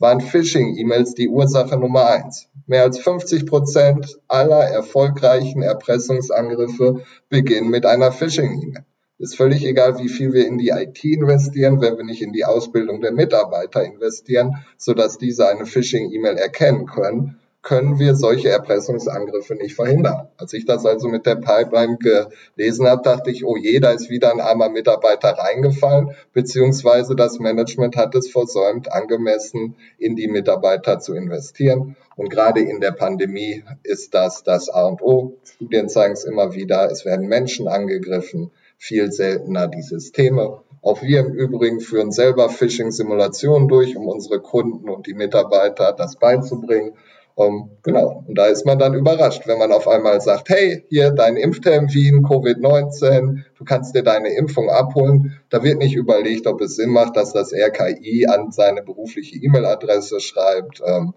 waren 0.00 0.20
Phishing-E-Mails 0.20 1.14
die 1.14 1.28
Ursache 1.28 1.76
Nummer 1.76 2.06
eins. 2.06 2.48
Mehr 2.66 2.82
als 2.82 2.98
50 2.98 3.46
Prozent 3.46 4.18
aller 4.26 4.64
erfolgreichen 4.64 5.62
Erpressungsangriffe 5.62 7.02
beginnen 7.28 7.70
mit 7.70 7.86
einer 7.86 8.10
Phishing-E-Mail. 8.10 8.84
Ist 9.18 9.36
völlig 9.36 9.64
egal, 9.66 9.98
wie 9.98 10.08
viel 10.08 10.32
wir 10.32 10.46
in 10.46 10.56
die 10.56 10.70
IT 10.70 11.04
investieren, 11.04 11.82
wenn 11.82 11.98
wir 11.98 12.04
nicht 12.04 12.22
in 12.22 12.32
die 12.32 12.46
Ausbildung 12.46 13.02
der 13.02 13.12
Mitarbeiter 13.12 13.84
investieren, 13.84 14.64
sodass 14.78 15.18
diese 15.18 15.46
eine 15.46 15.66
Phishing-E-Mail 15.66 16.38
erkennen 16.38 16.86
können 16.86 17.39
können 17.62 17.98
wir 17.98 18.14
solche 18.14 18.48
Erpressungsangriffe 18.48 19.54
nicht 19.54 19.74
verhindern. 19.74 20.28
Als 20.38 20.54
ich 20.54 20.64
das 20.64 20.86
also 20.86 21.08
mit 21.08 21.26
der 21.26 21.36
Pipeline 21.36 21.98
gelesen 21.98 22.86
habe, 22.86 23.02
dachte 23.02 23.30
ich, 23.30 23.44
oh 23.44 23.56
je, 23.56 23.80
da 23.80 23.90
ist 23.90 24.08
wieder 24.08 24.32
ein 24.32 24.40
armer 24.40 24.70
Mitarbeiter 24.70 25.36
reingefallen, 25.36 26.14
beziehungsweise 26.32 27.14
das 27.14 27.38
Management 27.38 27.96
hat 27.96 28.14
es 28.14 28.30
versäumt, 28.30 28.90
angemessen 28.90 29.76
in 29.98 30.16
die 30.16 30.28
Mitarbeiter 30.28 31.00
zu 31.00 31.14
investieren. 31.14 31.96
Und 32.16 32.30
gerade 32.30 32.60
in 32.60 32.80
der 32.80 32.92
Pandemie 32.92 33.62
ist 33.82 34.14
das 34.14 34.42
das 34.42 34.70
A 34.70 34.86
und 34.86 35.02
O. 35.02 35.38
Studien 35.44 35.88
zeigen 35.88 36.14
es 36.14 36.24
immer 36.24 36.54
wieder, 36.54 36.90
es 36.90 37.04
werden 37.04 37.28
Menschen 37.28 37.68
angegriffen, 37.68 38.50
viel 38.78 39.12
seltener 39.12 39.68
die 39.68 39.82
Systeme. 39.82 40.62
Auch 40.82 41.02
wir 41.02 41.20
im 41.20 41.34
Übrigen 41.34 41.80
führen 41.80 42.10
selber 42.10 42.48
Phishing-Simulationen 42.48 43.68
durch, 43.68 43.96
um 43.96 44.08
unsere 44.08 44.40
Kunden 44.40 44.88
und 44.88 45.06
die 45.06 45.12
Mitarbeiter 45.12 45.92
das 45.92 46.16
beizubringen. 46.16 46.94
Um, 47.40 47.70
genau. 47.82 48.22
Und 48.28 48.36
da 48.36 48.48
ist 48.48 48.66
man 48.66 48.78
dann 48.78 48.92
überrascht, 48.92 49.46
wenn 49.46 49.58
man 49.58 49.72
auf 49.72 49.88
einmal 49.88 50.20
sagt, 50.20 50.50
hey, 50.50 50.84
hier 50.90 51.10
dein 51.10 51.38
Impftermin, 51.38 52.22
Covid-19, 52.22 53.44
du 53.56 53.64
kannst 53.64 53.94
dir 53.94 54.02
deine 54.02 54.28
Impfung 54.36 54.68
abholen. 54.68 55.40
Da 55.48 55.62
wird 55.62 55.78
nicht 55.78 55.96
überlegt, 55.96 56.46
ob 56.46 56.60
es 56.60 56.76
Sinn 56.76 56.90
macht, 56.90 57.16
dass 57.16 57.32
das 57.32 57.54
RKI 57.54 58.26
an 58.26 58.50
seine 58.50 58.82
berufliche 58.82 59.38
E-Mail-Adresse 59.38 60.20
schreibt 60.20 60.82
ähm, 60.84 61.14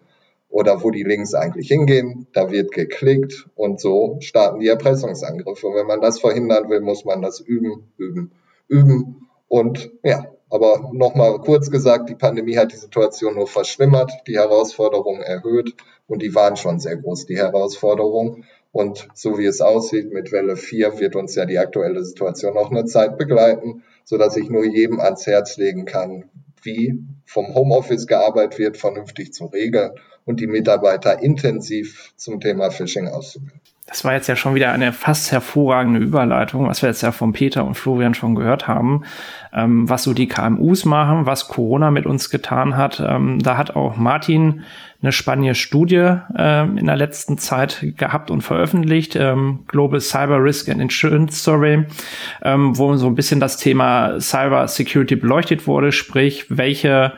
oder 0.48 0.82
wo 0.82 0.92
die 0.92 1.04
Links 1.04 1.34
eigentlich 1.34 1.68
hingehen. 1.68 2.28
Da 2.32 2.50
wird 2.50 2.72
geklickt 2.72 3.50
und 3.56 3.82
so 3.82 4.16
starten 4.22 4.62
die 4.62 4.70
Erpressungsangriffe. 4.70 5.68
Und 5.68 5.76
wenn 5.76 5.88
man 5.88 6.00
das 6.00 6.22
verhindern 6.22 6.70
will, 6.70 6.80
muss 6.80 7.04
man 7.04 7.22
das 7.22 7.42
üben, 7.42 7.92
üben, 7.98 8.32
üben. 8.70 9.28
Und 9.50 9.92
ja, 10.06 10.33
aber 10.54 10.91
nochmal 10.93 11.39
kurz 11.39 11.72
gesagt, 11.72 12.10
die 12.10 12.16
Pandemie 12.16 12.58
hat 12.58 12.72
die 12.72 12.78
Situation 12.78 13.34
nur 13.34 13.47
verschlimmert, 13.47 14.12
die 14.28 14.38
Herausforderungen 14.38 15.24
erhöht 15.24 15.74
und 16.06 16.22
die 16.22 16.36
waren 16.36 16.58
schon 16.58 16.80
sehr 16.80 16.95
groß, 16.95 17.26
die 17.26 17.38
Herausforderungen. 17.38 18.45
Und 18.72 19.08
so 19.16 19.39
wie 19.39 19.47
es 19.47 19.62
aussieht 19.62 20.14
mit 20.14 20.32
Welle 20.32 20.56
4 20.56 20.99
wird 20.99 21.16
uns 21.16 21.34
ja 21.34 21.45
die 21.45 21.58
aktuelle 21.58 22.06
Situation 22.06 22.54
noch 22.54 22.70
eine 22.70 22.86
Zeit 22.86 23.18
begleiten, 23.18 23.84
so 24.04 24.20
dass 24.20 24.38
ich 24.38 24.47
nur 24.47 24.64
jedem 24.64 24.99
ans 24.99 25.26
Herz 25.26 25.58
legen 25.58 25.86
kann, 25.86 26.30
wie 26.62 26.99
vom 27.26 27.56
Homeoffice 27.56 28.06
gearbeitet 28.06 28.60
wird, 28.60 28.78
vernünftig 28.78 29.34
zu 29.34 29.45
regeln 29.45 29.93
und 30.24 30.39
die 30.39 30.47
Mitarbeiter 30.47 31.20
intensiv 31.20 32.14
zum 32.16 32.39
Thema 32.39 32.70
Phishing 32.70 33.08
auszubilden. 33.08 33.60
Das 33.86 34.06
war 34.06 34.14
jetzt 34.14 34.28
ja 34.28 34.38
schon 34.38 34.56
wieder 34.56 34.72
eine 34.72 34.94
fast 34.94 35.34
hervorragende 35.34 36.00
Überleitung, 36.00 36.68
was 36.68 36.82
wir 36.82 36.88
jetzt 36.88 37.04
ja 37.04 37.12
von 37.12 37.34
Peter 37.34 37.66
und 37.66 37.76
Florian 37.76 38.14
schon 38.14 38.34
gehört 38.34 38.66
haben, 38.66 39.04
ähm, 39.52 39.90
was 39.90 40.04
so 40.04 40.14
die 40.14 40.28
KMUs 40.28 40.86
machen, 40.86 41.26
was 41.26 41.50
Corona 41.50 41.92
mit 41.92 42.06
uns 42.06 42.30
getan 42.30 42.78
hat. 42.78 43.04
Ähm, 43.06 43.40
da 43.40 43.58
hat 43.58 43.76
auch 43.76 43.98
Martin 43.98 44.64
eine 45.02 45.12
spannende 45.12 45.54
Studie 45.54 46.16
äh, 46.34 46.64
in 46.64 46.86
der 46.86 46.96
letzten 46.96 47.38
Zeit 47.38 47.86
gehabt 47.98 48.32
und 48.32 48.42
veröffentlicht, 48.42 49.18
ähm, 49.18 49.66
Global 49.68 50.00
Cyber 50.00 50.42
Risk 50.42 50.70
and 50.70 50.82
Insurance 50.82 51.44
Survey, 51.44 51.86
ähm, 52.42 52.78
wo 52.78 52.96
so 52.96 53.08
ein 53.08 53.16
bisschen 53.16 53.42
das 53.42 53.58
Thema 53.58 54.18
Cyber 54.22 54.66
Security 54.70 55.18
beleuchtet 55.18 55.68
wurde, 55.68 55.92
sprich, 55.92 56.46
welche 56.48 57.12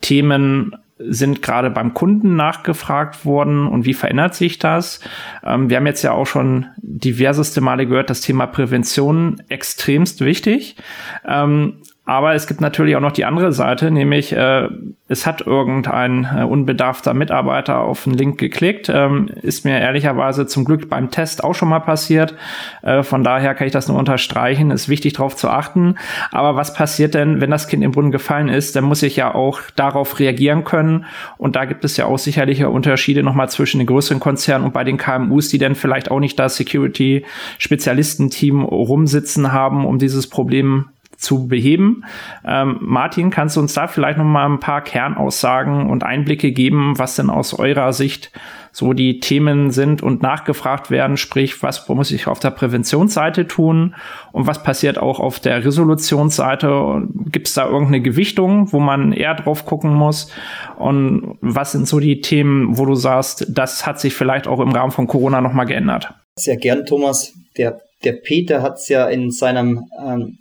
Themen 0.00 0.74
sind 1.08 1.42
gerade 1.42 1.70
beim 1.70 1.94
Kunden 1.94 2.36
nachgefragt 2.36 3.24
worden 3.24 3.66
und 3.66 3.86
wie 3.86 3.94
verändert 3.94 4.34
sich 4.34 4.58
das? 4.58 5.00
Ähm, 5.44 5.70
wir 5.70 5.78
haben 5.78 5.86
jetzt 5.86 6.02
ja 6.02 6.12
auch 6.12 6.26
schon 6.26 6.66
diverseste 6.76 7.60
Male 7.60 7.86
gehört, 7.86 8.10
das 8.10 8.20
Thema 8.20 8.46
Prävention 8.46 9.42
extremst 9.48 10.20
wichtig. 10.20 10.76
Ähm, 11.26 11.78
aber 12.06 12.34
es 12.34 12.46
gibt 12.46 12.60
natürlich 12.60 12.96
auch 12.96 13.00
noch 13.00 13.12
die 13.12 13.24
andere 13.24 13.52
Seite, 13.52 13.90
nämlich 13.90 14.32
äh, 14.32 14.68
es 15.06 15.26
hat 15.26 15.42
irgendein 15.42 16.24
äh, 16.24 16.42
unbedarfter 16.42 17.14
Mitarbeiter 17.14 17.80
auf 17.80 18.06
einen 18.06 18.16
Link 18.16 18.38
geklickt. 18.38 18.88
Ähm, 18.88 19.28
ist 19.42 19.64
mir 19.64 19.78
ehrlicherweise 19.78 20.46
zum 20.46 20.64
Glück 20.64 20.88
beim 20.88 21.10
Test 21.10 21.44
auch 21.44 21.54
schon 21.54 21.68
mal 21.68 21.80
passiert. 21.80 22.34
Äh, 22.82 23.02
von 23.02 23.22
daher 23.22 23.54
kann 23.54 23.66
ich 23.66 23.72
das 23.72 23.86
nur 23.86 23.98
unterstreichen. 23.98 24.70
Ist 24.70 24.88
wichtig 24.88 25.12
darauf 25.12 25.36
zu 25.36 25.50
achten. 25.50 25.96
Aber 26.32 26.56
was 26.56 26.74
passiert 26.74 27.14
denn, 27.14 27.40
wenn 27.40 27.50
das 27.50 27.68
Kind 27.68 27.84
im 27.84 27.92
Brunnen 27.92 28.12
gefallen 28.12 28.48
ist? 28.48 28.74
Dann 28.74 28.84
muss 28.84 29.02
ich 29.02 29.16
ja 29.16 29.34
auch 29.34 29.60
darauf 29.76 30.18
reagieren 30.18 30.64
können. 30.64 31.04
Und 31.36 31.54
da 31.54 31.64
gibt 31.64 31.84
es 31.84 31.96
ja 31.96 32.06
auch 32.06 32.18
sicherliche 32.18 32.70
Unterschiede 32.70 33.22
nochmal 33.22 33.50
zwischen 33.50 33.78
den 33.78 33.86
größeren 33.86 34.20
Konzernen 34.20 34.64
und 34.64 34.72
bei 34.72 34.84
den 34.84 34.96
KMUs, 34.96 35.48
die 35.48 35.58
dann 35.58 35.74
vielleicht 35.74 36.10
auch 36.10 36.20
nicht 36.20 36.38
das 36.38 36.56
Security-Spezialistenteam 36.56 38.64
rumsitzen 38.64 39.52
haben, 39.52 39.84
um 39.84 39.98
dieses 39.98 40.28
Problem 40.28 40.86
zu 41.20 41.46
beheben. 41.46 42.04
Ähm, 42.44 42.78
Martin, 42.80 43.30
kannst 43.30 43.56
du 43.56 43.60
uns 43.60 43.74
da 43.74 43.86
vielleicht 43.86 44.18
noch 44.18 44.24
mal 44.24 44.46
ein 44.46 44.60
paar 44.60 44.82
Kernaussagen 44.82 45.88
und 45.88 46.02
Einblicke 46.02 46.52
geben, 46.52 46.98
was 46.98 47.16
denn 47.16 47.30
aus 47.30 47.52
eurer 47.52 47.92
Sicht 47.92 48.32
so 48.72 48.92
die 48.92 49.20
Themen 49.20 49.70
sind 49.70 50.02
und 50.02 50.22
nachgefragt 50.22 50.90
werden, 50.90 51.16
sprich, 51.16 51.62
was 51.62 51.88
muss 51.88 52.10
ich 52.12 52.26
auf 52.26 52.38
der 52.38 52.50
Präventionsseite 52.50 53.46
tun 53.46 53.94
und 54.32 54.46
was 54.46 54.62
passiert 54.62 54.98
auch 54.98 55.18
auf 55.18 55.40
der 55.40 55.64
Resolutionsseite? 55.64 57.02
Gibt 57.30 57.48
es 57.48 57.54
da 57.54 57.66
irgendeine 57.66 58.00
Gewichtung, 58.00 58.72
wo 58.72 58.78
man 58.78 59.12
eher 59.12 59.34
drauf 59.34 59.66
gucken 59.66 59.92
muss? 59.92 60.30
Und 60.78 61.36
was 61.40 61.72
sind 61.72 61.88
so 61.88 62.00
die 62.00 62.20
Themen, 62.20 62.78
wo 62.78 62.86
du 62.86 62.94
sagst, 62.94 63.46
das 63.48 63.86
hat 63.86 64.00
sich 64.00 64.14
vielleicht 64.14 64.46
auch 64.46 64.60
im 64.60 64.70
Rahmen 64.70 64.92
von 64.92 65.06
Corona 65.06 65.40
nochmal 65.40 65.66
geändert? 65.66 66.14
Sehr 66.36 66.56
gern, 66.56 66.86
Thomas. 66.86 67.34
Der, 67.56 67.80
der 68.04 68.12
Peter 68.12 68.62
hat 68.62 68.76
es 68.76 68.88
ja 68.88 69.08
in 69.08 69.30
seinem 69.32 69.84
ähm, 70.02 70.38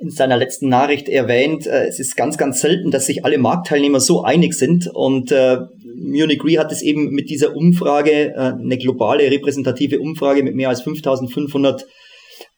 in 0.00 0.10
seiner 0.10 0.36
letzten 0.36 0.68
Nachricht 0.68 1.08
erwähnt, 1.08 1.66
äh, 1.66 1.86
es 1.86 2.00
ist 2.00 2.16
ganz, 2.16 2.38
ganz 2.38 2.60
selten, 2.60 2.90
dass 2.90 3.06
sich 3.06 3.24
alle 3.24 3.38
Marktteilnehmer 3.38 4.00
so 4.00 4.22
einig 4.22 4.54
sind. 4.54 4.88
Und 4.88 5.30
äh, 5.30 5.58
Munich 5.94 6.42
Re 6.42 6.58
hat 6.58 6.72
es 6.72 6.82
eben 6.82 7.10
mit 7.10 7.28
dieser 7.28 7.54
Umfrage, 7.54 8.34
äh, 8.34 8.52
eine 8.58 8.78
globale 8.78 9.30
repräsentative 9.30 10.00
Umfrage 10.00 10.42
mit 10.42 10.54
mehr 10.54 10.70
als 10.70 10.82
5500 10.82 11.86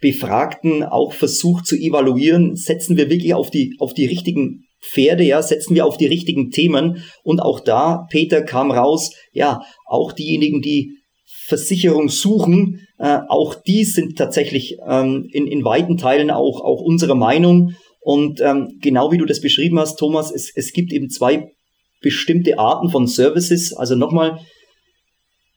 Befragten 0.01 0.84
auch 0.84 1.12
versucht 1.12 1.66
zu 1.66 1.76
evaluieren, 1.76 2.55
setzen 2.57 2.97
wir 2.97 3.11
wirklich 3.11 3.34
auf 3.34 3.51
die, 3.51 3.74
auf 3.78 3.95
die 3.95 4.07
richtigen 4.07 4.64
Pferde, 4.80 5.24
ja, 5.24 5.43
setzen 5.43 5.74
wir 5.74 5.86
auf 5.86 5.97
die 5.97 6.07
richtigen 6.07 6.51
Themen. 6.51 7.03
Und 7.24 7.40
auch 7.40 7.61
da, 7.61 8.07
Peter 8.11 8.43
kam 8.43 8.70
raus, 8.70 9.14
ja, 9.32 9.62
auch 9.86 10.12
diejenigen, 10.12 10.61
die 10.61 11.01
Versicherung 11.47 12.09
suchen, 12.09 12.86
äh, 12.99 13.18
auch 13.28 13.55
die 13.55 13.84
sind 13.84 14.16
tatsächlich 14.16 14.78
ähm, 14.88 15.28
in, 15.32 15.47
in 15.47 15.64
weiten 15.64 15.97
Teilen 15.97 16.30
auch, 16.30 16.61
auch 16.61 16.80
unserer 16.80 17.14
Meinung. 17.14 17.74
Und 18.01 18.40
ähm, 18.40 18.78
genau 18.80 19.12
wie 19.12 19.18
du 19.18 19.26
das 19.26 19.40
beschrieben 19.40 19.78
hast, 19.78 19.97
Thomas, 19.97 20.30
es, 20.32 20.53
es 20.55 20.72
gibt 20.72 20.93
eben 20.93 21.11
zwei 21.11 21.51
bestimmte 22.01 22.59
Arten 22.59 22.90
von 22.90 23.07
Services. 23.07 23.72
Also 23.72 23.97
nochmal, 23.97 24.40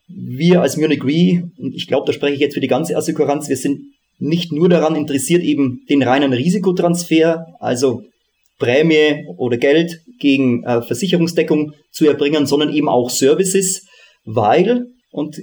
wir 0.07 0.61
als 0.61 0.77
Munich 0.77 1.03
Re, 1.03 1.49
und 1.57 1.73
ich 1.75 1.87
glaube, 1.87 2.05
da 2.05 2.13
spreche 2.13 2.35
ich 2.35 2.39
jetzt 2.39 2.53
für 2.53 2.61
die 2.61 2.67
ganze 2.67 2.95
Assekuranz, 2.95 3.49
wir 3.49 3.57
sind 3.57 3.79
nicht 4.17 4.51
nur 4.51 4.69
daran 4.69 4.95
interessiert, 4.95 5.43
eben 5.43 5.81
den 5.89 6.03
reinen 6.03 6.33
Risikotransfer, 6.33 7.45
also 7.59 8.03
Prämie 8.57 9.25
oder 9.37 9.57
Geld 9.57 9.99
gegen 10.19 10.63
äh, 10.63 10.81
Versicherungsdeckung 10.81 11.73
zu 11.91 12.05
erbringen, 12.07 12.45
sondern 12.45 12.73
eben 12.73 12.87
auch 12.87 13.09
Services, 13.09 13.85
weil, 14.23 14.85
und 15.11 15.37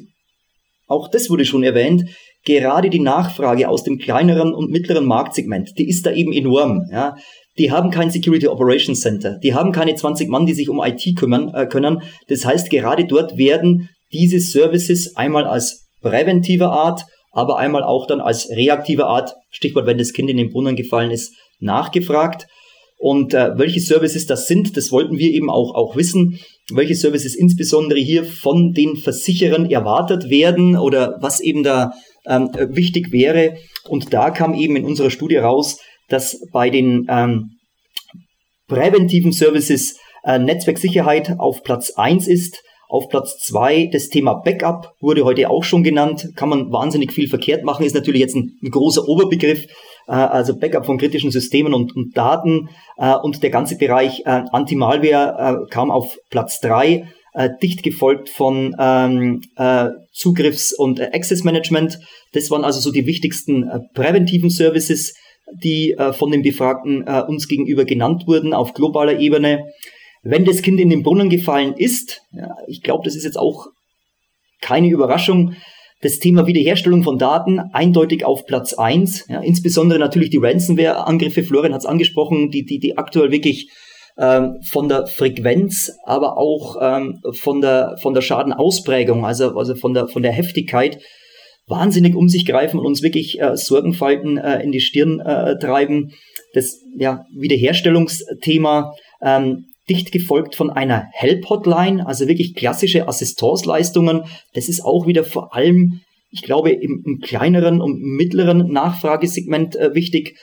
auch 0.87 1.09
das 1.09 1.31
wurde 1.31 1.45
schon 1.45 1.63
erwähnt, 1.63 2.05
gerade 2.45 2.91
die 2.91 3.01
Nachfrage 3.01 3.69
aus 3.69 3.85
dem 3.85 3.99
kleineren 3.99 4.53
und 4.55 4.71
mittleren 4.71 5.07
Marktsegment, 5.07 5.79
die 5.79 5.89
ist 5.89 6.07
da 6.07 6.13
eben 6.13 6.33
enorm. 6.33 6.89
Ja. 6.91 7.17
Die 7.59 7.71
haben 7.71 7.91
kein 7.91 8.11
Security 8.11 8.49
Operations 8.49 9.01
Center, 9.01 9.39
die 9.43 9.55
haben 9.55 9.73
keine 9.73 9.95
20 9.95 10.29
Mann, 10.29 10.47
die 10.47 10.55
sich 10.55 10.69
um 10.69 10.83
IT 10.83 11.17
kümmern 11.17 11.53
äh, 11.55 11.67
können. 11.67 12.03
Das 12.29 12.45
heißt, 12.45 12.71
gerade 12.71 13.05
dort 13.05 13.37
werden 13.37 13.91
diese 14.13 14.41
Services 14.41 15.17
einmal 15.17 15.45
als 15.45 15.89
präventive 16.01 16.69
Art, 16.69 17.05
aber 17.31 17.59
einmal 17.59 17.83
auch 17.83 18.07
dann 18.07 18.21
als 18.21 18.49
reaktive 18.51 19.07
Art, 19.07 19.35
Stichwort, 19.51 19.87
wenn 19.87 19.99
das 19.99 20.13
Kind 20.13 20.31
in 20.31 20.37
den 20.37 20.51
Brunnen 20.51 20.77
gefallen 20.77 21.11
ist, 21.11 21.35
nachgefragt. 21.61 22.47
Und 22.99 23.35
äh, 23.35 23.59
welche 23.59 23.81
Services 23.81 24.27
das 24.27 24.47
sind, 24.47 24.77
das 24.77 24.93
wollten 24.93 25.19
wir 25.19 25.31
eben 25.31 25.51
auch, 25.51 25.75
auch 25.75 25.97
wissen 25.97 26.39
welche 26.71 26.95
Services 26.95 27.35
insbesondere 27.35 27.99
hier 27.99 28.25
von 28.25 28.73
den 28.73 28.97
Versicherern 28.97 29.71
erwartet 29.71 30.31
werden 30.31 30.77
oder 30.77 31.19
was 31.21 31.41
eben 31.41 31.63
da 31.63 31.93
ähm, 32.27 32.51
wichtig 32.71 33.13
wäre. 33.13 33.57
Und 33.89 34.13
da 34.13 34.31
kam 34.31 34.55
eben 34.55 34.77
in 34.77 34.85
unserer 34.85 35.11
Studie 35.11 35.37
raus, 35.37 35.79
dass 36.09 36.41
bei 36.53 36.71
den 36.71 37.07
ähm, 37.09 37.57
präventiven 38.69 39.33
Services 39.33 39.99
äh, 40.25 40.39
Netzwerksicherheit 40.39 41.39
auf 41.39 41.63
Platz 41.63 41.93
eins 41.97 42.29
ist. 42.29 42.63
Auf 42.89 43.09
Platz 43.09 43.39
zwei 43.39 43.89
das 43.91 44.09
Thema 44.09 44.35
Backup 44.35 44.93
wurde 45.01 45.25
heute 45.25 45.49
auch 45.51 45.65
schon 45.65 45.83
genannt. 45.83 46.29
Kann 46.37 46.51
man 46.51 46.71
wahnsinnig 46.71 47.13
viel 47.13 47.29
verkehrt 47.29 47.65
machen, 47.65 47.87
ist 47.87 47.95
natürlich 47.95 48.21
jetzt 48.21 48.37
ein, 48.37 48.59
ein 48.63 48.71
großer 48.71 49.09
Oberbegriff. 49.09 49.67
Äh, 50.09 50.13
also 50.13 50.57
Backup 50.57 50.87
von 50.87 50.99
kritischen 50.99 51.31
Systemen 51.31 51.75
und, 51.75 51.95
und 51.95 52.17
Daten. 52.17 52.69
Äh, 52.97 53.15
und 53.15 53.43
der 53.43 53.51
ganze 53.51 53.77
Bereich 53.77 54.21
äh, 54.27 54.43
Anti-Malware 54.53 55.67
kam 55.71 55.91
auf 55.91 56.19
Platz 56.31 56.61
drei 56.61 57.07
dicht 57.63 57.83
gefolgt 57.83 58.29
von 58.29 58.77
ähm, 58.79 59.41
äh, 59.57 59.89
Zugriffs- 60.13 60.75
und 60.75 61.01
äh, 61.01 61.11
Access 61.15 61.45
Management. 61.45 61.99
Das 62.35 62.51
waren 62.51 62.63
also 62.63 62.79
so 62.81 62.93
die 62.93 63.07
wichtigsten 63.07 63.67
äh, 63.67 63.81
präventiven 63.95 64.51
Services, 64.51 65.15
die 65.63 65.93
äh, 65.93 66.13
von 66.13 66.31
den 66.31 66.43
Befragten 66.43 67.07
äh, 67.07 67.23
uns 67.27 67.49
gegenüber 67.49 67.87
genannt 67.87 68.25
wurden 68.27 68.53
auf 68.53 68.75
globaler 68.75 69.19
Ebene. 69.19 69.65
Wenn 70.23 70.45
das 70.45 70.61
Kind 70.63 70.79
in 70.79 70.91
den 70.91 71.03
Brunnen 71.03 71.31
gefallen 71.31 71.75
ist, 71.75 72.21
ja, 72.33 72.55
ich 72.69 72.83
glaube, 72.83 73.05
das 73.05 73.17
ist 73.17 73.25
jetzt 73.25 73.39
auch 73.39 73.67
keine 74.61 74.89
Überraschung, 74.89 75.57
das 76.03 76.19
Thema 76.19 76.47
Wiederherstellung 76.47 77.03
von 77.05 77.17
Daten 77.17 77.59
eindeutig 77.59 78.25
auf 78.25 78.45
Platz 78.45 78.75
eins. 78.75 79.25
Ja, 79.29 79.41
insbesondere 79.41 79.99
natürlich 79.99 80.31
die 80.31 80.39
Ransomware-Angriffe, 80.39 81.45
Florian 81.45 81.73
hat 81.73 81.81
es 81.81 81.87
angesprochen, 81.87 82.51
die, 82.51 82.65
die, 82.65 82.81
die 82.81 82.99
aktuell 82.99 83.31
wirklich 83.31 83.71
ähm, 84.19 84.59
von 84.69 84.89
der 84.89 85.07
Frequenz, 85.07 85.93
aber 86.05 86.37
auch 86.37 86.77
ähm, 86.81 87.21
von, 87.33 87.61
der, 87.61 87.97
von 88.03 88.15
der 88.15 88.21
Schadenausprägung, 88.21 89.25
also, 89.25 89.57
also 89.57 89.75
von, 89.77 89.95
der, 89.95 90.09
von 90.09 90.23
der 90.23 90.33
Heftigkeit, 90.33 90.99
wahnsinnig 91.69 92.17
um 92.17 92.29
sich 92.29 92.45
greifen 92.45 92.81
und 92.81 92.87
uns 92.87 93.03
wirklich 93.03 93.41
äh, 93.41 93.57
Sorgenfalten 93.57 94.39
äh, 94.39 94.63
in 94.63 94.73
die 94.73 94.81
Stirn 94.81 95.21
äh, 95.21 95.57
treiben. 95.59 96.13
Das 96.53 96.81
ja, 96.99 97.25
Wiederherstellungsthema 97.35 98.93
ähm, 99.23 99.67
dicht 99.93 100.11
gefolgt 100.11 100.55
von 100.55 100.71
einer 100.71 101.09
Help-Hotline, 101.13 102.07
also 102.07 102.27
wirklich 102.27 102.55
klassische 102.55 103.07
Assistenzleistungen. 103.07 104.23
Das 104.55 104.69
ist 104.69 104.83
auch 104.85 105.07
wieder 105.07 105.23
vor 105.23 105.55
allem, 105.55 106.01
ich 106.31 106.43
glaube, 106.43 106.71
im, 106.71 107.03
im 107.05 107.19
kleineren 107.21 107.83
und 107.83 108.01
mittleren 108.01 108.73
Nachfragesegment 108.73 109.77
äh, 109.77 109.95
wichtig. 109.95 110.39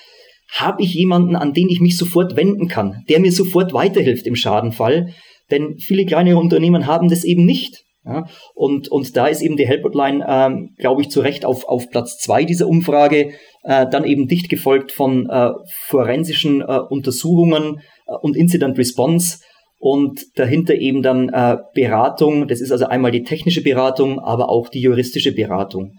Habe 0.51 0.83
ich 0.83 0.93
jemanden, 0.93 1.35
an 1.35 1.53
den 1.53 1.69
ich 1.69 1.79
mich 1.79 1.97
sofort 1.97 2.35
wenden 2.35 2.67
kann, 2.67 3.03
der 3.09 3.19
mir 3.19 3.31
sofort 3.31 3.73
weiterhilft 3.73 4.27
im 4.27 4.35
Schadenfall? 4.35 5.13
Denn 5.49 5.77
viele 5.79 6.05
kleine 6.05 6.37
Unternehmen 6.37 6.85
haben 6.85 7.09
das 7.09 7.23
eben 7.23 7.45
nicht. 7.45 7.83
Ja, 8.05 8.27
und, 8.55 8.87
und 8.87 9.17
da 9.17 9.27
ist 9.27 9.41
eben 9.41 9.57
die 9.57 9.67
Help-Hotline, 9.67 10.25
ähm, 10.27 10.69
glaube 10.77 11.01
ich, 11.01 11.09
zu 11.09 11.19
Recht 11.19 11.43
auf, 11.43 11.65
auf 11.67 11.89
Platz 11.89 12.17
zwei 12.17 12.45
dieser 12.45 12.67
Umfrage, 12.67 13.33
äh, 13.63 13.85
dann 13.89 14.05
eben 14.05 14.27
dicht 14.27 14.49
gefolgt 14.49 14.91
von 14.93 15.29
äh, 15.29 15.51
forensischen 15.87 16.61
äh, 16.61 16.79
Untersuchungen 16.89 17.81
und 18.21 18.35
Incident 18.35 18.77
Response 18.77 19.39
und 19.79 20.21
dahinter 20.35 20.75
eben 20.75 21.01
dann 21.01 21.29
äh, 21.29 21.57
Beratung. 21.73 22.47
Das 22.47 22.61
ist 22.61 22.71
also 22.71 22.85
einmal 22.85 23.11
die 23.11 23.23
technische 23.23 23.61
Beratung, 23.61 24.19
aber 24.19 24.49
auch 24.49 24.69
die 24.69 24.81
juristische 24.81 25.31
Beratung. 25.31 25.93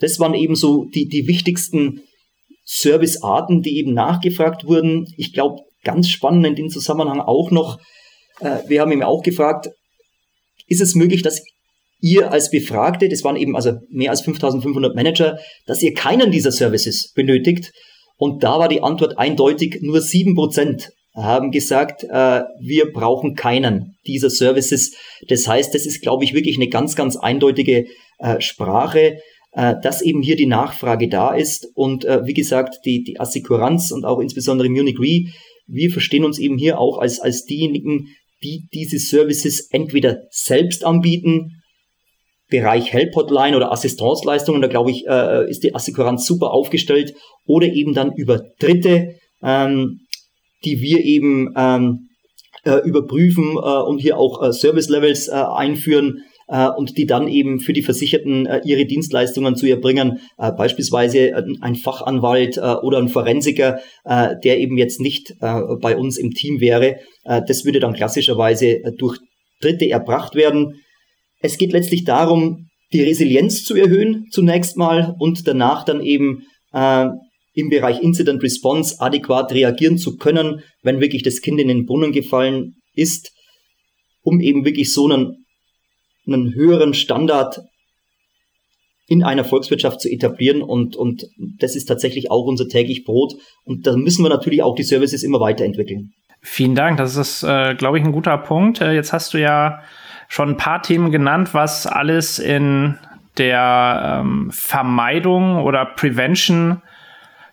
Das 0.00 0.18
waren 0.18 0.34
eben 0.34 0.56
so 0.56 0.84
die, 0.84 1.06
die 1.06 1.28
wichtigsten 1.28 2.02
Servicearten, 2.64 3.62
die 3.62 3.78
eben 3.78 3.94
nachgefragt 3.94 4.64
wurden. 4.64 5.06
Ich 5.16 5.32
glaube, 5.32 5.62
ganz 5.84 6.08
spannend 6.08 6.46
in 6.46 6.54
dem 6.56 6.68
Zusammenhang 6.68 7.20
auch 7.20 7.50
noch, 7.50 7.78
äh, 8.40 8.58
wir 8.68 8.80
haben 8.80 8.92
eben 8.92 9.02
auch 9.02 9.22
gefragt, 9.22 9.70
ist 10.66 10.80
es 10.80 10.94
möglich, 10.94 11.22
dass 11.22 11.42
ihr 12.00 12.32
als 12.32 12.50
Befragte, 12.50 13.08
das 13.08 13.24
waren 13.24 13.36
eben 13.36 13.54
also 13.56 13.74
mehr 13.90 14.10
als 14.10 14.22
5500 14.22 14.94
Manager, 14.94 15.38
dass 15.66 15.82
ihr 15.82 15.94
keinen 15.94 16.30
dieser 16.30 16.52
Services 16.52 17.12
benötigt. 17.14 17.72
Und 18.16 18.42
da 18.42 18.58
war 18.58 18.68
die 18.68 18.82
Antwort 18.82 19.18
eindeutig, 19.18 19.78
nur 19.82 20.00
sieben 20.00 20.34
Prozent 20.34 20.90
haben 21.14 21.50
gesagt, 21.50 22.04
äh, 22.04 22.42
wir 22.60 22.92
brauchen 22.92 23.34
keinen 23.34 23.96
dieser 24.06 24.30
Services. 24.30 24.94
Das 25.28 25.46
heißt, 25.46 25.74
das 25.74 25.86
ist, 25.86 26.02
glaube 26.02 26.24
ich, 26.24 26.34
wirklich 26.34 26.56
eine 26.56 26.68
ganz, 26.68 26.94
ganz 26.94 27.16
eindeutige 27.16 27.86
äh, 28.18 28.40
Sprache, 28.40 29.18
äh, 29.52 29.74
dass 29.82 30.02
eben 30.02 30.22
hier 30.22 30.36
die 30.36 30.46
Nachfrage 30.46 31.08
da 31.08 31.34
ist. 31.34 31.68
Und 31.74 32.04
äh, 32.04 32.24
wie 32.24 32.34
gesagt, 32.34 32.78
die, 32.84 33.02
die 33.02 33.18
Assekuranz 33.18 33.90
und 33.90 34.04
auch 34.04 34.20
insbesondere 34.20 34.68
Munich 34.68 34.98
Re, 34.98 35.32
wir 35.66 35.90
verstehen 35.90 36.24
uns 36.24 36.38
eben 36.38 36.58
hier 36.58 36.78
auch 36.78 36.98
als, 36.98 37.20
als 37.20 37.44
diejenigen, 37.44 38.08
die 38.42 38.68
diese 38.72 38.98
Services 38.98 39.68
entweder 39.70 40.22
selbst 40.30 40.84
anbieten, 40.84 41.56
Bereich 42.48 42.92
Help 42.92 43.14
Hotline 43.14 43.56
oder 43.56 43.70
Assistenzleistungen, 43.70 44.60
da 44.60 44.66
glaube 44.66 44.90
ich, 44.90 45.06
äh, 45.06 45.48
ist 45.48 45.62
die 45.62 45.74
Assekuranz 45.74 46.26
super 46.26 46.50
aufgestellt, 46.50 47.14
oder 47.46 47.68
eben 47.68 47.94
dann 47.94 48.12
über 48.16 48.42
Dritte, 48.58 49.14
ähm, 49.42 50.00
die 50.64 50.80
wir 50.80 51.04
eben 51.04 51.52
ähm, 51.56 52.08
äh, 52.64 52.78
überprüfen 52.86 53.56
äh, 53.56 53.82
und 53.82 53.98
hier 53.98 54.18
auch 54.18 54.42
äh, 54.42 54.52
Service 54.52 54.88
Levels 54.88 55.28
äh, 55.28 55.32
einführen, 55.32 56.22
äh, 56.50 56.68
und 56.68 56.98
die 56.98 57.06
dann 57.06 57.28
eben 57.28 57.60
für 57.60 57.72
die 57.72 57.82
Versicherten 57.82 58.46
äh, 58.46 58.60
ihre 58.64 58.84
Dienstleistungen 58.84 59.56
zu 59.56 59.66
erbringen, 59.66 60.20
äh, 60.36 60.52
beispielsweise 60.52 61.32
ein 61.60 61.76
Fachanwalt 61.76 62.56
äh, 62.58 62.60
oder 62.60 62.98
ein 62.98 63.08
Forensiker, 63.08 63.78
äh, 64.04 64.34
der 64.42 64.58
eben 64.58 64.76
jetzt 64.76 65.00
nicht 65.00 65.30
äh, 65.40 65.60
bei 65.80 65.96
uns 65.96 66.18
im 66.18 66.32
Team 66.32 66.60
wäre. 66.60 66.96
Äh, 67.24 67.42
das 67.46 67.64
würde 67.64 67.80
dann 67.80 67.94
klassischerweise 67.94 68.66
äh, 68.66 68.92
durch 68.98 69.18
Dritte 69.60 69.88
erbracht 69.88 70.34
werden. 70.34 70.80
Es 71.40 71.56
geht 71.56 71.72
letztlich 71.72 72.04
darum, 72.04 72.66
die 72.92 73.02
Resilienz 73.02 73.64
zu 73.64 73.76
erhöhen 73.76 74.26
zunächst 74.30 74.76
mal 74.76 75.14
und 75.18 75.46
danach 75.46 75.84
dann 75.84 76.00
eben 76.02 76.42
äh, 76.72 77.06
im 77.52 77.68
Bereich 77.68 78.00
Incident 78.00 78.42
Response 78.42 78.96
adäquat 79.00 79.52
reagieren 79.52 79.98
zu 79.98 80.16
können, 80.16 80.62
wenn 80.82 81.00
wirklich 81.00 81.22
das 81.22 81.40
Kind 81.40 81.60
in 81.60 81.68
den 81.68 81.86
Brunnen 81.86 82.12
gefallen 82.12 82.76
ist, 82.94 83.32
um 84.22 84.40
eben 84.40 84.64
wirklich 84.64 84.92
so 84.92 85.08
einen 85.08 85.40
einen 86.26 86.54
höheren 86.54 86.94
Standard 86.94 87.60
in 89.06 89.24
einer 89.24 89.44
Volkswirtschaft 89.44 90.00
zu 90.00 90.08
etablieren 90.08 90.62
und, 90.62 90.94
und 90.94 91.24
das 91.58 91.74
ist 91.74 91.86
tatsächlich 91.86 92.30
auch 92.30 92.44
unser 92.44 92.68
täglich 92.68 93.04
Brot 93.04 93.34
und 93.64 93.86
da 93.86 93.96
müssen 93.96 94.24
wir 94.24 94.28
natürlich 94.28 94.62
auch 94.62 94.76
die 94.76 94.84
Services 94.84 95.24
immer 95.24 95.40
weiterentwickeln. 95.40 96.12
Vielen 96.42 96.74
Dank, 96.74 96.96
das 96.98 97.16
ist, 97.16 97.42
äh, 97.42 97.74
glaube 97.74 97.98
ich, 97.98 98.04
ein 98.04 98.12
guter 98.12 98.38
Punkt. 98.38 98.80
Äh, 98.80 98.92
jetzt 98.92 99.12
hast 99.12 99.34
du 99.34 99.38
ja 99.38 99.80
schon 100.28 100.50
ein 100.50 100.56
paar 100.56 100.80
Themen 100.80 101.10
genannt, 101.10 101.52
was 101.52 101.86
alles 101.86 102.38
in 102.38 102.96
der 103.36 104.20
ähm, 104.22 104.50
Vermeidung 104.52 105.64
oder 105.64 105.84
Prevention 105.84 106.80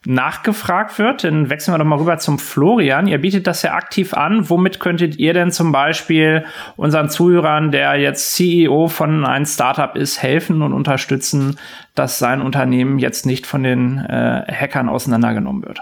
nachgefragt 0.08 0.98
wird. 1.00 1.26
Dann 1.26 1.50
wechseln 1.50 1.74
wir 1.74 1.80
doch 1.80 1.86
mal 1.86 2.00
rüber 2.00 2.18
zum 2.18 2.40
Florian. 2.40 3.08
Ihr 3.08 3.20
bietet 3.20 3.46
das 3.46 3.62
ja 3.62 3.74
aktiv 3.74 4.14
an. 4.14 4.50
Womit 4.50 4.80
könntet 4.80 5.18
ihr 5.18 5.34
denn 5.34 5.52
zum 5.52 5.72
Beispiel 5.72 6.46
unseren 6.78 7.10
Zuhörern, 7.10 7.72
der 7.72 7.96
jetzt 7.96 8.34
CEO 8.34 8.88
von 8.88 9.26
einem 9.26 9.46
Startup 9.46 9.96
ist, 9.96 10.24
helfen 10.24 10.62
und 10.62 10.72
unterstützen, 10.72 11.60
dass 11.94 12.20
sein 12.20 12.42
Unternehmen 12.42 13.00
jetzt 13.00 13.26
nicht 13.26 13.46
von 13.46 13.64
den 13.64 13.98
äh, 13.98 14.44
Hackern 14.50 14.88
auseinandergenommen 14.88 15.64
wird? 15.64 15.82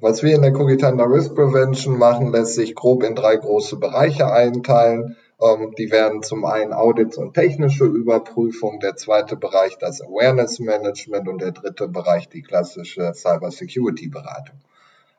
Was 0.00 0.22
wir 0.22 0.34
in 0.34 0.42
der 0.42 0.52
Cogitanda 0.52 1.04
Risk 1.04 1.34
Prevention 1.34 1.98
machen, 1.98 2.30
lässt 2.30 2.54
sich 2.54 2.74
grob 2.74 3.02
in 3.02 3.16
drei 3.16 3.36
große 3.36 3.78
Bereiche 3.78 4.30
einteilen. 4.30 5.16
Ähm, 5.44 5.74
die 5.76 5.90
werden 5.90 6.22
zum 6.22 6.44
einen 6.44 6.72
Audits 6.72 7.18
und 7.18 7.34
technische 7.34 7.84
Überprüfung, 7.84 8.80
der 8.80 8.96
zweite 8.96 9.36
Bereich 9.36 9.76
das 9.78 10.00
Awareness 10.00 10.58
Management 10.58 11.28
und 11.28 11.42
der 11.42 11.52
dritte 11.52 11.86
Bereich 11.86 12.28
die 12.28 12.42
klassische 12.42 13.12
Cyber 13.14 13.50
Security 13.50 14.08
Beratung. 14.08 14.56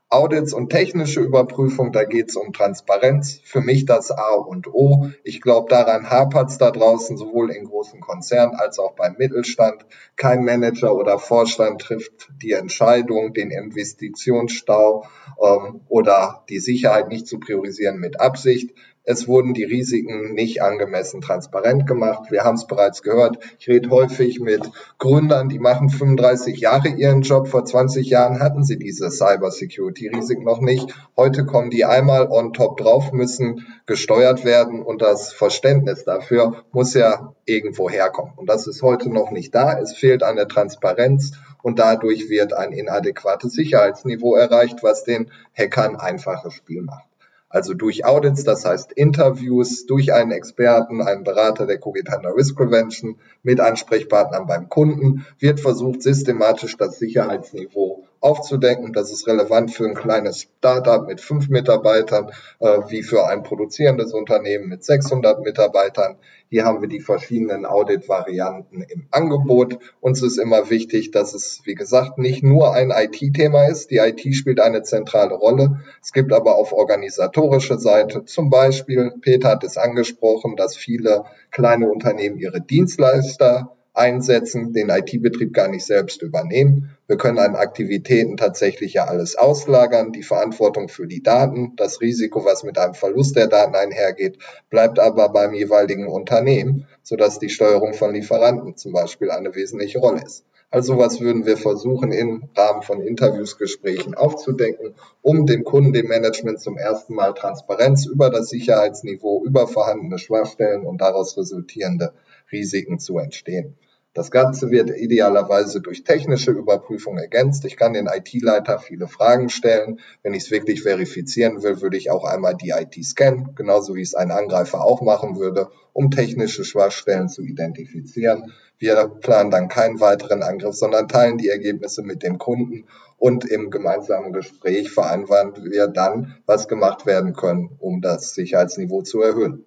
Audits 0.10 0.54
und 0.54 0.70
technische 0.70 1.20
Überprüfung, 1.20 1.92
da 1.92 2.04
geht 2.04 2.30
es 2.30 2.36
um 2.36 2.54
Transparenz. 2.54 3.42
Für 3.44 3.60
mich 3.60 3.86
das 3.86 4.12
A 4.12 4.36
und 4.36 4.68
O. 4.68 5.10
Ich 5.24 5.42
glaube, 5.42 5.68
daran 5.70 6.10
hapert 6.10 6.50
es 6.50 6.58
da 6.58 6.70
draußen, 6.72 7.18
sowohl 7.18 7.52
in 7.52 7.66
großen 7.66 8.00
Konzernen 8.02 8.56
als 8.56 8.78
auch 8.80 8.94
beim 8.94 9.16
Mittelstand. 9.18 9.86
Kein 10.16 10.46
Manager 10.46 10.96
oder 10.96 11.18
Vorstand 11.18 11.82
trifft 11.82 12.30
die 12.42 12.52
Entscheidung, 12.52 13.34
den 13.34 13.50
Investitionsstau 13.50 15.06
ähm, 15.44 15.82
oder 15.90 16.46
die 16.50 16.60
Sicherheit 16.60 17.10
nicht 17.10 17.28
zu 17.28 17.40
priorisieren 17.40 17.98
mit 17.98 18.20
Absicht. 18.20 18.74
Es 19.08 19.28
wurden 19.28 19.54
die 19.54 19.64
Risiken 19.64 20.34
nicht 20.34 20.64
angemessen 20.64 21.22
transparent 21.22 21.86
gemacht. 21.86 22.32
Wir 22.32 22.44
haben 22.44 22.56
es 22.56 22.66
bereits 22.66 23.04
gehört. 23.04 23.38
Ich 23.60 23.68
rede 23.68 23.92
häufig 23.92 24.40
mit 24.40 24.64
Gründern, 24.98 25.48
die 25.48 25.60
machen 25.60 25.90
35 25.90 26.60
Jahre 26.60 26.88
ihren 26.88 27.22
Job. 27.22 27.48
Vor 27.48 27.66
20 27.66 28.10
Jahren 28.10 28.40
hatten 28.40 28.64
sie 28.64 28.80
diese 28.80 29.12
Cyber-Security-Risiken 29.12 30.44
noch 30.44 30.60
nicht. 30.60 30.92
Heute 31.16 31.46
kommen 31.46 31.70
die 31.70 31.86
einmal 31.86 32.28
on 32.32 32.52
top 32.54 32.78
drauf, 32.78 33.12
müssen 33.12 33.68
gesteuert 33.86 34.44
werden 34.44 34.82
und 34.82 35.04
das 35.04 35.32
Verständnis 35.32 36.04
dafür 36.04 36.66
muss 36.72 36.96
ja 36.96 37.36
irgendwo 37.46 37.92
herkommen. 37.92 38.34
Und 38.36 38.50
das 38.50 38.66
ist 38.66 38.82
heute 38.82 39.10
noch 39.12 39.30
nicht 39.30 39.54
da. 39.54 39.80
Es 39.80 39.94
fehlt 39.96 40.24
an 40.24 40.36
der 40.36 40.48
Transparenz 40.48 41.34
und 41.62 41.78
dadurch 41.78 42.30
wird 42.30 42.54
ein 42.54 42.72
inadäquates 42.72 43.54
Sicherheitsniveau 43.54 44.36
erreicht, 44.36 44.82
was 44.82 45.04
den 45.04 45.30
Hackern 45.56 45.96
einfaches 45.96 46.54
Spiel 46.56 46.82
macht. 46.82 47.15
Also 47.56 47.74
durch 47.74 48.04
Audits, 48.04 48.44
das 48.44 48.66
heißt 48.66 48.92
Interviews, 48.92 49.86
durch 49.86 50.12
einen 50.12 50.32
Experten, 50.32 51.02
einen 51.02 51.24
Berater 51.24 51.66
der 51.66 51.78
Cogitana 51.78 52.32
Risk 52.32 52.58
Prevention 52.58 53.16
mit 53.44 53.62
Ansprechpartnern 53.62 54.46
beim 54.46 54.68
Kunden 54.68 55.26
wird 55.40 55.62
versucht, 55.62 56.04
systematisch 56.04 56.76
das 56.76 57.00
Sicherheitsniveau 57.00 58.05
aufzudecken. 58.26 58.92
Das 58.92 59.12
ist 59.12 59.28
relevant 59.28 59.72
für 59.72 59.86
ein 59.86 59.94
kleines 59.94 60.48
Startup 60.58 61.08
mit 61.08 61.22
fünf 61.22 61.48
Mitarbeitern, 61.48 62.32
äh, 62.60 62.80
wie 62.88 63.04
für 63.04 63.28
ein 63.28 63.44
produzierendes 63.44 64.14
Unternehmen 64.14 64.68
mit 64.68 64.84
600 64.84 65.42
Mitarbeitern. 65.44 66.18
Hier 66.50 66.66
haben 66.66 66.82
wir 66.82 66.90
die 66.90 67.02
verschiedenen 67.02 67.68
Audit-Varianten 67.68 68.82
im 68.82 69.08
Angebot. 69.12 69.78
Uns 70.02 70.24
ist 70.24 70.40
immer 70.40 70.72
wichtig, 70.72 71.12
dass 71.12 71.36
es, 71.36 71.62
wie 71.66 71.76
gesagt, 71.76 72.18
nicht 72.18 72.44
nur 72.44 72.74
ein 72.74 72.92
IT-Thema 72.92 73.68
ist. 73.68 73.92
Die 73.92 73.98
IT 73.98 74.36
spielt 74.36 74.60
eine 74.60 74.82
zentrale 74.82 75.36
Rolle. 75.36 75.82
Es 76.02 76.12
gibt 76.12 76.34
aber 76.34 76.56
auf 76.56 76.74
organisatorischer 76.74 77.78
Seite 77.78 78.26
zum 78.26 78.50
Beispiel, 78.50 79.14
Peter 79.22 79.50
hat 79.50 79.64
es 79.64 79.78
angesprochen, 79.78 80.56
dass 80.56 80.76
viele 80.76 81.26
kleine 81.52 81.90
Unternehmen 81.90 82.38
ihre 82.40 82.62
Dienstleister 82.62 83.76
einsetzen, 83.96 84.74
den 84.74 84.90
IT-Betrieb 84.90 85.54
gar 85.54 85.68
nicht 85.68 85.86
selbst 85.86 86.22
übernehmen. 86.22 86.98
Wir 87.08 87.18
können 87.18 87.40
an 87.40 87.56
Aktivitäten 87.56 88.38
tatsächlich 88.38 88.94
ja 88.94 89.06
alles 89.06 89.36
auslagern. 89.36 90.12
Die 90.12 90.24
Verantwortung 90.24 90.90
für 90.90 91.08
die 91.08 91.24
Daten, 91.24 91.74
das 91.76 92.02
Risiko, 92.02 92.46
was 92.46 92.64
mit 92.64 92.78
einem 92.78 92.94
Verlust 92.94 93.36
der 93.36 93.48
Daten 93.48 93.76
einhergeht, 93.76 94.38
bleibt 94.70 95.00
aber 95.00 95.30
beim 95.30 95.54
jeweiligen 95.54 96.08
Unternehmen, 96.08 96.88
sodass 97.04 97.40
die 97.40 97.50
Steuerung 97.50 97.94
von 97.94 98.14
Lieferanten 98.14 98.76
zum 98.76 98.92
Beispiel 98.92 99.32
eine 99.32 99.56
wesentliche 99.56 100.00
Rolle 100.00 100.24
ist. 100.24 100.46
Also 100.72 100.98
was 100.98 101.22
würden 101.22 101.46
wir 101.46 101.56
versuchen 101.56 102.12
im 102.12 102.50
Rahmen 102.54 102.82
von 102.82 103.00
Interviews, 103.00 103.58
Gesprächen 103.58 104.14
aufzudecken, 104.14 104.94
um 105.22 105.46
dem 105.46 105.64
Kunden, 105.64 105.94
dem 105.94 106.08
Management 106.08 106.60
zum 106.60 106.78
ersten 106.78 107.14
Mal 107.14 107.34
Transparenz 107.34 108.06
über 108.06 108.30
das 108.30 108.50
Sicherheitsniveau, 108.50 109.46
über 109.46 109.68
vorhandene 109.68 110.20
Schwachstellen 110.20 110.86
und 110.86 111.00
daraus 111.00 111.38
resultierende 111.38 112.14
Risiken 112.52 113.00
zu 113.00 113.18
entstehen. 113.18 113.78
Das 114.16 114.32
Ganze 114.32 114.72
wird 114.72 114.92
idealerweise 114.92 115.82
durch 115.82 116.06
technische 116.06 116.52
Überprüfung 116.52 117.18
ergänzt. 117.18 117.66
Ich 117.66 117.76
kann 117.76 117.92
den 117.92 118.08
IT-Leiter 118.08 118.80
viele 118.80 119.10
Fragen 119.10 119.50
stellen. 119.50 120.00
Wenn 120.24 120.34
ich 120.34 120.44
es 120.44 120.52
wirklich 120.52 120.84
verifizieren 120.84 121.62
will, 121.64 121.82
würde 121.82 121.98
ich 121.98 122.10
auch 122.10 122.24
einmal 122.24 122.56
die 122.56 122.70
IT 122.70 122.96
scannen, 123.04 123.56
genauso 123.56 123.94
wie 123.94 124.02
es 124.02 124.16
ein 124.16 124.32
Angreifer 124.32 124.82
auch 124.82 125.02
machen 125.02 125.36
würde, 125.38 125.68
um 125.92 126.12
technische 126.12 126.64
Schwachstellen 126.64 127.28
zu 127.28 127.42
identifizieren. 127.42 128.54
Wir 128.78 129.06
planen 129.20 129.52
dann 129.52 129.68
keinen 129.68 130.00
weiteren 130.00 130.44
Angriff, 130.44 130.76
sondern 130.76 131.10
teilen 131.10 131.38
die 131.38 131.50
Ergebnisse 131.50 132.02
mit 132.02 132.24
dem 132.24 132.38
Kunden 132.38 132.86
und 133.18 133.44
im 133.44 133.70
gemeinsamen 133.70 134.32
Gespräch 134.32 134.92
vereinbaren 134.92 135.52
wir 135.70 135.88
dann, 135.90 136.38
was 136.46 136.70
gemacht 136.70 137.06
werden 137.06 137.34
können, 137.34 137.76
um 137.80 138.00
das 138.00 138.34
Sicherheitsniveau 138.34 139.02
zu 139.02 139.22
erhöhen. 139.22 139.66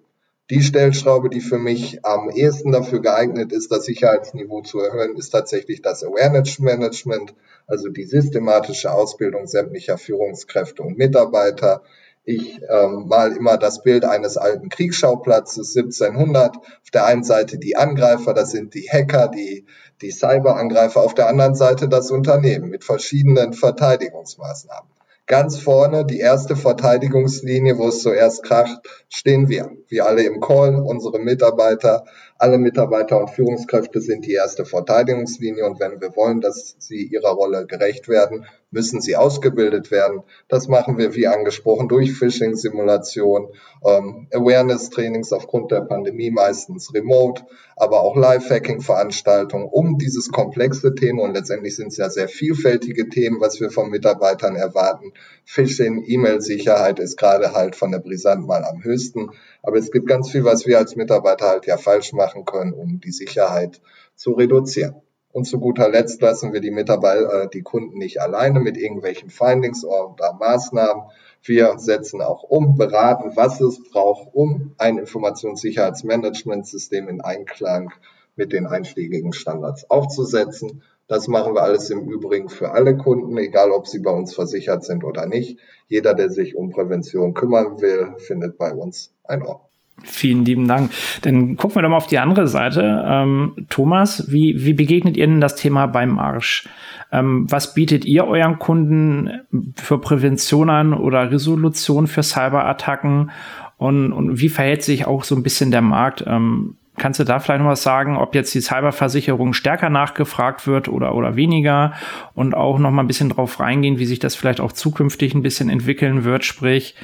Die 0.51 0.63
Stellschraube, 0.63 1.29
die 1.29 1.41
für 1.41 1.59
mich 1.59 2.03
am 2.03 2.31
ehesten 2.31 2.71
dafür 2.71 3.01
geeignet 3.01 3.51
ist, 3.51 3.71
das 3.71 3.85
Sicherheitsniveau 3.85 4.61
zu 4.61 4.79
erhöhen, 4.79 5.15
ist 5.15 5.29
tatsächlich 5.29 5.83
das 5.83 6.03
Awareness 6.03 6.57
Management, 6.57 7.35
also 7.67 7.89
die 7.89 8.05
systematische 8.05 8.91
Ausbildung 8.91 9.45
sämtlicher 9.45 9.99
Führungskräfte 9.99 10.81
und 10.81 10.97
Mitarbeiter. 10.97 11.83
Ich 12.25 12.59
ähm, 12.67 13.07
mal 13.07 13.31
immer 13.37 13.57
das 13.57 13.83
Bild 13.83 14.05
eines 14.05 14.37
alten 14.37 14.69
Kriegsschauplatzes 14.69 15.77
1700. 15.77 16.57
Auf 16.57 16.91
der 16.91 17.05
einen 17.05 17.23
Seite 17.23 17.59
die 17.59 17.75
Angreifer, 17.77 18.33
das 18.33 18.49
sind 18.49 18.73
die 18.73 18.89
Hacker, 18.91 19.27
die, 19.27 19.67
die 20.01 20.11
Cyberangreifer. 20.11 20.99
Auf 20.99 21.13
der 21.13 21.27
anderen 21.29 21.53
Seite 21.53 21.87
das 21.87 22.09
Unternehmen 22.09 22.71
mit 22.71 22.83
verschiedenen 22.83 23.53
Verteidigungsmaßnahmen. 23.53 24.89
Ganz 25.29 25.59
vorne, 25.59 26.07
die 26.07 26.17
erste 26.17 26.55
Verteidigungslinie, 26.55 27.77
wo 27.77 27.89
es 27.89 28.01
zuerst 28.01 28.41
kracht, 28.41 28.79
stehen 29.09 29.47
wir. 29.47 29.69
Wir 29.87 30.07
alle 30.07 30.23
im 30.23 30.39
Call, 30.39 30.73
unsere 30.73 31.19
Mitarbeiter, 31.19 32.03
alle 32.39 32.57
Mitarbeiter 32.57 33.19
und 33.19 33.29
Führungskräfte 33.29 33.99
sind 33.99 34.25
die 34.25 34.31
erste 34.31 34.65
Verteidigungslinie 34.65 35.65
und 35.65 35.79
wenn 35.81 35.99
wir 35.99 36.15
wollen, 36.15 36.39
dass 36.39 36.77
sie 36.79 37.03
ihrer 37.03 37.31
Rolle 37.31 37.65
gerecht 37.65 38.07
werden, 38.07 38.45
müssen 38.71 39.01
sie 39.01 39.17
ausgebildet 39.17 39.91
werden. 39.91 40.21
Das 40.47 40.67
machen 40.67 40.97
wir, 40.97 41.15
wie 41.15 41.27
angesprochen, 41.27 41.89
durch 41.89 42.13
Phishing-Simulation, 42.13 43.49
ähm, 43.85 44.27
Awareness-Trainings 44.31 45.33
aufgrund 45.33 45.71
der 45.71 45.81
Pandemie, 45.81 46.31
meistens 46.31 46.93
remote, 46.93 47.43
aber 47.75 48.01
auch 48.01 48.15
Live-Hacking-Veranstaltungen, 48.15 49.67
um 49.69 49.97
dieses 49.97 50.29
komplexe 50.29 50.95
Thema, 50.95 51.23
und 51.23 51.33
letztendlich 51.33 51.75
sind 51.75 51.87
es 51.87 51.97
ja 51.97 52.09
sehr 52.09 52.29
vielfältige 52.29 53.09
Themen, 53.09 53.41
was 53.41 53.59
wir 53.59 53.71
von 53.71 53.89
Mitarbeitern 53.89 54.55
erwarten. 54.55 55.13
Phishing, 55.43 56.05
E-Mail-Sicherheit 56.05 56.99
ist 56.99 57.17
gerade 57.17 57.53
halt 57.53 57.75
von 57.75 57.91
der 57.91 57.99
Brisant 57.99 58.45
mal 58.45 58.63
am 58.63 58.83
höchsten. 58.83 59.31
Aber 59.61 59.77
es 59.77 59.91
gibt 59.91 60.07
ganz 60.07 60.31
viel, 60.31 60.43
was 60.43 60.65
wir 60.65 60.77
als 60.77 60.95
Mitarbeiter 60.95 61.47
halt 61.47 61.65
ja 61.65 61.77
falsch 61.77 62.13
machen 62.13 62.45
können, 62.45 62.73
um 62.73 62.99
die 62.99 63.11
Sicherheit 63.11 63.81
zu 64.15 64.31
reduzieren. 64.31 64.95
Und 65.31 65.45
zu 65.45 65.59
guter 65.59 65.89
Letzt 65.89 66.21
lassen 66.21 66.53
wir 66.53 66.61
die 66.61 66.71
Mitarbeiter, 66.71 67.43
äh, 67.43 67.49
die 67.49 67.61
Kunden 67.61 67.99
nicht 67.99 68.19
alleine 68.19 68.59
mit 68.59 68.77
irgendwelchen 68.77 69.29
Findings 69.29 69.85
oder 69.85 70.33
Maßnahmen. 70.33 71.03
Wir 71.43 71.77
setzen 71.77 72.21
auch 72.21 72.43
um, 72.43 72.75
beraten, 72.75 73.33
was 73.35 73.61
es 73.61 73.79
braucht, 73.91 74.29
um 74.33 74.73
ein 74.77 74.97
Informationssicherheitsmanagementsystem 74.97 77.07
in 77.07 77.21
Einklang 77.21 77.93
mit 78.35 78.51
den 78.53 78.65
einschlägigen 78.65 79.33
Standards 79.33 79.87
aufzusetzen. 79.89 80.81
Das 81.09 81.27
machen 81.27 81.55
wir 81.55 81.63
alles 81.63 81.89
im 81.89 82.07
Übrigen 82.07 82.49
für 82.49 82.71
alle 82.71 82.95
Kunden, 82.95 83.35
egal 83.37 83.71
ob 83.71 83.87
sie 83.87 83.99
bei 83.99 84.11
uns 84.11 84.35
versichert 84.35 84.83
sind 84.83 85.03
oder 85.03 85.25
nicht. 85.25 85.57
Jeder, 85.87 86.13
der 86.13 86.29
sich 86.29 86.55
um 86.55 86.69
Prävention 86.69 87.33
kümmern 87.33 87.81
will, 87.81 88.13
findet 88.19 88.59
bei 88.59 88.71
uns 88.71 89.11
ein 89.23 89.41
Ort. 89.41 89.61
Vielen 90.03 90.45
lieben 90.45 90.67
Dank. 90.67 90.91
Dann 91.23 91.57
gucken 91.57 91.75
wir 91.75 91.81
doch 91.81 91.89
mal 91.89 91.97
auf 91.97 92.07
die 92.07 92.19
andere 92.19 92.47
Seite. 92.47 93.03
Ähm, 93.05 93.65
Thomas, 93.69 94.31
wie, 94.31 94.63
wie 94.63 94.73
begegnet 94.73 95.17
ihr 95.17 95.25
denn 95.25 95.41
das 95.41 95.55
Thema 95.55 95.87
beim 95.87 96.11
Marsch? 96.11 96.69
Ähm, 97.11 97.47
was 97.49 97.73
bietet 97.73 98.05
ihr 98.05 98.25
euren 98.25 98.59
Kunden 98.59 99.41
für 99.75 99.97
Prävention 99.97 100.69
an 100.69 100.93
oder 100.93 101.31
Resolution 101.31 102.05
für 102.05 102.21
Cyberattacken? 102.21 103.31
Und, 103.79 104.11
und 104.11 104.41
wie 104.41 104.49
verhält 104.49 104.83
sich 104.83 105.07
auch 105.07 105.23
so 105.23 105.35
ein 105.35 105.41
bisschen 105.41 105.71
der 105.71 105.81
Markt? 105.81 106.23
Ähm, 106.27 106.75
kannst 106.97 107.17
du 107.19 107.23
da 107.23 107.39
vielleicht 107.39 107.61
noch 107.61 107.69
was 107.69 107.81
sagen, 107.81 108.17
ob 108.17 108.35
jetzt 108.35 108.53
die 108.53 108.59
Cyberversicherung 108.59 109.53
stärker 109.53 109.89
nachgefragt 109.89 110.67
wird 110.67 110.89
oder, 110.89 111.15
oder 111.15 111.37
weniger? 111.37 111.93
Und 112.35 112.55
auch 112.55 112.77
noch 112.77 112.91
mal 112.91 113.03
ein 113.03 113.07
bisschen 113.07 113.29
drauf 113.29 113.61
reingehen, 113.61 113.97
wie 113.97 114.05
sich 114.05 114.19
das 114.19 114.35
vielleicht 114.35 114.59
auch 114.59 114.73
zukünftig 114.73 115.33
ein 115.33 115.43
bisschen 115.43 115.69
entwickeln 115.69 116.25
wird. 116.25 116.43
Sprich, 116.43 116.95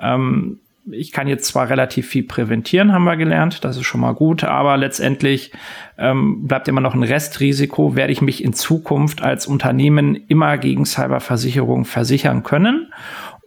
ähm, 0.00 0.58
ich 0.90 1.12
kann 1.12 1.28
jetzt 1.28 1.44
zwar 1.46 1.68
relativ 1.68 2.08
viel 2.08 2.24
präventieren, 2.24 2.92
haben 2.92 3.04
wir 3.04 3.16
gelernt, 3.16 3.62
das 3.62 3.76
ist 3.76 3.84
schon 3.84 4.00
mal 4.00 4.14
gut, 4.14 4.42
aber 4.42 4.76
letztendlich 4.76 5.52
ähm, 5.96 6.48
bleibt 6.48 6.66
immer 6.66 6.80
noch 6.80 6.94
ein 6.94 7.04
Restrisiko. 7.04 7.94
Werde 7.94 8.12
ich 8.12 8.20
mich 8.20 8.42
in 8.42 8.52
Zukunft 8.52 9.22
als 9.22 9.46
Unternehmen 9.46 10.16
immer 10.28 10.58
gegen 10.58 10.84
Cyberversicherung 10.84 11.84
versichern 11.84 12.42
können? 12.42 12.92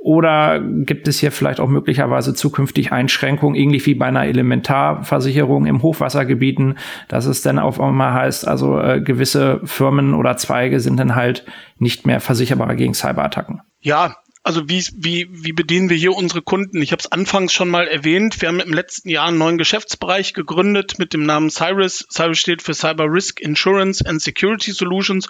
Oder 0.05 0.59
gibt 0.59 1.07
es 1.07 1.17
hier 1.17 1.31
vielleicht 1.31 1.59
auch 1.59 1.67
möglicherweise 1.67 2.35
zukünftig 2.35 2.91
Einschränkungen, 2.91 3.55
ähnlich 3.59 3.87
wie 3.87 3.95
bei 3.95 4.05
einer 4.05 4.25
Elementarversicherung 4.25 5.65
im 5.65 5.81
Hochwassergebieten, 5.81 6.77
dass 7.07 7.25
es 7.25 7.41
dann 7.41 7.57
auf 7.57 7.81
einmal 7.81 8.13
heißt, 8.13 8.47
also 8.47 8.79
äh, 8.79 9.01
gewisse 9.01 9.61
Firmen 9.63 10.13
oder 10.13 10.37
Zweige 10.37 10.79
sind 10.79 10.97
dann 10.97 11.15
halt 11.15 11.43
nicht 11.79 12.05
mehr 12.05 12.19
versicherbar 12.19 12.75
gegen 12.75 12.93
Cyberattacken? 12.93 13.61
Ja, 13.79 14.13
also 14.45 14.69
wie, 14.69 14.85
wie, 14.95 15.27
wie 15.31 15.53
bedienen 15.53 15.89
wir 15.89 15.97
hier 15.97 16.13
unsere 16.13 16.43
Kunden? 16.43 16.79
Ich 16.79 16.91
habe 16.91 16.99
es 16.99 17.11
anfangs 17.11 17.51
schon 17.51 17.67
mal 17.67 17.87
erwähnt. 17.87 18.39
Wir 18.41 18.49
haben 18.49 18.59
im 18.59 18.73
letzten 18.73 19.09
Jahr 19.09 19.27
einen 19.27 19.39
neuen 19.39 19.57
Geschäftsbereich 19.57 20.35
gegründet 20.35 20.99
mit 20.99 21.13
dem 21.13 21.25
Namen 21.25 21.49
Cyrus. 21.49 22.05
Cyrus 22.11 22.37
steht 22.37 22.61
für 22.61 22.75
Cyber 22.75 23.05
Risk 23.05 23.41
Insurance 23.41 24.05
and 24.05 24.21
Security 24.21 24.71
Solutions. 24.71 25.27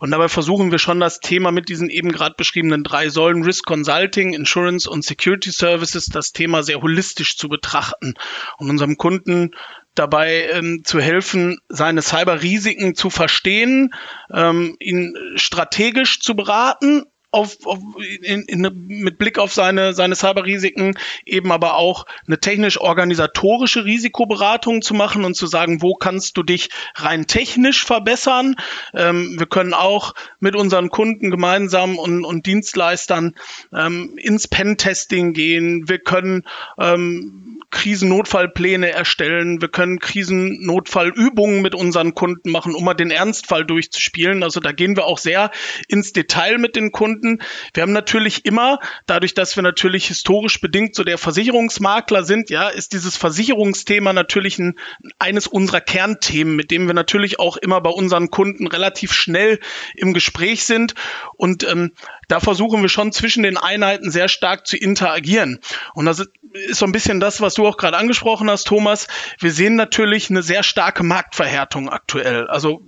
Und 0.00 0.10
dabei 0.10 0.28
versuchen 0.28 0.70
wir 0.70 0.78
schon 0.78 1.00
das 1.00 1.20
Thema 1.20 1.52
mit 1.52 1.68
diesen 1.68 1.90
eben 1.90 2.10
gerade 2.10 2.34
beschriebenen 2.38 2.82
drei 2.82 3.10
Säulen 3.10 3.44
Risk 3.44 3.66
Consulting, 3.66 4.32
Insurance 4.32 4.88
und 4.88 5.04
Security 5.04 5.50
Services, 5.50 6.06
das 6.06 6.32
Thema 6.32 6.62
sehr 6.62 6.80
holistisch 6.80 7.36
zu 7.36 7.50
betrachten 7.50 8.14
und 8.56 8.70
unserem 8.70 8.96
Kunden 8.96 9.50
dabei 9.94 10.48
ähm, 10.52 10.80
zu 10.82 10.98
helfen, 10.98 11.58
seine 11.68 12.00
Cyber-Risiken 12.00 12.94
zu 12.94 13.10
verstehen, 13.10 13.92
ähm, 14.32 14.76
ihn 14.78 15.14
strategisch 15.36 16.20
zu 16.20 16.34
beraten 16.34 17.04
auf, 17.30 17.56
auf 17.66 17.78
in, 18.22 18.42
in, 18.42 18.86
mit 18.86 19.18
Blick 19.18 19.38
auf 19.38 19.52
seine, 19.52 19.92
seine 19.92 20.16
Cyberrisiken 20.16 20.96
eben 21.24 21.52
aber 21.52 21.76
auch 21.76 22.06
eine 22.26 22.38
technisch-organisatorische 22.38 23.84
Risikoberatung 23.84 24.82
zu 24.82 24.94
machen 24.94 25.24
und 25.24 25.34
zu 25.34 25.46
sagen, 25.46 25.82
wo 25.82 25.94
kannst 25.94 26.36
du 26.36 26.42
dich 26.42 26.70
rein 26.94 27.26
technisch 27.26 27.84
verbessern. 27.84 28.56
Ähm, 28.94 29.38
wir 29.38 29.46
können 29.46 29.74
auch 29.74 30.14
mit 30.40 30.56
unseren 30.56 30.88
Kunden 30.88 31.30
gemeinsam 31.30 31.98
und, 31.98 32.24
und 32.24 32.46
Dienstleistern 32.46 33.34
ähm, 33.72 34.16
ins 34.16 34.48
Pen-Testing 34.48 35.32
gehen. 35.32 35.88
Wir 35.88 35.98
können 35.98 36.44
ähm, 36.78 37.45
Krisennotfallpläne 37.76 38.90
erstellen, 38.90 39.60
wir 39.60 39.68
können 39.68 39.98
Krisennotfallübungen 39.98 41.60
mit 41.60 41.74
unseren 41.74 42.14
Kunden 42.14 42.50
machen, 42.50 42.74
um 42.74 42.82
mal 42.82 42.94
den 42.94 43.10
Ernstfall 43.10 43.66
durchzuspielen. 43.66 44.42
Also 44.42 44.60
da 44.60 44.72
gehen 44.72 44.96
wir 44.96 45.04
auch 45.04 45.18
sehr 45.18 45.50
ins 45.86 46.14
Detail 46.14 46.56
mit 46.56 46.74
den 46.74 46.90
Kunden. 46.90 47.42
Wir 47.74 47.82
haben 47.82 47.92
natürlich 47.92 48.46
immer, 48.46 48.78
dadurch, 49.04 49.34
dass 49.34 49.56
wir 49.56 49.62
natürlich 49.62 50.06
historisch 50.06 50.58
bedingt 50.62 50.94
so 50.94 51.04
der 51.04 51.18
Versicherungsmakler 51.18 52.24
sind, 52.24 52.48
ja, 52.48 52.70
ist 52.70 52.94
dieses 52.94 53.18
Versicherungsthema 53.18 54.14
natürlich 54.14 54.58
ein, 54.58 54.78
eines 55.18 55.46
unserer 55.46 55.82
Kernthemen, 55.82 56.56
mit 56.56 56.70
dem 56.70 56.86
wir 56.86 56.94
natürlich 56.94 57.38
auch 57.38 57.58
immer 57.58 57.82
bei 57.82 57.90
unseren 57.90 58.30
Kunden 58.30 58.68
relativ 58.68 59.12
schnell 59.12 59.60
im 59.94 60.14
Gespräch 60.14 60.64
sind. 60.64 60.94
Und 61.36 61.62
ähm, 61.68 61.92
da 62.28 62.40
versuchen 62.40 62.82
wir 62.82 62.88
schon 62.88 63.12
zwischen 63.12 63.42
den 63.42 63.56
Einheiten 63.56 64.10
sehr 64.10 64.28
stark 64.28 64.66
zu 64.66 64.76
interagieren. 64.76 65.60
Und 65.94 66.06
das 66.06 66.20
ist 66.20 66.78
so 66.78 66.86
ein 66.86 66.92
bisschen 66.92 67.20
das, 67.20 67.40
was 67.40 67.54
du 67.54 67.66
auch 67.66 67.76
gerade 67.76 67.96
angesprochen 67.96 68.50
hast, 68.50 68.66
Thomas. 68.66 69.06
Wir 69.38 69.52
sehen 69.52 69.76
natürlich 69.76 70.30
eine 70.30 70.42
sehr 70.42 70.62
starke 70.62 71.02
Marktverhärtung 71.02 71.88
aktuell. 71.88 72.46
Also 72.48 72.82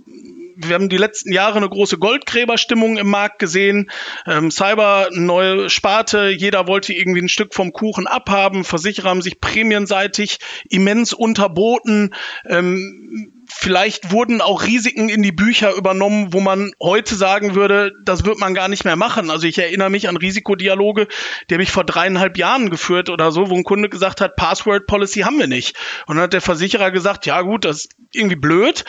wir 0.61 0.75
haben 0.75 0.89
die 0.89 0.97
letzten 0.97 1.33
Jahre 1.33 1.59
eine 1.59 1.69
große 1.69 1.99
Goldgräberstimmung 1.99 2.99
im 2.99 3.09
Markt 3.09 3.39
gesehen. 3.39 3.91
Ähm, 4.27 4.51
Cyber, 4.51 5.09
neue 5.13 5.71
Sparte, 5.71 6.29
jeder 6.31 6.67
wollte 6.67 6.93
irgendwie 6.93 7.23
ein 7.23 7.29
Stück 7.29 7.55
vom 7.55 7.73
Kuchen 7.73 8.09
abhaben. 8.09 8.65
Versicherer 8.65 9.11
haben 9.11 9.23
sich 9.23 9.41
prämienseitig 9.41 10.39
immens 10.69 11.13
unterboten. 11.13 12.13
Ähm, 12.45 13.38
vielleicht 13.49 14.13
wurden 14.13 14.41
auch 14.41 14.65
Risiken 14.65 15.09
in 15.09 15.23
die 15.23 15.33
Bücher 15.33 15.75
übernommen, 15.75 16.33
wo 16.33 16.41
man 16.41 16.73
heute 16.81 17.15
sagen 17.15 17.55
würde, 17.55 17.93
das 18.05 18.25
wird 18.25 18.39
man 18.39 18.55
gar 18.55 18.69
nicht 18.69 18.85
mehr 18.85 18.97
machen. 18.97 19.31
Also 19.31 19.47
ich 19.47 19.59
erinnere 19.59 19.91
mich 19.91 20.09
an 20.09 20.17
Risikodialoge, 20.17 21.09
die 21.49 21.55
habe 21.55 21.63
ich 21.63 21.73
vor 21.73 21.85
dreieinhalb 21.85 22.37
Jahren 22.37 22.71
geführt 22.71 23.11
oder 23.11 23.33
so, 23.33 23.51
wo 23.51 23.57
ein 23.57 23.65
Kunde 23.65 23.89
gesagt 23.89 24.21
hat, 24.21 24.37
Password 24.37 24.87
Policy 24.87 25.21
haben 25.21 25.39
wir 25.39 25.47
nicht. 25.47 25.77
Und 26.07 26.17
dann 26.17 26.25
hat 26.25 26.33
der 26.33 26.41
Versicherer 26.41 26.91
gesagt, 26.91 27.27
ja 27.27 27.41
gut, 27.43 27.65
das 27.65 27.79
ist 27.79 27.97
irgendwie 28.13 28.37
blöd, 28.37 28.85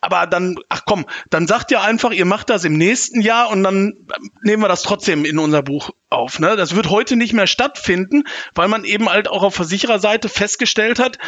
aber 0.00 0.26
dann, 0.26 0.56
ach 0.68 0.82
komm, 0.84 1.06
dann 1.30 1.46
sagt 1.46 1.70
ihr 1.70 1.80
einfach, 1.80 2.12
ihr 2.12 2.24
macht 2.24 2.50
das 2.50 2.64
im 2.64 2.74
nächsten 2.74 3.20
Jahr 3.20 3.50
und 3.50 3.62
dann 3.62 3.94
nehmen 4.42 4.62
wir 4.62 4.68
das 4.68 4.82
trotzdem 4.82 5.24
in 5.24 5.38
unser 5.38 5.62
Buch 5.62 5.90
auf. 6.10 6.38
Ne? 6.38 6.56
Das 6.56 6.74
wird 6.74 6.88
heute 6.88 7.16
nicht 7.16 7.32
mehr 7.32 7.46
stattfinden, 7.46 8.24
weil 8.54 8.68
man 8.68 8.84
eben 8.84 9.08
halt 9.10 9.28
auch 9.28 9.42
auf 9.42 9.54
Versichererseite 9.54 10.28
festgestellt 10.28 10.98
hat, 10.98 11.18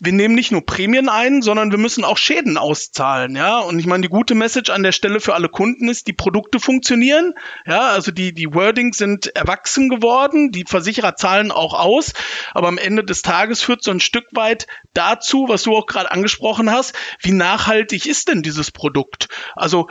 wir 0.00 0.12
nehmen 0.12 0.34
nicht 0.34 0.52
nur 0.52 0.64
Prämien 0.64 1.08
ein, 1.08 1.40
sondern 1.40 1.70
wir 1.70 1.78
müssen 1.78 2.04
auch 2.04 2.18
Schäden 2.18 2.58
auszahlen. 2.58 3.34
Ja, 3.34 3.60
und 3.60 3.78
ich 3.78 3.86
meine, 3.86 4.02
die 4.02 4.08
gute 4.08 4.34
Message 4.34 4.70
an 4.70 4.82
der 4.82 4.92
Stelle 4.92 5.20
für 5.20 5.34
alle 5.34 5.48
Kunden 5.48 5.88
ist, 5.88 6.06
die 6.06 6.12
Produkte 6.12 6.60
funktionieren. 6.60 7.34
Ja, 7.66 7.88
also 7.88 8.10
die, 8.10 8.34
die 8.34 8.52
Wordings 8.52 8.98
sind 8.98 9.34
erwachsen 9.34 9.88
geworden, 9.88 10.50
die 10.50 10.64
Versicherer 10.66 11.16
zahlen 11.16 11.50
auch 11.50 11.74
aus, 11.74 12.12
aber 12.52 12.68
am 12.68 12.78
Ende 12.78 13.04
des 13.04 13.22
Tages 13.22 13.62
führt 13.62 13.82
so 13.82 13.90
ein 13.90 14.00
Stück 14.00 14.26
weit 14.32 14.66
dazu, 14.96 15.46
was 15.48 15.62
du 15.62 15.76
auch 15.76 15.86
gerade 15.86 16.10
angesprochen 16.10 16.70
hast, 16.70 16.94
wie 17.20 17.32
nachhaltig 17.32 18.06
ist 18.06 18.28
denn 18.28 18.42
dieses 18.42 18.70
Produkt? 18.70 19.28
Also 19.54 19.88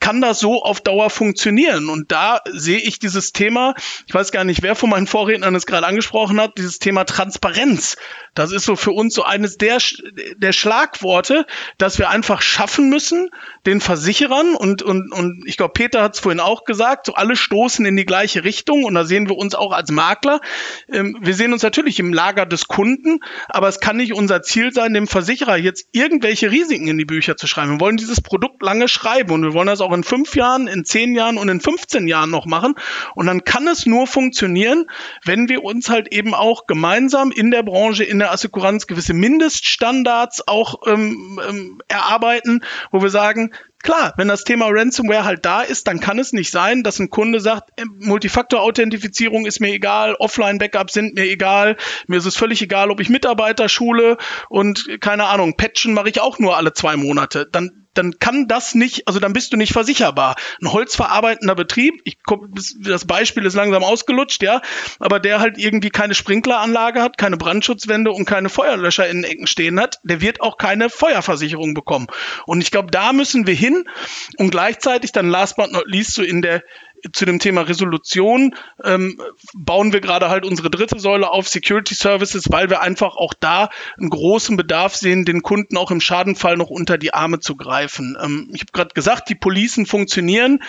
kann 0.00 0.20
das 0.20 0.38
so 0.38 0.62
auf 0.62 0.80
Dauer 0.80 1.10
funktionieren? 1.10 1.88
Und 1.88 2.12
da 2.12 2.40
sehe 2.46 2.78
ich 2.78 2.98
dieses 2.98 3.32
Thema, 3.32 3.74
ich 4.06 4.14
weiß 4.14 4.30
gar 4.30 4.44
nicht, 4.44 4.62
wer 4.62 4.76
von 4.76 4.90
meinen 4.90 5.06
Vorrednern 5.06 5.54
es 5.54 5.66
gerade 5.66 5.86
angesprochen 5.86 6.40
hat, 6.40 6.56
dieses 6.56 6.78
Thema 6.78 7.04
Transparenz. 7.04 7.96
Das 8.34 8.52
ist 8.52 8.64
so 8.64 8.76
für 8.76 8.92
uns 8.92 9.14
so 9.14 9.24
eines 9.24 9.56
der, 9.56 9.78
der 10.36 10.52
Schlagworte, 10.52 11.46
dass 11.76 11.98
wir 11.98 12.10
einfach 12.10 12.42
schaffen 12.42 12.88
müssen, 12.88 13.30
den 13.66 13.80
Versicherern 13.80 14.54
und, 14.54 14.82
und, 14.82 15.12
und 15.12 15.42
ich 15.46 15.56
glaube, 15.56 15.72
Peter 15.72 16.02
hat 16.02 16.14
es 16.14 16.20
vorhin 16.20 16.40
auch 16.40 16.64
gesagt, 16.64 17.06
so 17.06 17.14
alle 17.14 17.36
stoßen 17.36 17.84
in 17.84 17.96
die 17.96 18.06
gleiche 18.06 18.44
Richtung 18.44 18.84
und 18.84 18.94
da 18.94 19.04
sehen 19.04 19.28
wir 19.28 19.36
uns 19.36 19.54
auch 19.54 19.72
als 19.72 19.90
Makler. 19.90 20.40
Ähm, 20.92 21.16
wir 21.20 21.34
sehen 21.34 21.52
uns 21.52 21.62
natürlich 21.62 21.98
im 21.98 22.12
Lager 22.12 22.46
des 22.46 22.68
Kunden, 22.68 23.20
aber 23.48 23.68
es 23.68 23.80
kann 23.80 23.96
nicht 23.96 24.14
unser 24.14 24.42
Ziel 24.42 24.72
sein, 24.72 24.94
dem 24.94 25.06
Versicherer 25.06 25.56
jetzt 25.56 25.88
irgendwelche 25.92 26.50
Risiken 26.50 26.88
in 26.88 26.98
die 26.98 27.04
Bücher 27.04 27.36
zu 27.36 27.46
schreiben. 27.46 27.72
Wir 27.72 27.80
wollen 27.80 27.96
dieses 27.96 28.20
Produkt 28.20 28.62
lange 28.62 28.88
schreiben 28.88 29.32
und 29.32 29.42
wir 29.42 29.54
wollen 29.54 29.66
das 29.66 29.80
auch 29.80 29.92
in 29.92 30.04
fünf 30.04 30.36
Jahren, 30.36 30.66
in 30.68 30.84
zehn 30.84 31.14
Jahren 31.14 31.38
und 31.38 31.48
in 31.48 31.60
15 31.60 32.08
Jahren 32.08 32.30
noch 32.30 32.46
machen. 32.46 32.74
Und 33.14 33.26
dann 33.26 33.44
kann 33.44 33.66
es 33.66 33.86
nur 33.86 34.06
funktionieren, 34.06 34.86
wenn 35.24 35.48
wir 35.48 35.64
uns 35.64 35.90
halt 35.90 36.12
eben 36.12 36.34
auch 36.34 36.66
gemeinsam 36.66 37.30
in 37.30 37.50
der 37.50 37.62
Branche, 37.62 38.04
in 38.04 38.17
der 38.18 38.28
der 38.28 38.34
Assekuranz 38.34 38.86
gewisse 38.86 39.14
Mindeststandards 39.14 40.46
auch 40.46 40.86
ähm, 40.86 41.40
ähm, 41.48 41.82
erarbeiten, 41.88 42.62
wo 42.90 43.00
wir 43.00 43.10
sagen, 43.10 43.52
Klar, 43.82 44.12
wenn 44.16 44.28
das 44.28 44.44
Thema 44.44 44.66
Ransomware 44.68 45.24
halt 45.24 45.44
da 45.44 45.62
ist, 45.62 45.86
dann 45.86 46.00
kann 46.00 46.18
es 46.18 46.32
nicht 46.32 46.50
sein, 46.50 46.82
dass 46.82 46.98
ein 46.98 47.10
Kunde 47.10 47.40
sagt, 47.40 47.70
äh, 47.76 47.84
Multifaktor-Authentifizierung 48.00 49.46
ist 49.46 49.60
mir 49.60 49.72
egal, 49.72 50.14
Offline-Backups 50.18 50.92
sind 50.92 51.14
mir 51.14 51.24
egal, 51.24 51.76
mir 52.06 52.16
ist 52.16 52.26
es 52.26 52.36
völlig 52.36 52.60
egal, 52.60 52.90
ob 52.90 53.00
ich 53.00 53.08
Mitarbeiter 53.08 53.68
schule 53.68 54.16
und 54.48 55.00
keine 55.00 55.26
Ahnung, 55.26 55.56
Patchen 55.56 55.94
mache 55.94 56.08
ich 56.08 56.20
auch 56.20 56.38
nur 56.38 56.56
alle 56.56 56.72
zwei 56.72 56.96
Monate. 56.96 57.48
Dann 57.50 57.88
dann 57.98 58.18
kann 58.20 58.46
das 58.46 58.76
nicht, 58.76 59.08
also 59.08 59.18
dann 59.18 59.32
bist 59.32 59.52
du 59.52 59.56
nicht 59.56 59.72
versicherbar. 59.72 60.36
Ein 60.62 60.72
holzverarbeitender 60.72 61.56
Betrieb, 61.56 62.00
ich 62.04 62.18
das 62.80 63.04
Beispiel 63.06 63.44
ist 63.44 63.54
langsam 63.54 63.82
ausgelutscht, 63.82 64.42
ja, 64.42 64.62
aber 65.00 65.18
der 65.18 65.40
halt 65.40 65.58
irgendwie 65.58 65.90
keine 65.90 66.14
Sprinkleranlage 66.14 67.02
hat, 67.02 67.18
keine 67.18 67.36
Brandschutzwände 67.36 68.12
und 68.12 68.24
keine 68.24 68.48
Feuerlöscher 68.48 69.08
in 69.08 69.22
den 69.22 69.30
Ecken 69.30 69.46
stehen 69.48 69.80
hat, 69.80 69.98
der 70.04 70.20
wird 70.20 70.40
auch 70.40 70.58
keine 70.58 70.90
Feuerversicherung 70.90 71.74
bekommen. 71.74 72.06
Und 72.46 72.60
ich 72.60 72.70
glaube, 72.70 72.90
da 72.92 73.12
müssen 73.12 73.48
wir 73.48 73.54
hin 73.54 73.67
und 74.36 74.50
gleichzeitig 74.50 75.12
dann 75.12 75.28
last 75.28 75.56
but 75.56 75.72
not 75.72 75.86
least 75.86 76.14
so 76.14 76.22
in 76.22 76.42
der 76.42 76.62
zu 77.12 77.24
dem 77.24 77.38
Thema 77.38 77.62
Resolution 77.62 78.54
ähm, 78.82 79.20
bauen 79.54 79.92
wir 79.92 80.00
gerade 80.00 80.30
halt 80.30 80.44
unsere 80.44 80.70
dritte 80.70 80.98
Säule 80.98 81.30
auf 81.30 81.48
Security 81.48 81.94
Services, 81.94 82.46
weil 82.50 82.70
wir 82.70 82.80
einfach 82.80 83.16
auch 83.16 83.34
da 83.38 83.70
einen 83.98 84.10
großen 84.10 84.56
Bedarf 84.56 84.96
sehen, 84.96 85.24
den 85.24 85.42
Kunden 85.42 85.76
auch 85.76 85.90
im 85.90 86.00
Schadenfall 86.00 86.56
noch 86.56 86.70
unter 86.70 86.98
die 86.98 87.14
Arme 87.14 87.40
zu 87.40 87.56
greifen. 87.56 88.16
Ähm, 88.20 88.50
ich 88.52 88.62
habe 88.62 88.72
gerade 88.72 88.94
gesagt, 88.94 89.28
die 89.28 89.34
Policen 89.36 89.86
funktionieren. 89.86 90.60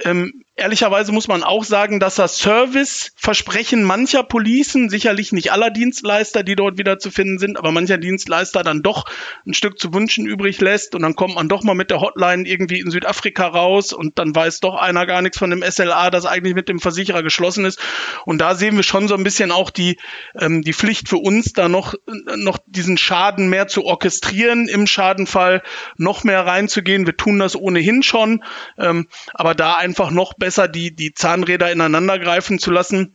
Ähm, 0.00 0.44
ehrlicherweise 0.60 1.10
muss 1.10 1.26
man 1.26 1.42
auch 1.42 1.64
sagen, 1.64 2.00
dass 2.00 2.14
das 2.14 2.38
Serviceversprechen 2.38 3.82
mancher 3.82 4.22
Policen, 4.22 4.90
sicherlich 4.90 5.32
nicht 5.32 5.52
aller 5.52 5.70
Dienstleister, 5.70 6.42
die 6.42 6.54
dort 6.54 6.78
wieder 6.78 6.98
zu 6.98 7.10
finden 7.10 7.38
sind, 7.38 7.58
aber 7.58 7.72
mancher 7.72 7.98
Dienstleister 7.98 8.62
dann 8.62 8.82
doch 8.82 9.06
ein 9.46 9.54
Stück 9.54 9.78
zu 9.78 9.92
wünschen 9.92 10.26
übrig 10.26 10.60
lässt 10.60 10.94
und 10.94 11.02
dann 11.02 11.16
kommt 11.16 11.34
man 11.34 11.48
doch 11.48 11.62
mal 11.62 11.74
mit 11.74 11.90
der 11.90 12.00
Hotline 12.00 12.46
irgendwie 12.46 12.78
in 12.78 12.90
Südafrika 12.90 13.46
raus 13.46 13.92
und 13.92 14.18
dann 14.18 14.34
weiß 14.34 14.60
doch 14.60 14.74
einer 14.74 15.06
gar 15.06 15.22
nichts 15.22 15.38
von 15.38 15.50
dem 15.50 15.62
SLA, 15.62 16.10
das 16.10 16.26
eigentlich 16.26 16.54
mit 16.54 16.68
dem 16.68 16.78
Versicherer 16.78 17.22
geschlossen 17.22 17.64
ist. 17.64 17.80
Und 18.26 18.38
da 18.38 18.54
sehen 18.54 18.76
wir 18.76 18.82
schon 18.82 19.08
so 19.08 19.14
ein 19.14 19.24
bisschen 19.24 19.52
auch 19.52 19.70
die, 19.70 19.98
ähm, 20.38 20.62
die 20.62 20.74
Pflicht 20.74 21.08
für 21.08 21.18
uns, 21.18 21.52
da 21.52 21.68
noch, 21.68 21.94
noch 22.36 22.58
diesen 22.66 22.98
Schaden 22.98 23.48
mehr 23.48 23.66
zu 23.66 23.84
orchestrieren, 23.84 24.68
im 24.68 24.86
Schadenfall 24.86 25.62
noch 25.96 26.22
mehr 26.22 26.44
reinzugehen. 26.46 27.06
Wir 27.06 27.16
tun 27.16 27.38
das 27.38 27.56
ohnehin 27.56 28.02
schon, 28.02 28.44
ähm, 28.78 29.08
aber 29.32 29.54
da 29.54 29.76
einfach 29.76 30.10
noch 30.10 30.34
besser 30.34 30.49
besser, 30.50 30.66
die, 30.66 30.94
die 30.94 31.14
Zahnräder 31.14 31.70
ineinander 31.70 32.18
greifen 32.18 32.58
zu 32.58 32.72
lassen. 32.72 33.14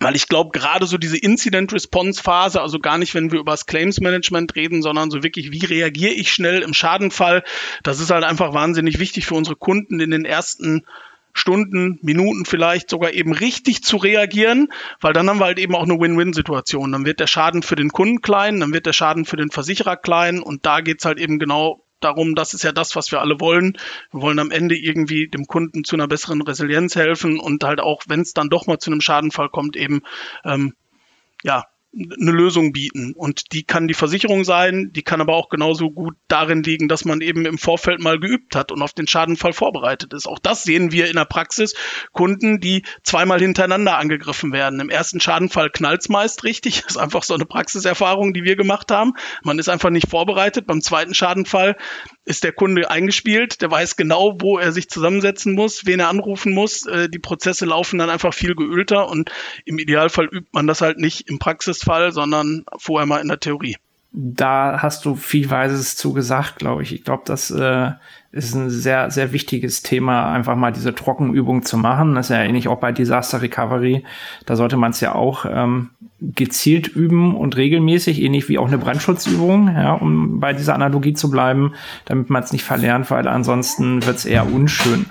Weil 0.00 0.16
ich 0.16 0.28
glaube, 0.28 0.58
gerade 0.58 0.86
so 0.86 0.96
diese 0.96 1.18
Incident-Response-Phase, 1.18 2.60
also 2.60 2.78
gar 2.78 2.96
nicht, 2.96 3.14
wenn 3.14 3.30
wir 3.30 3.40
über 3.40 3.52
das 3.52 3.66
Claims-Management 3.66 4.56
reden, 4.56 4.80
sondern 4.80 5.10
so 5.10 5.22
wirklich, 5.22 5.52
wie 5.52 5.66
reagiere 5.66 6.12
ich 6.12 6.32
schnell 6.32 6.62
im 6.62 6.72
Schadenfall, 6.72 7.44
das 7.82 8.00
ist 8.00 8.10
halt 8.10 8.24
einfach 8.24 8.54
wahnsinnig 8.54 8.98
wichtig 8.98 9.26
für 9.26 9.34
unsere 9.34 9.56
Kunden 9.56 10.00
in 10.00 10.10
den 10.10 10.24
ersten 10.24 10.86
Stunden, 11.34 11.98
Minuten 12.00 12.46
vielleicht 12.46 12.88
sogar 12.88 13.12
eben 13.12 13.34
richtig 13.34 13.84
zu 13.84 13.98
reagieren, 13.98 14.68
weil 15.00 15.12
dann 15.12 15.28
haben 15.28 15.40
wir 15.40 15.46
halt 15.46 15.58
eben 15.58 15.74
auch 15.74 15.82
eine 15.82 16.00
Win-Win-Situation. 16.00 16.92
Dann 16.92 17.04
wird 17.04 17.20
der 17.20 17.26
Schaden 17.26 17.62
für 17.62 17.76
den 17.76 17.90
Kunden 17.90 18.22
klein, 18.22 18.60
dann 18.60 18.72
wird 18.72 18.86
der 18.86 18.94
Schaden 18.94 19.26
für 19.26 19.36
den 19.36 19.50
Versicherer 19.50 19.96
klein 19.96 20.40
und 20.40 20.64
da 20.64 20.80
geht's 20.80 21.04
halt 21.04 21.18
eben 21.18 21.38
genau 21.38 21.83
darum, 22.04 22.34
das 22.34 22.54
ist 22.54 22.62
ja 22.64 22.72
das, 22.72 22.94
was 22.96 23.10
wir 23.10 23.20
alle 23.20 23.40
wollen. 23.40 23.78
Wir 24.12 24.20
wollen 24.20 24.38
am 24.38 24.50
Ende 24.50 24.76
irgendwie 24.76 25.28
dem 25.28 25.46
Kunden 25.46 25.84
zu 25.84 25.96
einer 25.96 26.08
besseren 26.08 26.42
Resilienz 26.42 26.96
helfen 26.96 27.40
und 27.40 27.64
halt 27.64 27.80
auch, 27.80 28.02
wenn 28.06 28.20
es 28.20 28.34
dann 28.34 28.50
doch 28.50 28.66
mal 28.66 28.78
zu 28.78 28.90
einem 28.90 29.00
Schadenfall 29.00 29.48
kommt, 29.48 29.76
eben 29.76 30.02
ähm, 30.44 30.74
ja 31.42 31.64
eine 31.94 32.30
Lösung 32.32 32.72
bieten. 32.72 33.12
Und 33.14 33.52
die 33.52 33.62
kann 33.62 33.88
die 33.88 33.94
Versicherung 33.94 34.44
sein, 34.44 34.90
die 34.92 35.02
kann 35.02 35.20
aber 35.20 35.34
auch 35.34 35.48
genauso 35.48 35.90
gut 35.90 36.14
darin 36.28 36.62
liegen, 36.62 36.88
dass 36.88 37.04
man 37.04 37.20
eben 37.20 37.46
im 37.46 37.58
Vorfeld 37.58 38.00
mal 38.00 38.18
geübt 38.18 38.56
hat 38.56 38.72
und 38.72 38.82
auf 38.82 38.92
den 38.92 39.06
Schadenfall 39.06 39.52
vorbereitet 39.52 40.12
ist. 40.12 40.26
Auch 40.26 40.38
das 40.38 40.64
sehen 40.64 40.92
wir 40.92 41.08
in 41.08 41.16
der 41.16 41.24
Praxis. 41.24 41.74
Kunden, 42.12 42.60
die 42.60 42.82
zweimal 43.02 43.40
hintereinander 43.40 43.96
angegriffen 43.96 44.52
werden. 44.52 44.80
Im 44.80 44.90
ersten 44.90 45.20
Schadenfall 45.20 45.70
knallt's 45.70 46.08
meist 46.08 46.44
richtig. 46.44 46.84
Das 46.84 46.96
ist 46.96 47.00
einfach 47.00 47.22
so 47.22 47.34
eine 47.34 47.46
Praxiserfahrung, 47.46 48.34
die 48.34 48.44
wir 48.44 48.56
gemacht 48.56 48.90
haben. 48.90 49.14
Man 49.42 49.58
ist 49.58 49.68
einfach 49.68 49.90
nicht 49.90 50.08
vorbereitet. 50.08 50.66
Beim 50.66 50.82
zweiten 50.82 51.14
Schadenfall 51.14 51.76
ist 52.24 52.44
der 52.44 52.52
Kunde 52.52 52.90
eingespielt, 52.90 53.60
der 53.60 53.70
weiß 53.70 53.96
genau, 53.96 54.36
wo 54.40 54.58
er 54.58 54.72
sich 54.72 54.88
zusammensetzen 54.88 55.54
muss, 55.54 55.86
wen 55.86 56.00
er 56.00 56.08
anrufen 56.08 56.52
muss. 56.52 56.86
Äh, 56.86 57.08
die 57.08 57.18
Prozesse 57.18 57.66
laufen 57.66 57.98
dann 57.98 58.10
einfach 58.10 58.32
viel 58.32 58.54
geölter 58.54 59.08
und 59.08 59.30
im 59.64 59.78
Idealfall 59.78 60.26
übt 60.26 60.48
man 60.52 60.66
das 60.66 60.80
halt 60.80 60.98
nicht 60.98 61.28
im 61.28 61.38
Praxisfall, 61.84 62.12
sondern 62.12 62.64
vorher 62.78 63.06
mal 63.06 63.20
in 63.20 63.28
der 63.28 63.40
Theorie. 63.40 63.76
da 64.16 64.78
hast 64.80 65.04
du 65.04 65.16
viel 65.16 65.50
Weises 65.50 65.96
zu 65.96 66.12
gesagt, 66.12 66.56
glaube 66.56 66.84
ich. 66.84 66.94
Ich 66.94 67.02
glaube, 67.02 67.24
das 67.26 67.50
äh, 67.50 67.90
ist 68.30 68.54
ein 68.54 68.70
sehr, 68.70 69.10
sehr 69.10 69.32
wichtiges 69.32 69.82
Thema, 69.82 70.32
einfach 70.32 70.54
mal 70.54 70.72
diese 70.72 70.94
Trockenübung 70.94 71.64
zu 71.64 71.76
machen. 71.76 72.14
Das 72.14 72.26
ist 72.30 72.36
ja 72.36 72.42
ähnlich 72.44 72.68
auch 72.68 72.78
bei 72.78 72.92
Disaster 72.92 73.42
Recovery. 73.42 74.04
Da 74.46 74.54
sollte 74.54 74.76
man 74.76 74.92
es 74.92 75.00
ja 75.00 75.16
auch 75.16 75.46
ähm, 75.48 75.90
gezielt 76.20 76.86
üben 76.86 77.34
und 77.34 77.56
regelmäßig, 77.56 78.22
ähnlich 78.22 78.48
wie 78.48 78.58
auch 78.58 78.68
eine 78.68 78.78
Brandschutzübung, 78.78 79.66
ja, 79.74 79.94
um 79.94 80.38
bei 80.38 80.52
dieser 80.52 80.76
Analogie 80.76 81.14
zu 81.14 81.28
bleiben, 81.28 81.74
damit 82.04 82.30
man 82.30 82.44
es 82.44 82.52
nicht 82.52 82.64
verlernt, 82.64 83.10
weil 83.10 83.26
ansonsten 83.26 84.06
wird 84.06 84.18
es 84.18 84.26
eher 84.26 84.46
unschön. 84.46 85.06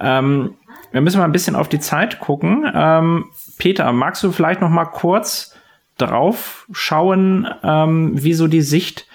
Ähm, 0.00 0.54
wir 0.92 1.00
müssen 1.00 1.18
mal 1.18 1.24
ein 1.24 1.32
bisschen 1.32 1.56
auf 1.56 1.68
die 1.68 1.80
Zeit 1.80 2.20
gucken. 2.20 2.70
Ähm, 2.72 3.24
Peter, 3.58 3.92
magst 3.92 4.22
du 4.22 4.30
vielleicht 4.30 4.60
noch 4.60 4.70
mal 4.70 4.84
kurz 4.84 5.53
drauf 5.98 6.66
schauen, 6.72 7.46
ähm, 7.62 8.12
wie 8.22 8.34
so 8.34 8.48
die 8.48 8.62
Sicht 8.62 9.06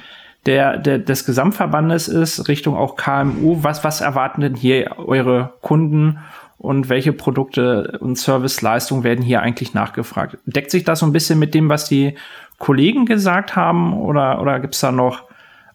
der, 0.46 0.78
der, 0.78 1.00
des 1.00 1.26
Gesamtverbandes 1.26 2.08
ist, 2.08 2.48
Richtung 2.48 2.76
auch 2.76 2.96
KMU. 2.96 3.58
Was, 3.62 3.84
was 3.84 4.02
erwarten 4.02 4.42
denn 4.42 4.56
hier 4.56 4.98
eure 4.98 5.54
Kunden 5.62 6.20
und 6.58 6.90
welche 6.90 7.14
Produkte 7.14 7.98
und 8.00 8.18
Serviceleistungen 8.18 9.04
werden 9.04 9.24
hier 9.24 9.42
eigentlich 9.42 9.74
nachgefragt? 9.74 10.38
Deckt 10.46 10.72
sich 10.72 10.84
das 10.84 11.00
so 11.00 11.06
ein 11.06 11.14
bisschen 11.14 11.40
mit 11.40 11.54
dem, 11.54 11.70
was 11.70 11.86
die 11.86 12.16
Kollegen 12.58 13.06
gesagt 13.06 13.56
haben 13.56 13.94
oder, 13.94 14.42
oder 14.42 14.60
gibt 14.60 14.76
es 14.76 14.82
da 14.82 14.92
noch 14.92 15.24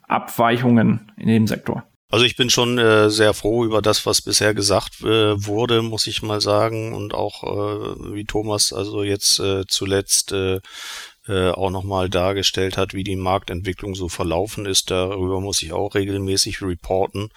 Abweichungen 0.09 1.13
in 1.17 1.29
dem 1.29 1.47
Sektor? 1.47 1.85
Also 2.15 2.27
ich 2.27 2.37
bin 2.37 2.49
schon 2.49 2.79
äh, 2.79 3.11
sehr 3.11 3.35
froh 3.35 3.65
über 3.65 3.83
das, 3.83 4.07
was 4.07 4.23
bisher 4.23 4.55
gesagt 4.55 5.01
äh, 5.01 5.35
wurde, 5.45 5.83
muss 5.83 6.07
ich 6.07 6.23
mal 6.23 6.41
sagen. 6.41 6.95
Und 6.95 7.13
auch 7.13 7.43
äh, 7.43 8.15
wie 8.15 8.25
Thomas 8.25 8.73
also 8.73 9.03
jetzt 9.03 9.41
äh, 9.41 9.65
zuletzt 9.67 10.31
äh, 10.31 10.61
äh, 11.27 11.51
auch 11.51 11.71
nochmal 11.71 12.09
dargestellt 12.09 12.77
hat, 12.77 12.95
wie 12.95 13.03
die 13.03 13.17
Marktentwicklung 13.17 13.97
so 13.97 14.09
verlaufen 14.09 14.65
ist. 14.65 14.93
Darüber 14.93 15.41
muss 15.41 15.61
ich 15.61 15.73
auch 15.73 15.97
regelmäßig 15.97 16.63
reporten 16.63 17.31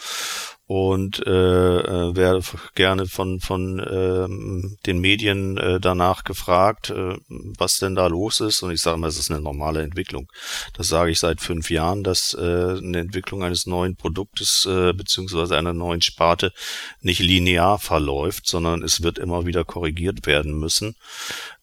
und 0.67 1.25
äh, 1.25 1.29
äh, 1.31 2.15
werde 2.15 2.43
gerne 2.75 3.07
von 3.07 3.39
von 3.39 3.79
ähm, 3.89 4.77
den 4.85 4.99
Medien 4.99 5.57
äh, 5.57 5.79
danach 5.79 6.25
gefragt, 6.25 6.89
äh, 6.89 7.15
was 7.29 7.77
denn 7.77 7.95
da 7.95 8.07
los 8.07 8.41
ist. 8.41 8.61
Und 8.63 8.71
ich 8.71 8.81
sage 8.81 8.97
mal, 8.97 9.07
es 9.07 9.17
ist 9.17 9.31
eine 9.31 9.39
normale 9.39 9.81
Entwicklung. 9.81 10.29
Das 10.73 10.89
sage 10.89 11.11
ich 11.11 11.19
seit 11.19 11.39
fünf 11.39 11.69
Jahren, 11.69 12.03
dass 12.03 12.33
äh, 12.33 12.41
eine 12.41 12.99
Entwicklung 12.99 13.43
eines 13.43 13.65
neuen 13.65 13.95
Produktes 13.95 14.65
äh, 14.65 14.91
beziehungsweise 14.91 15.57
einer 15.57 15.71
neuen 15.71 16.01
Sparte 16.01 16.51
nicht 16.99 17.19
linear 17.19 17.79
verläuft, 17.79 18.45
sondern 18.45 18.83
es 18.83 19.01
wird 19.01 19.19
immer 19.19 19.45
wieder 19.45 19.63
korrigiert 19.63 20.27
werden 20.27 20.59
müssen. 20.59 20.95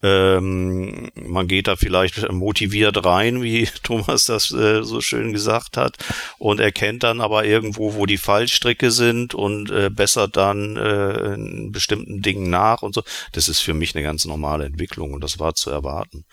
Ähm, 0.02 1.10
man 1.14 1.48
geht 1.48 1.66
da 1.66 1.76
vielleicht 1.76 2.30
motiviert 2.30 3.04
rein, 3.04 3.42
wie 3.42 3.66
Thomas 3.82 4.24
das 4.24 4.50
äh, 4.50 4.82
so 4.82 5.00
schön 5.00 5.32
gesagt 5.32 5.76
hat, 5.76 5.96
und 6.38 6.60
erkennt 6.60 7.02
dann 7.02 7.22
aber 7.22 7.44
irgendwo, 7.46 7.94
wo 7.94 8.04
die 8.04 8.18
Fallstricke 8.18 8.90
sind 8.94 9.34
und 9.34 9.70
äh, 9.70 9.90
bessert 9.90 10.36
dann 10.36 10.76
äh, 10.76 11.34
in 11.34 11.72
bestimmten 11.72 12.22
Dingen 12.22 12.48
nach 12.48 12.82
und 12.82 12.94
so. 12.94 13.02
Das 13.32 13.48
ist 13.48 13.60
für 13.60 13.74
mich 13.74 13.94
eine 13.94 14.04
ganz 14.04 14.24
normale 14.24 14.64
Entwicklung 14.64 15.12
und 15.12 15.22
das 15.22 15.38
war 15.38 15.54
zu 15.54 15.70
erwarten. 15.70 16.24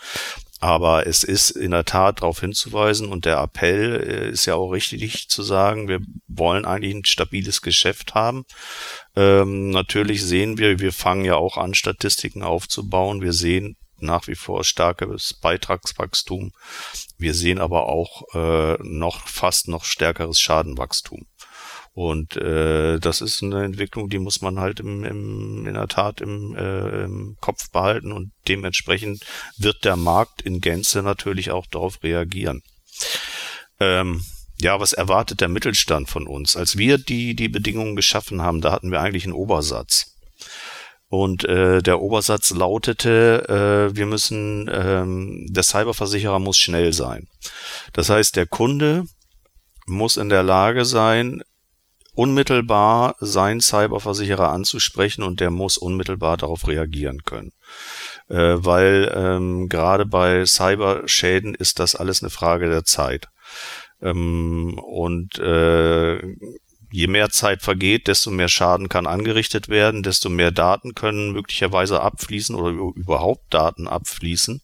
Aber 0.61 1.07
es 1.07 1.23
ist 1.23 1.49
in 1.49 1.71
der 1.71 1.85
Tat 1.85 2.21
darauf 2.21 2.39
hinzuweisen 2.39 3.07
und 3.07 3.25
der 3.25 3.39
Appell 3.39 3.95
äh, 3.95 4.29
ist 4.29 4.45
ja 4.45 4.53
auch 4.53 4.69
richtig 4.69 5.27
zu 5.27 5.41
sagen, 5.41 5.87
wir 5.87 6.01
wollen 6.27 6.65
eigentlich 6.65 6.93
ein 6.93 7.05
stabiles 7.05 7.63
Geschäft 7.63 8.13
haben. 8.13 8.45
Ähm, 9.15 9.71
natürlich 9.71 10.23
sehen 10.23 10.59
wir, 10.59 10.79
wir 10.79 10.93
fangen 10.93 11.25
ja 11.25 11.35
auch 11.35 11.57
an, 11.57 11.73
Statistiken 11.73 12.43
aufzubauen. 12.43 13.21
Wir 13.21 13.33
sehen 13.33 13.75
nach 14.01 14.27
wie 14.27 14.35
vor 14.35 14.63
starkes 14.63 15.33
Beitragswachstum. 15.33 16.51
Wir 17.17 17.33
sehen 17.33 17.59
aber 17.59 17.87
auch 17.89 18.23
äh, 18.35 18.77
noch 18.83 19.27
fast 19.27 19.67
noch 19.67 19.83
stärkeres 19.83 20.39
Schadenwachstum. 20.39 21.25
Und 21.93 22.37
äh, 22.37 22.99
das 22.99 23.19
ist 23.19 23.43
eine 23.43 23.65
Entwicklung, 23.65 24.09
die 24.09 24.19
muss 24.19 24.41
man 24.41 24.59
halt 24.59 24.79
im, 24.79 25.03
im, 25.03 25.67
in 25.67 25.73
der 25.73 25.87
Tat 25.87 26.21
im, 26.21 26.55
äh, 26.55 27.03
im 27.03 27.35
Kopf 27.41 27.69
behalten 27.69 28.13
und 28.13 28.31
dementsprechend 28.47 29.25
wird 29.57 29.83
der 29.83 29.97
Markt 29.97 30.41
in 30.41 30.61
Gänze 30.61 31.03
natürlich 31.03 31.51
auch 31.51 31.65
darauf 31.67 32.01
reagieren. 32.01 32.63
Ähm, 33.79 34.23
ja, 34.57 34.79
was 34.79 34.93
erwartet 34.93 35.41
der 35.41 35.49
Mittelstand 35.49 36.09
von 36.09 36.27
uns? 36.27 36.55
Als 36.55 36.77
wir 36.77 36.97
die, 36.97 37.35
die 37.35 37.49
Bedingungen 37.49 37.95
geschaffen 37.95 38.41
haben, 38.41 38.61
da 38.61 38.71
hatten 38.71 38.91
wir 38.91 39.01
eigentlich 39.01 39.25
einen 39.25 39.33
Obersatz. 39.33 40.15
Und 41.09 41.43
äh, 41.43 41.81
der 41.81 41.99
Obersatz 41.99 42.51
lautete, 42.51 43.89
äh, 43.91 43.95
wir 43.95 44.05
müssen, 44.05 44.69
ähm, 44.71 45.45
der 45.49 45.63
Cyberversicherer 45.63 46.39
muss 46.39 46.57
schnell 46.57 46.93
sein. 46.93 47.27
Das 47.91 48.09
heißt, 48.09 48.37
der 48.37 48.45
Kunde 48.45 49.03
muss 49.87 50.15
in 50.15 50.29
der 50.29 50.43
Lage 50.43 50.85
sein, 50.85 51.41
unmittelbar 52.13 53.15
seinen 53.19 53.61
Cyberversicherer 53.61 54.49
anzusprechen 54.49 55.23
und 55.23 55.39
der 55.39 55.49
muss 55.49 55.77
unmittelbar 55.77 56.37
darauf 56.37 56.67
reagieren 56.67 57.23
können. 57.23 57.53
Äh, 58.27 58.55
weil 58.57 59.11
ähm, 59.15 59.69
gerade 59.69 60.05
bei 60.05 60.45
Cyberschäden 60.45 61.55
ist 61.55 61.79
das 61.79 61.95
alles 61.95 62.21
eine 62.21 62.29
Frage 62.29 62.69
der 62.69 62.83
Zeit. 62.83 63.27
Ähm, 64.01 64.77
und 64.79 65.39
äh, 65.39 66.21
je 66.91 67.07
mehr 67.07 67.29
Zeit 67.29 67.61
vergeht, 67.61 68.07
desto 68.07 68.31
mehr 68.31 68.49
Schaden 68.49 68.89
kann 68.89 69.07
angerichtet 69.07 69.69
werden, 69.69 70.03
desto 70.03 70.29
mehr 70.29 70.51
Daten 70.51 70.93
können 70.93 71.31
möglicherweise 71.31 72.01
abfließen 72.01 72.55
oder 72.55 72.69
überhaupt 72.69 73.53
Daten 73.53 73.87
abfließen. 73.87 74.61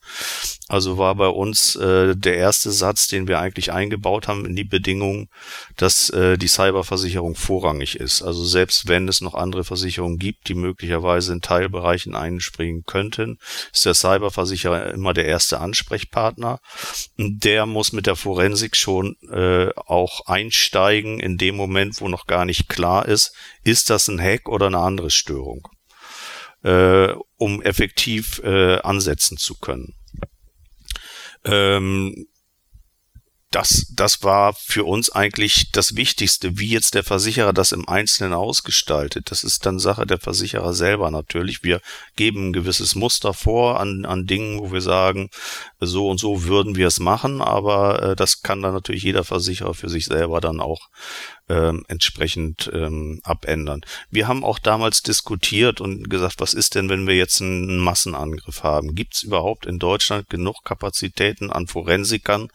Also 0.69 0.97
war 0.97 1.15
bei 1.15 1.27
uns 1.27 1.75
äh, 1.77 2.15
der 2.15 2.35
erste 2.35 2.71
Satz, 2.71 3.07
den 3.07 3.27
wir 3.27 3.39
eigentlich 3.39 3.71
eingebaut 3.71 4.27
haben 4.27 4.45
in 4.45 4.55
die 4.55 4.65
Bedingungen, 4.65 5.29
dass 5.77 6.09
äh, 6.09 6.37
die 6.37 6.49
Cyberversicherung 6.49 7.35
vorrangig 7.35 7.95
ist. 7.95 8.21
Also 8.21 8.43
selbst 8.43 8.87
wenn 8.89 9.07
es 9.07 9.21
noch 9.21 9.33
andere 9.33 9.63
Versicherungen 9.63 10.17
gibt, 10.17 10.49
die 10.49 10.55
möglicherweise 10.55 11.31
in 11.31 11.41
Teilbereichen 11.41 12.15
einspringen 12.15 12.83
könnten, 12.85 13.37
ist 13.71 13.85
der 13.85 13.93
Cyberversicherer 13.93 14.91
immer 14.91 15.13
der 15.13 15.25
erste 15.25 15.59
Ansprechpartner. 15.61 16.59
Der 17.17 17.65
muss 17.65 17.93
mit 17.93 18.05
der 18.05 18.17
Forensik 18.17 18.75
schon 18.75 19.15
äh, 19.31 19.69
auch 19.75 20.25
einsteigen 20.25 21.21
in 21.21 21.37
dem 21.37 21.55
Moment, 21.55 22.01
wo 22.01 22.09
noch 22.09 22.16
gar 22.25 22.45
nicht 22.45 22.67
klar 22.69 23.07
ist, 23.07 23.33
ist 23.63 23.89
das 23.89 24.07
ein 24.07 24.19
Hack 24.19 24.49
oder 24.49 24.67
eine 24.67 24.79
andere 24.79 25.11
Störung, 25.11 25.67
äh, 26.63 27.13
um 27.37 27.61
effektiv 27.61 28.39
äh, 28.43 28.79
ansetzen 28.79 29.37
zu 29.37 29.55
können. 29.55 29.93
Ähm, 31.43 32.27
das, 33.51 33.87
das 33.95 34.23
war 34.23 34.53
für 34.53 34.83
uns 34.83 35.09
eigentlich 35.09 35.71
das 35.71 35.95
Wichtigste, 35.95 36.59
wie 36.59 36.67
jetzt 36.67 36.95
der 36.95 37.03
Versicherer 37.03 37.53
das 37.53 37.71
im 37.71 37.87
Einzelnen 37.87 38.33
ausgestaltet. 38.33 39.31
Das 39.31 39.43
ist 39.43 39.65
dann 39.65 39.79
Sache 39.79 40.05
der 40.05 40.19
Versicherer 40.19 40.73
selber 40.73 41.11
natürlich. 41.11 41.63
Wir 41.63 41.79
geben 42.17 42.49
ein 42.49 42.53
gewisses 42.53 42.95
Muster 42.95 43.33
vor 43.33 43.79
an, 43.79 44.05
an 44.05 44.25
Dingen, 44.25 44.59
wo 44.59 44.73
wir 44.73 44.81
sagen, 44.81 45.29
so 45.79 46.09
und 46.09 46.19
so 46.19 46.43
würden 46.43 46.75
wir 46.75 46.87
es 46.87 46.99
machen, 46.99 47.41
aber 47.41 48.03
äh, 48.03 48.15
das 48.17 48.41
kann 48.41 48.61
dann 48.61 48.73
natürlich 48.73 49.03
jeder 49.03 49.23
Versicherer 49.23 49.73
für 49.73 49.89
sich 49.89 50.05
selber 50.05 50.41
dann 50.41 50.59
auch 50.59 50.89
ähm, 51.49 51.85
entsprechend 51.87 52.69
ähm, 52.73 53.21
abändern. 53.23 53.81
Wir 54.09 54.27
haben 54.27 54.43
auch 54.43 54.59
damals 54.59 55.01
diskutiert 55.01 55.79
und 55.79 56.09
gesagt, 56.09 56.39
was 56.39 56.53
ist 56.53 56.75
denn, 56.75 56.89
wenn 56.89 57.07
wir 57.07 57.15
jetzt 57.15 57.41
einen 57.41 57.79
Massenangriff 57.79 58.63
haben? 58.63 58.95
Gibt 58.95 59.15
es 59.15 59.23
überhaupt 59.23 59.65
in 59.65 59.79
Deutschland 59.79 60.29
genug 60.29 60.63
Kapazitäten 60.65 61.51
an 61.51 61.67
Forensikern 61.67 62.49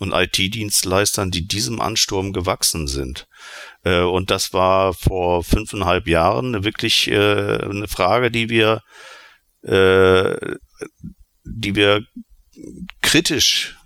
und 0.00 0.12
IT-Dienstleistern, 0.12 1.30
die 1.30 1.46
diesem 1.46 1.80
Ansturm 1.80 2.32
gewachsen 2.32 2.88
sind? 2.88 3.28
Äh, 3.84 4.00
und 4.00 4.30
das 4.30 4.52
war 4.52 4.92
vor 4.94 5.44
fünfeinhalb 5.44 6.08
Jahren 6.08 6.64
wirklich 6.64 7.08
äh, 7.08 7.58
eine 7.62 7.88
Frage, 7.88 8.30
die 8.30 8.48
wir, 8.48 8.82
äh, 9.62 10.56
die 11.44 11.76
wir 11.76 12.04
kritisch 13.02 13.76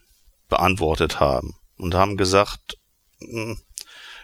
beantwortet 0.48 1.20
haben 1.20 1.56
und 1.76 1.94
haben 1.94 2.16
gesagt, 2.16 2.78
hm, 3.18 3.58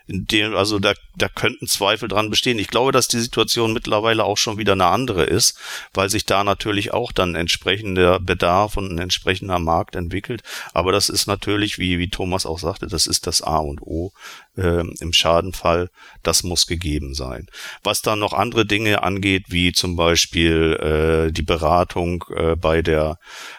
in 0.06 0.26
dem, 0.26 0.56
also 0.56 0.78
da, 0.78 0.94
da 1.16 1.28
könnten 1.28 1.66
Zweifel 1.66 2.08
dran 2.08 2.30
bestehen. 2.30 2.58
Ich 2.58 2.68
glaube, 2.68 2.92
dass 2.92 3.08
die 3.08 3.20
Situation 3.20 3.72
mittlerweile 3.72 4.24
auch 4.24 4.36
schon 4.36 4.58
wieder 4.58 4.72
eine 4.72 4.86
andere 4.86 5.24
ist, 5.24 5.58
weil 5.94 6.10
sich 6.10 6.26
da 6.26 6.44
natürlich 6.44 6.92
auch 6.92 7.12
dann 7.12 7.34
entsprechender 7.34 8.20
Bedarf 8.20 8.76
und 8.76 8.92
ein 8.92 8.98
entsprechender 8.98 9.58
Markt 9.58 9.96
entwickelt. 9.96 10.42
Aber 10.72 10.92
das 10.92 11.08
ist 11.08 11.26
natürlich, 11.26 11.78
wie, 11.78 11.98
wie 11.98 12.08
Thomas 12.08 12.46
auch 12.46 12.58
sagte, 12.58 12.86
das 12.86 13.06
ist 13.06 13.26
das 13.26 13.42
A 13.42 13.58
und 13.58 13.80
O. 13.82 14.12
äh, 14.56 14.84
im 15.00 15.12
Schadenfall, 15.12 15.88
das 16.22 16.42
muss 16.42 16.66
gegeben 16.66 17.14
sein. 17.14 17.46
Was 17.82 18.02
dann 18.02 18.18
noch 18.18 18.32
andere 18.32 18.66
Dinge 18.66 19.02
angeht, 19.02 19.44
wie 19.48 19.72
zum 19.72 19.96
Beispiel 19.96 21.28
äh, 21.28 21.32
die 21.32 21.42
Beratung 21.42 22.24
äh, 22.34 22.56
bei 22.56 22.82
der 22.82 23.18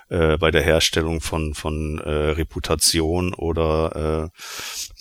äh, 0.10 0.38
bei 0.38 0.52
der 0.52 0.64
Herstellung 0.64 1.22
von 1.22 1.54
von 1.54 2.00
äh, 2.00 2.10
Reputation 2.10 3.34
oder 3.34 4.30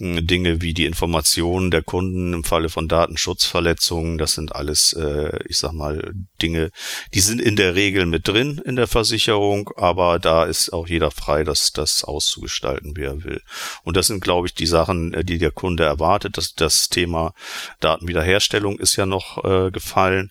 äh, 0.01 0.23
Dinge 0.23 0.63
wie 0.63 0.75
die 0.75 0.87
Informationen 0.87 1.71
der 1.71 1.83
Kunden 1.83 2.33
im 2.33 2.45
Falle 2.45 2.69
von 2.69 2.89
Datenschutzverletzungen, 2.89 4.19
das 4.19 4.33
sind 4.33 4.55
alles, 4.55 4.93
äh, 4.95 5.39
ich 5.47 5.59
sag 5.59 5.73
mal, 5.73 6.13
Dinge, 6.41 6.71
die 7.15 7.21
sind 7.21 7.41
in 7.41 7.57
der 7.57 7.75
Regel 7.75 8.07
mit 8.07 8.27
drin 8.27 8.61
in 8.65 8.77
der 8.77 8.87
Versicherung, 8.87 9.71
aber 9.77 10.19
da 10.19 10.45
ist 10.45 10.73
auch 10.73 10.89
jeder 10.89 11.11
frei, 11.11 11.45
das 11.45 11.73
das 11.73 12.05
auszugestalten, 12.05 12.97
wie 12.97 13.05
er 13.05 13.25
will. 13.25 13.43
Und 13.85 13.97
das 13.97 14.07
sind, 14.07 14.23
glaube 14.23 14.47
ich, 14.47 14.55
die 14.55 14.67
Sachen, 14.67 15.13
äh, 15.15 15.25
die 15.25 15.39
der 15.39 15.51
Kunde 15.51 15.82
erwartet. 15.87 16.37
Das, 16.37 16.55
das 16.55 16.89
Thema 16.89 17.33
Datenwiederherstellung 17.81 18.79
ist 18.79 18.97
ja 18.97 19.07
noch 19.07 19.45
äh, 19.45 19.71
gefallen. 19.71 20.31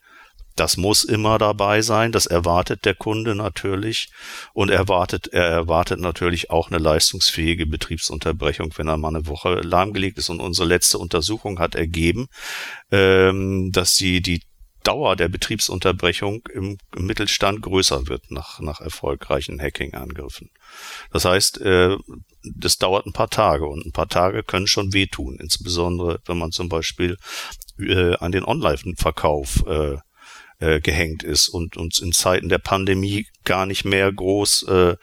Das 0.55 0.77
muss 0.77 1.03
immer 1.03 1.37
dabei 1.37 1.81
sein. 1.81 2.11
Das 2.11 2.25
erwartet 2.25 2.85
der 2.85 2.93
Kunde 2.93 3.35
natürlich. 3.35 4.09
Und 4.53 4.69
erwartet, 4.69 5.27
er 5.27 5.45
erwartet 5.45 5.99
natürlich 5.99 6.49
auch 6.49 6.69
eine 6.69 6.77
leistungsfähige 6.77 7.65
Betriebsunterbrechung, 7.65 8.73
wenn 8.75 8.87
er 8.87 8.97
mal 8.97 9.15
eine 9.15 9.27
Woche 9.27 9.55
lahmgelegt 9.61 10.17
ist. 10.17 10.29
Und 10.29 10.41
unsere 10.41 10.67
letzte 10.67 10.97
Untersuchung 10.97 11.59
hat 11.59 11.75
ergeben, 11.75 12.27
ähm, 12.91 13.71
dass 13.71 13.93
sie 13.95 14.21
die 14.21 14.41
Dauer 14.83 15.15
der 15.15 15.29
Betriebsunterbrechung 15.29 16.47
im, 16.53 16.77
Mittelstand 16.97 17.61
größer 17.61 18.07
wird 18.07 18.31
nach, 18.31 18.59
nach 18.59 18.81
erfolgreichen 18.81 19.61
Hacking-Angriffen. 19.61 20.49
Das 21.11 21.25
heißt, 21.25 21.61
äh, 21.61 21.97
das 22.43 22.77
dauert 22.77 23.05
ein 23.05 23.13
paar 23.13 23.29
Tage 23.29 23.65
und 23.65 23.85
ein 23.85 23.91
paar 23.91 24.09
Tage 24.09 24.43
können 24.43 24.67
schon 24.67 24.93
wehtun, 24.93 25.37
insbesondere 25.39 26.19
wenn 26.25 26.37
man 26.37 26.51
zum 26.51 26.69
Beispiel 26.69 27.17
äh, 27.79 28.15
an 28.15 28.31
den 28.31 28.43
Online-Verkauf 28.43 29.65
äh, 29.67 29.97
äh, 30.61 30.79
gehängt 30.79 31.23
ist 31.23 31.49
und 31.49 31.75
uns 31.75 31.99
in 31.99 32.11
Zeiten 32.11 32.47
der 32.47 32.59
Pandemie 32.59 33.25
gar 33.43 33.65
nicht 33.65 33.83
mehr 33.83 34.11
groß 34.11 34.63
äh, 34.67 34.95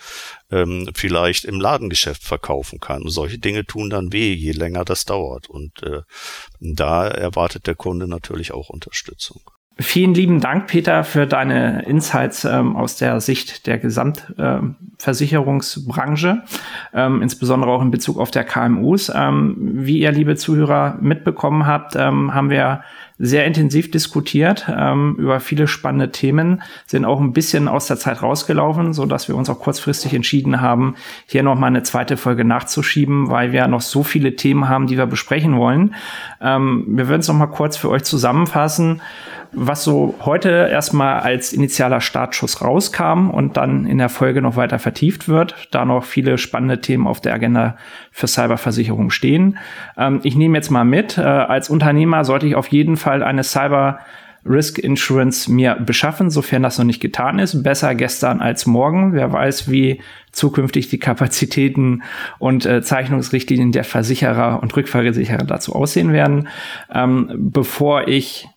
ähm, 0.50 0.88
vielleicht 0.94 1.44
im 1.44 1.60
Ladengeschäft 1.60 2.22
verkaufen 2.22 2.78
kann. 2.78 3.02
Und 3.02 3.10
solche 3.10 3.38
Dinge 3.38 3.66
tun 3.66 3.90
dann 3.90 4.12
weh, 4.12 4.32
je 4.32 4.52
länger 4.52 4.84
das 4.84 5.04
dauert. 5.04 5.50
Und 5.50 5.82
äh, 5.82 6.02
da 6.60 7.08
erwartet 7.08 7.66
der 7.66 7.74
Kunde 7.74 8.06
natürlich 8.06 8.52
auch 8.52 8.68
Unterstützung. 8.68 9.42
Vielen 9.80 10.12
lieben 10.12 10.40
Dank, 10.40 10.66
Peter, 10.66 11.04
für 11.04 11.28
deine 11.28 11.82
Insights 11.82 12.44
ähm, 12.44 12.74
aus 12.74 12.96
der 12.96 13.20
Sicht 13.20 13.68
der 13.68 13.78
Gesamtversicherungsbranche, 13.78 16.42
ähm, 16.92 17.22
insbesondere 17.22 17.70
auch 17.70 17.80
in 17.80 17.92
Bezug 17.92 18.18
auf 18.18 18.32
der 18.32 18.42
KMUs. 18.42 19.12
Ähm, 19.14 19.54
wie 19.56 20.00
ihr, 20.00 20.10
liebe 20.10 20.34
Zuhörer, 20.34 20.98
mitbekommen 21.00 21.64
habt, 21.64 21.94
ähm, 21.94 22.34
haben 22.34 22.50
wir 22.50 22.82
sehr 23.18 23.44
intensiv 23.44 23.90
diskutiert 23.90 24.66
ähm, 24.68 25.16
über 25.18 25.40
viele 25.40 25.66
spannende 25.66 26.10
Themen, 26.10 26.62
sind 26.86 27.04
auch 27.04 27.20
ein 27.20 27.32
bisschen 27.32 27.68
aus 27.68 27.86
der 27.86 27.98
Zeit 27.98 28.22
rausgelaufen, 28.22 28.92
so 28.92 29.06
dass 29.06 29.28
wir 29.28 29.36
uns 29.36 29.50
auch 29.50 29.58
kurzfristig 29.58 30.14
entschieden 30.14 30.60
haben, 30.60 30.94
hier 31.26 31.42
noch 31.42 31.58
mal 31.58 31.66
eine 31.66 31.82
zweite 31.82 32.16
Folge 32.16 32.44
nachzuschieben, 32.44 33.30
weil 33.30 33.52
wir 33.52 33.66
noch 33.68 33.80
so 33.80 34.02
viele 34.02 34.36
Themen 34.36 34.68
haben, 34.68 34.86
die 34.86 34.96
wir 34.96 35.06
besprechen 35.06 35.56
wollen. 35.56 35.94
Ähm, 36.40 36.84
wir 36.88 37.08
würden 37.08 37.20
es 37.20 37.28
noch 37.28 37.34
mal 37.34 37.46
kurz 37.46 37.76
für 37.76 37.90
euch 37.90 38.04
zusammenfassen 38.04 39.00
was 39.52 39.84
so 39.84 40.14
heute 40.20 40.68
erstmal 40.70 41.20
als 41.20 41.52
initialer 41.52 42.00
Startschuss 42.00 42.60
rauskam 42.60 43.30
und 43.30 43.56
dann 43.56 43.86
in 43.86 43.98
der 43.98 44.08
Folge 44.08 44.42
noch 44.42 44.56
weiter 44.56 44.78
vertieft 44.78 45.28
wird, 45.28 45.54
da 45.70 45.84
noch 45.84 46.04
viele 46.04 46.38
spannende 46.38 46.80
Themen 46.80 47.06
auf 47.06 47.20
der 47.20 47.34
Agenda 47.34 47.76
für 48.18 48.26
Cyberversicherung 48.26 49.10
stehen. 49.10 49.58
Ähm, 49.96 50.20
ich 50.24 50.34
nehme 50.34 50.58
jetzt 50.58 50.70
mal 50.70 50.84
mit, 50.84 51.18
äh, 51.18 51.22
als 51.22 51.70
Unternehmer 51.70 52.24
sollte 52.24 52.48
ich 52.48 52.56
auf 52.56 52.66
jeden 52.68 52.96
Fall 52.96 53.22
eine 53.22 53.44
Cyber 53.44 54.00
Risk 54.44 54.78
Insurance 54.78 55.50
mir 55.50 55.74
beschaffen, 55.74 56.30
sofern 56.30 56.62
das 56.62 56.78
noch 56.78 56.84
nicht 56.84 57.00
getan 57.00 57.38
ist. 57.38 57.62
Besser 57.62 57.94
gestern 57.94 58.40
als 58.40 58.66
morgen. 58.66 59.12
Wer 59.12 59.32
weiß, 59.32 59.70
wie 59.70 60.00
zukünftig 60.32 60.88
die 60.88 60.98
Kapazitäten 60.98 62.02
und 62.38 62.66
äh, 62.66 62.82
Zeichnungsrichtlinien 62.82 63.72
der 63.72 63.84
Versicherer 63.84 64.62
und 64.62 64.74
Rückversicherer 64.74 65.44
dazu 65.44 65.74
aussehen 65.74 66.12
werden. 66.12 66.48
Ähm, 66.92 67.30
bevor 67.36 68.08
ich 68.08 68.48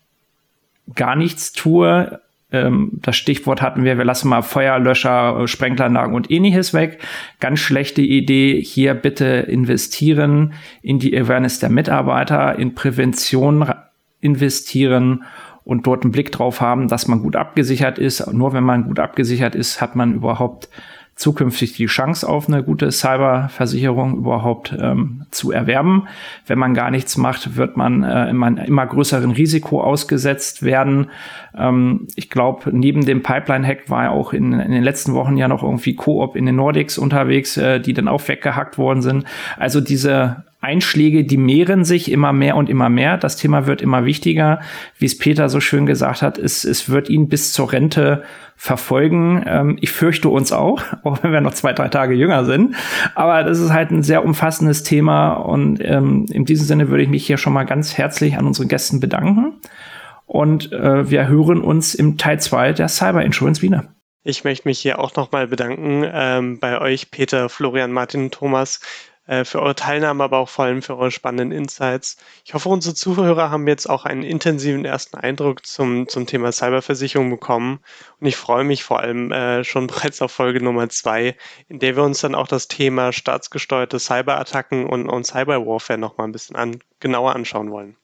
gar 0.96 1.16
nichts 1.16 1.52
tue, 1.52 2.20
ähm, 2.52 2.92
das 2.94 3.16
Stichwort 3.16 3.62
hatten 3.62 3.84
wir, 3.84 3.98
wir 3.98 4.06
lassen 4.06 4.30
mal 4.30 4.42
Feuerlöscher, 4.42 5.42
äh, 5.42 5.48
Sprenkleranlagen 5.48 6.14
und 6.14 6.30
ähnliches 6.30 6.74
weg. 6.74 7.00
Ganz 7.40 7.60
schlechte 7.60 8.02
Idee. 8.02 8.62
Hier 8.62 8.94
bitte 8.94 9.26
investieren 9.26 10.54
in 10.82 11.00
die 11.00 11.18
Awareness 11.18 11.60
der 11.60 11.70
Mitarbeiter, 11.70 12.58
in 12.58 12.76
Prävention 12.76 13.72
investieren 14.20 15.24
und 15.64 15.88
dort 15.88 16.04
einen 16.04 16.12
Blick 16.12 16.32
drauf 16.32 16.60
haben, 16.62 16.88
dass 16.88 17.08
man 17.08 17.22
gut 17.22 17.36
abgesichert 17.36 18.00
ist. 18.00 18.32
Nur 18.34 18.54
wenn 18.54 18.64
man 18.64 18.86
gut 18.86 19.00
abgesichert 19.00 19.56
ist, 19.56 19.80
hat 19.80 19.96
man 19.96 20.14
überhaupt 20.14 20.70
zukünftig 21.22 21.74
die 21.74 21.86
Chance 21.86 22.28
auf 22.28 22.48
eine 22.48 22.64
gute 22.64 22.92
Cyberversicherung 22.92 24.18
überhaupt 24.18 24.76
ähm, 24.80 25.28
zu 25.30 25.52
erwerben. 25.52 26.08
Wenn 26.48 26.58
man 26.58 26.74
gar 26.74 26.90
nichts 26.90 27.16
macht, 27.16 27.56
wird 27.56 27.78
man 27.78 28.04
äh, 28.04 28.28
immer, 28.30 28.66
immer 28.66 28.88
größeren 28.88 29.30
Risiko 29.30 29.84
ausgesetzt 29.84 30.64
werden. 30.64 31.12
Ähm, 31.56 32.08
ich 32.16 32.32
glaube, 32.32 32.76
neben 32.76 33.06
dem 33.06 33.22
Pipeline-Hack 33.22 33.88
war 33.88 34.10
auch 34.10 34.34
in, 34.34 34.54
in, 34.54 34.72
den 34.72 34.82
letzten 34.82 35.14
Wochen 35.14 35.38
ja 35.38 35.48
noch 35.48 35.62
irgendwie 35.62 35.96
Coop 35.96 36.36
in 36.36 36.48
den 36.48 36.56
Nordics 36.56 36.98
unterwegs, 36.98 37.56
äh, 37.56 37.80
die 37.80 37.94
dann 37.94 38.08
auch 38.08 38.28
weggehackt 38.28 38.80
worden 38.80 39.04
sind. 39.04 39.26
Also 39.58 39.80
diese 39.80 40.44
Einschläge, 40.62 41.24
die 41.24 41.38
mehren 41.38 41.84
sich 41.84 42.12
immer 42.12 42.34
mehr 42.34 42.56
und 42.56 42.70
immer 42.70 42.88
mehr. 42.88 43.18
Das 43.18 43.36
Thema 43.36 43.66
wird 43.66 43.82
immer 43.82 44.06
wichtiger. 44.06 44.62
Wie 44.98 45.08
es 45.08 45.18
Peter 45.18 45.50
so 45.50 45.60
schön 45.60 45.88
gesagt 45.88 46.22
hat, 46.22 46.38
es, 46.38 46.64
es 46.64 46.90
wird 46.90 47.10
ihn 47.10 47.28
bis 47.28 47.52
zur 47.52 47.74
Rente 47.74 48.24
verfolgen. 48.56 49.44
Ähm, 49.48 49.78
ich 49.82 49.92
fürchte 49.92 50.30
uns 50.30 50.52
auch, 50.52 50.84
auch 51.04 51.24
wenn 51.24 51.32
wir 51.32 51.42
noch 51.42 51.56
zwei, 51.56 51.74
drei 51.74 51.90
Tage 51.90 52.14
jünger 52.14 52.46
sind. 52.46 52.76
Aber 53.16 53.44
das 53.44 53.60
ist 53.60 53.74
halt 53.74 53.90
ein 53.90 54.04
sehr 54.04 54.24
umfassendes 54.24 54.84
Thema 54.84 55.34
und 55.34 55.80
ähm, 55.84 56.28
in 56.32 56.46
diesem 56.46 56.68
Sinne 56.68 56.90
würde 56.90 57.04
ich 57.04 57.10
mich 57.10 57.26
hier 57.26 57.38
schon 57.38 57.54
mal 57.54 57.64
ganz 57.64 57.98
herzlich 57.98 58.38
an 58.38 58.46
unsere 58.46 58.68
Gästen 58.68 59.00
bedanken. 59.00 59.54
Und 60.28 60.72
äh, 60.72 61.10
wir 61.10 61.28
hören 61.28 61.62
uns 61.62 61.96
im 61.96 62.18
Teil 62.18 62.40
2 62.40 62.74
der 62.74 62.88
Cyber 62.88 63.24
Insurance 63.24 63.62
Wiener. 63.64 63.94
Ich 64.24 64.44
möchte 64.44 64.68
mich 64.68 64.80
hier 64.80 65.00
auch 65.00 65.16
nochmal 65.16 65.48
bedanken 65.48 66.06
ähm, 66.08 66.60
bei 66.60 66.80
euch, 66.80 67.10
Peter, 67.10 67.50
Florian, 67.50 67.92
Martin, 67.92 68.30
Thomas, 68.30 68.80
für 69.46 69.62
eure 69.62 69.76
Teilnahme, 69.76 70.24
aber 70.24 70.40
auch 70.40 70.50
vor 70.50 70.66
allem 70.66 70.82
für 70.82 70.98
eure 70.98 71.12
spannenden 71.12 71.52
Insights. 71.52 72.18
Ich 72.44 72.54
hoffe, 72.54 72.70
unsere 72.70 72.96
Zuhörer 72.96 73.52
haben 73.52 73.68
jetzt 73.68 73.90
auch 73.90 74.04
einen 74.06 74.24
intensiven 74.24 74.84
ersten 74.84 75.16
Eindruck 75.16 75.66
zum, 75.66 76.08
zum 76.08 76.26
Thema 76.26 76.52
Cyberversicherung 76.52 77.30
bekommen. 77.30 77.80
Und 78.20 78.28
ich 78.28 78.36
freue 78.36 78.64
mich 78.64 78.84
vor 78.84 79.00
allem 79.00 79.32
äh, 79.32 79.64
schon 79.64 79.88
bereits 79.88 80.22
auf 80.22 80.32
Folge 80.32 80.62
Nummer 80.62 80.90
zwei, 80.90 81.36
in 81.70 81.80
der 81.80 81.96
wir 81.96 82.04
uns 82.04 82.22
dann 82.22 82.36
auch 82.36 82.48
das 82.48 82.68
Thema 82.68 83.14
staatsgesteuerte 83.14 84.00
Cyberattacken 84.00 84.86
und, 84.88 85.08
und 85.08 85.26
Cyberwarfare 85.26 86.00
nochmal 86.00 86.28
ein 86.28 86.34
bisschen 86.34 86.56
an, 86.56 86.80
genauer 87.00 87.36
anschauen 87.36 87.72
wollen. 87.72 87.96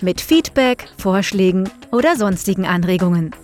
mit 0.00 0.20
Feedback, 0.20 0.88
Vorschlägen 0.98 1.68
oder 1.90 2.14
sonstigen 2.16 2.66
Anregungen. 2.66 3.34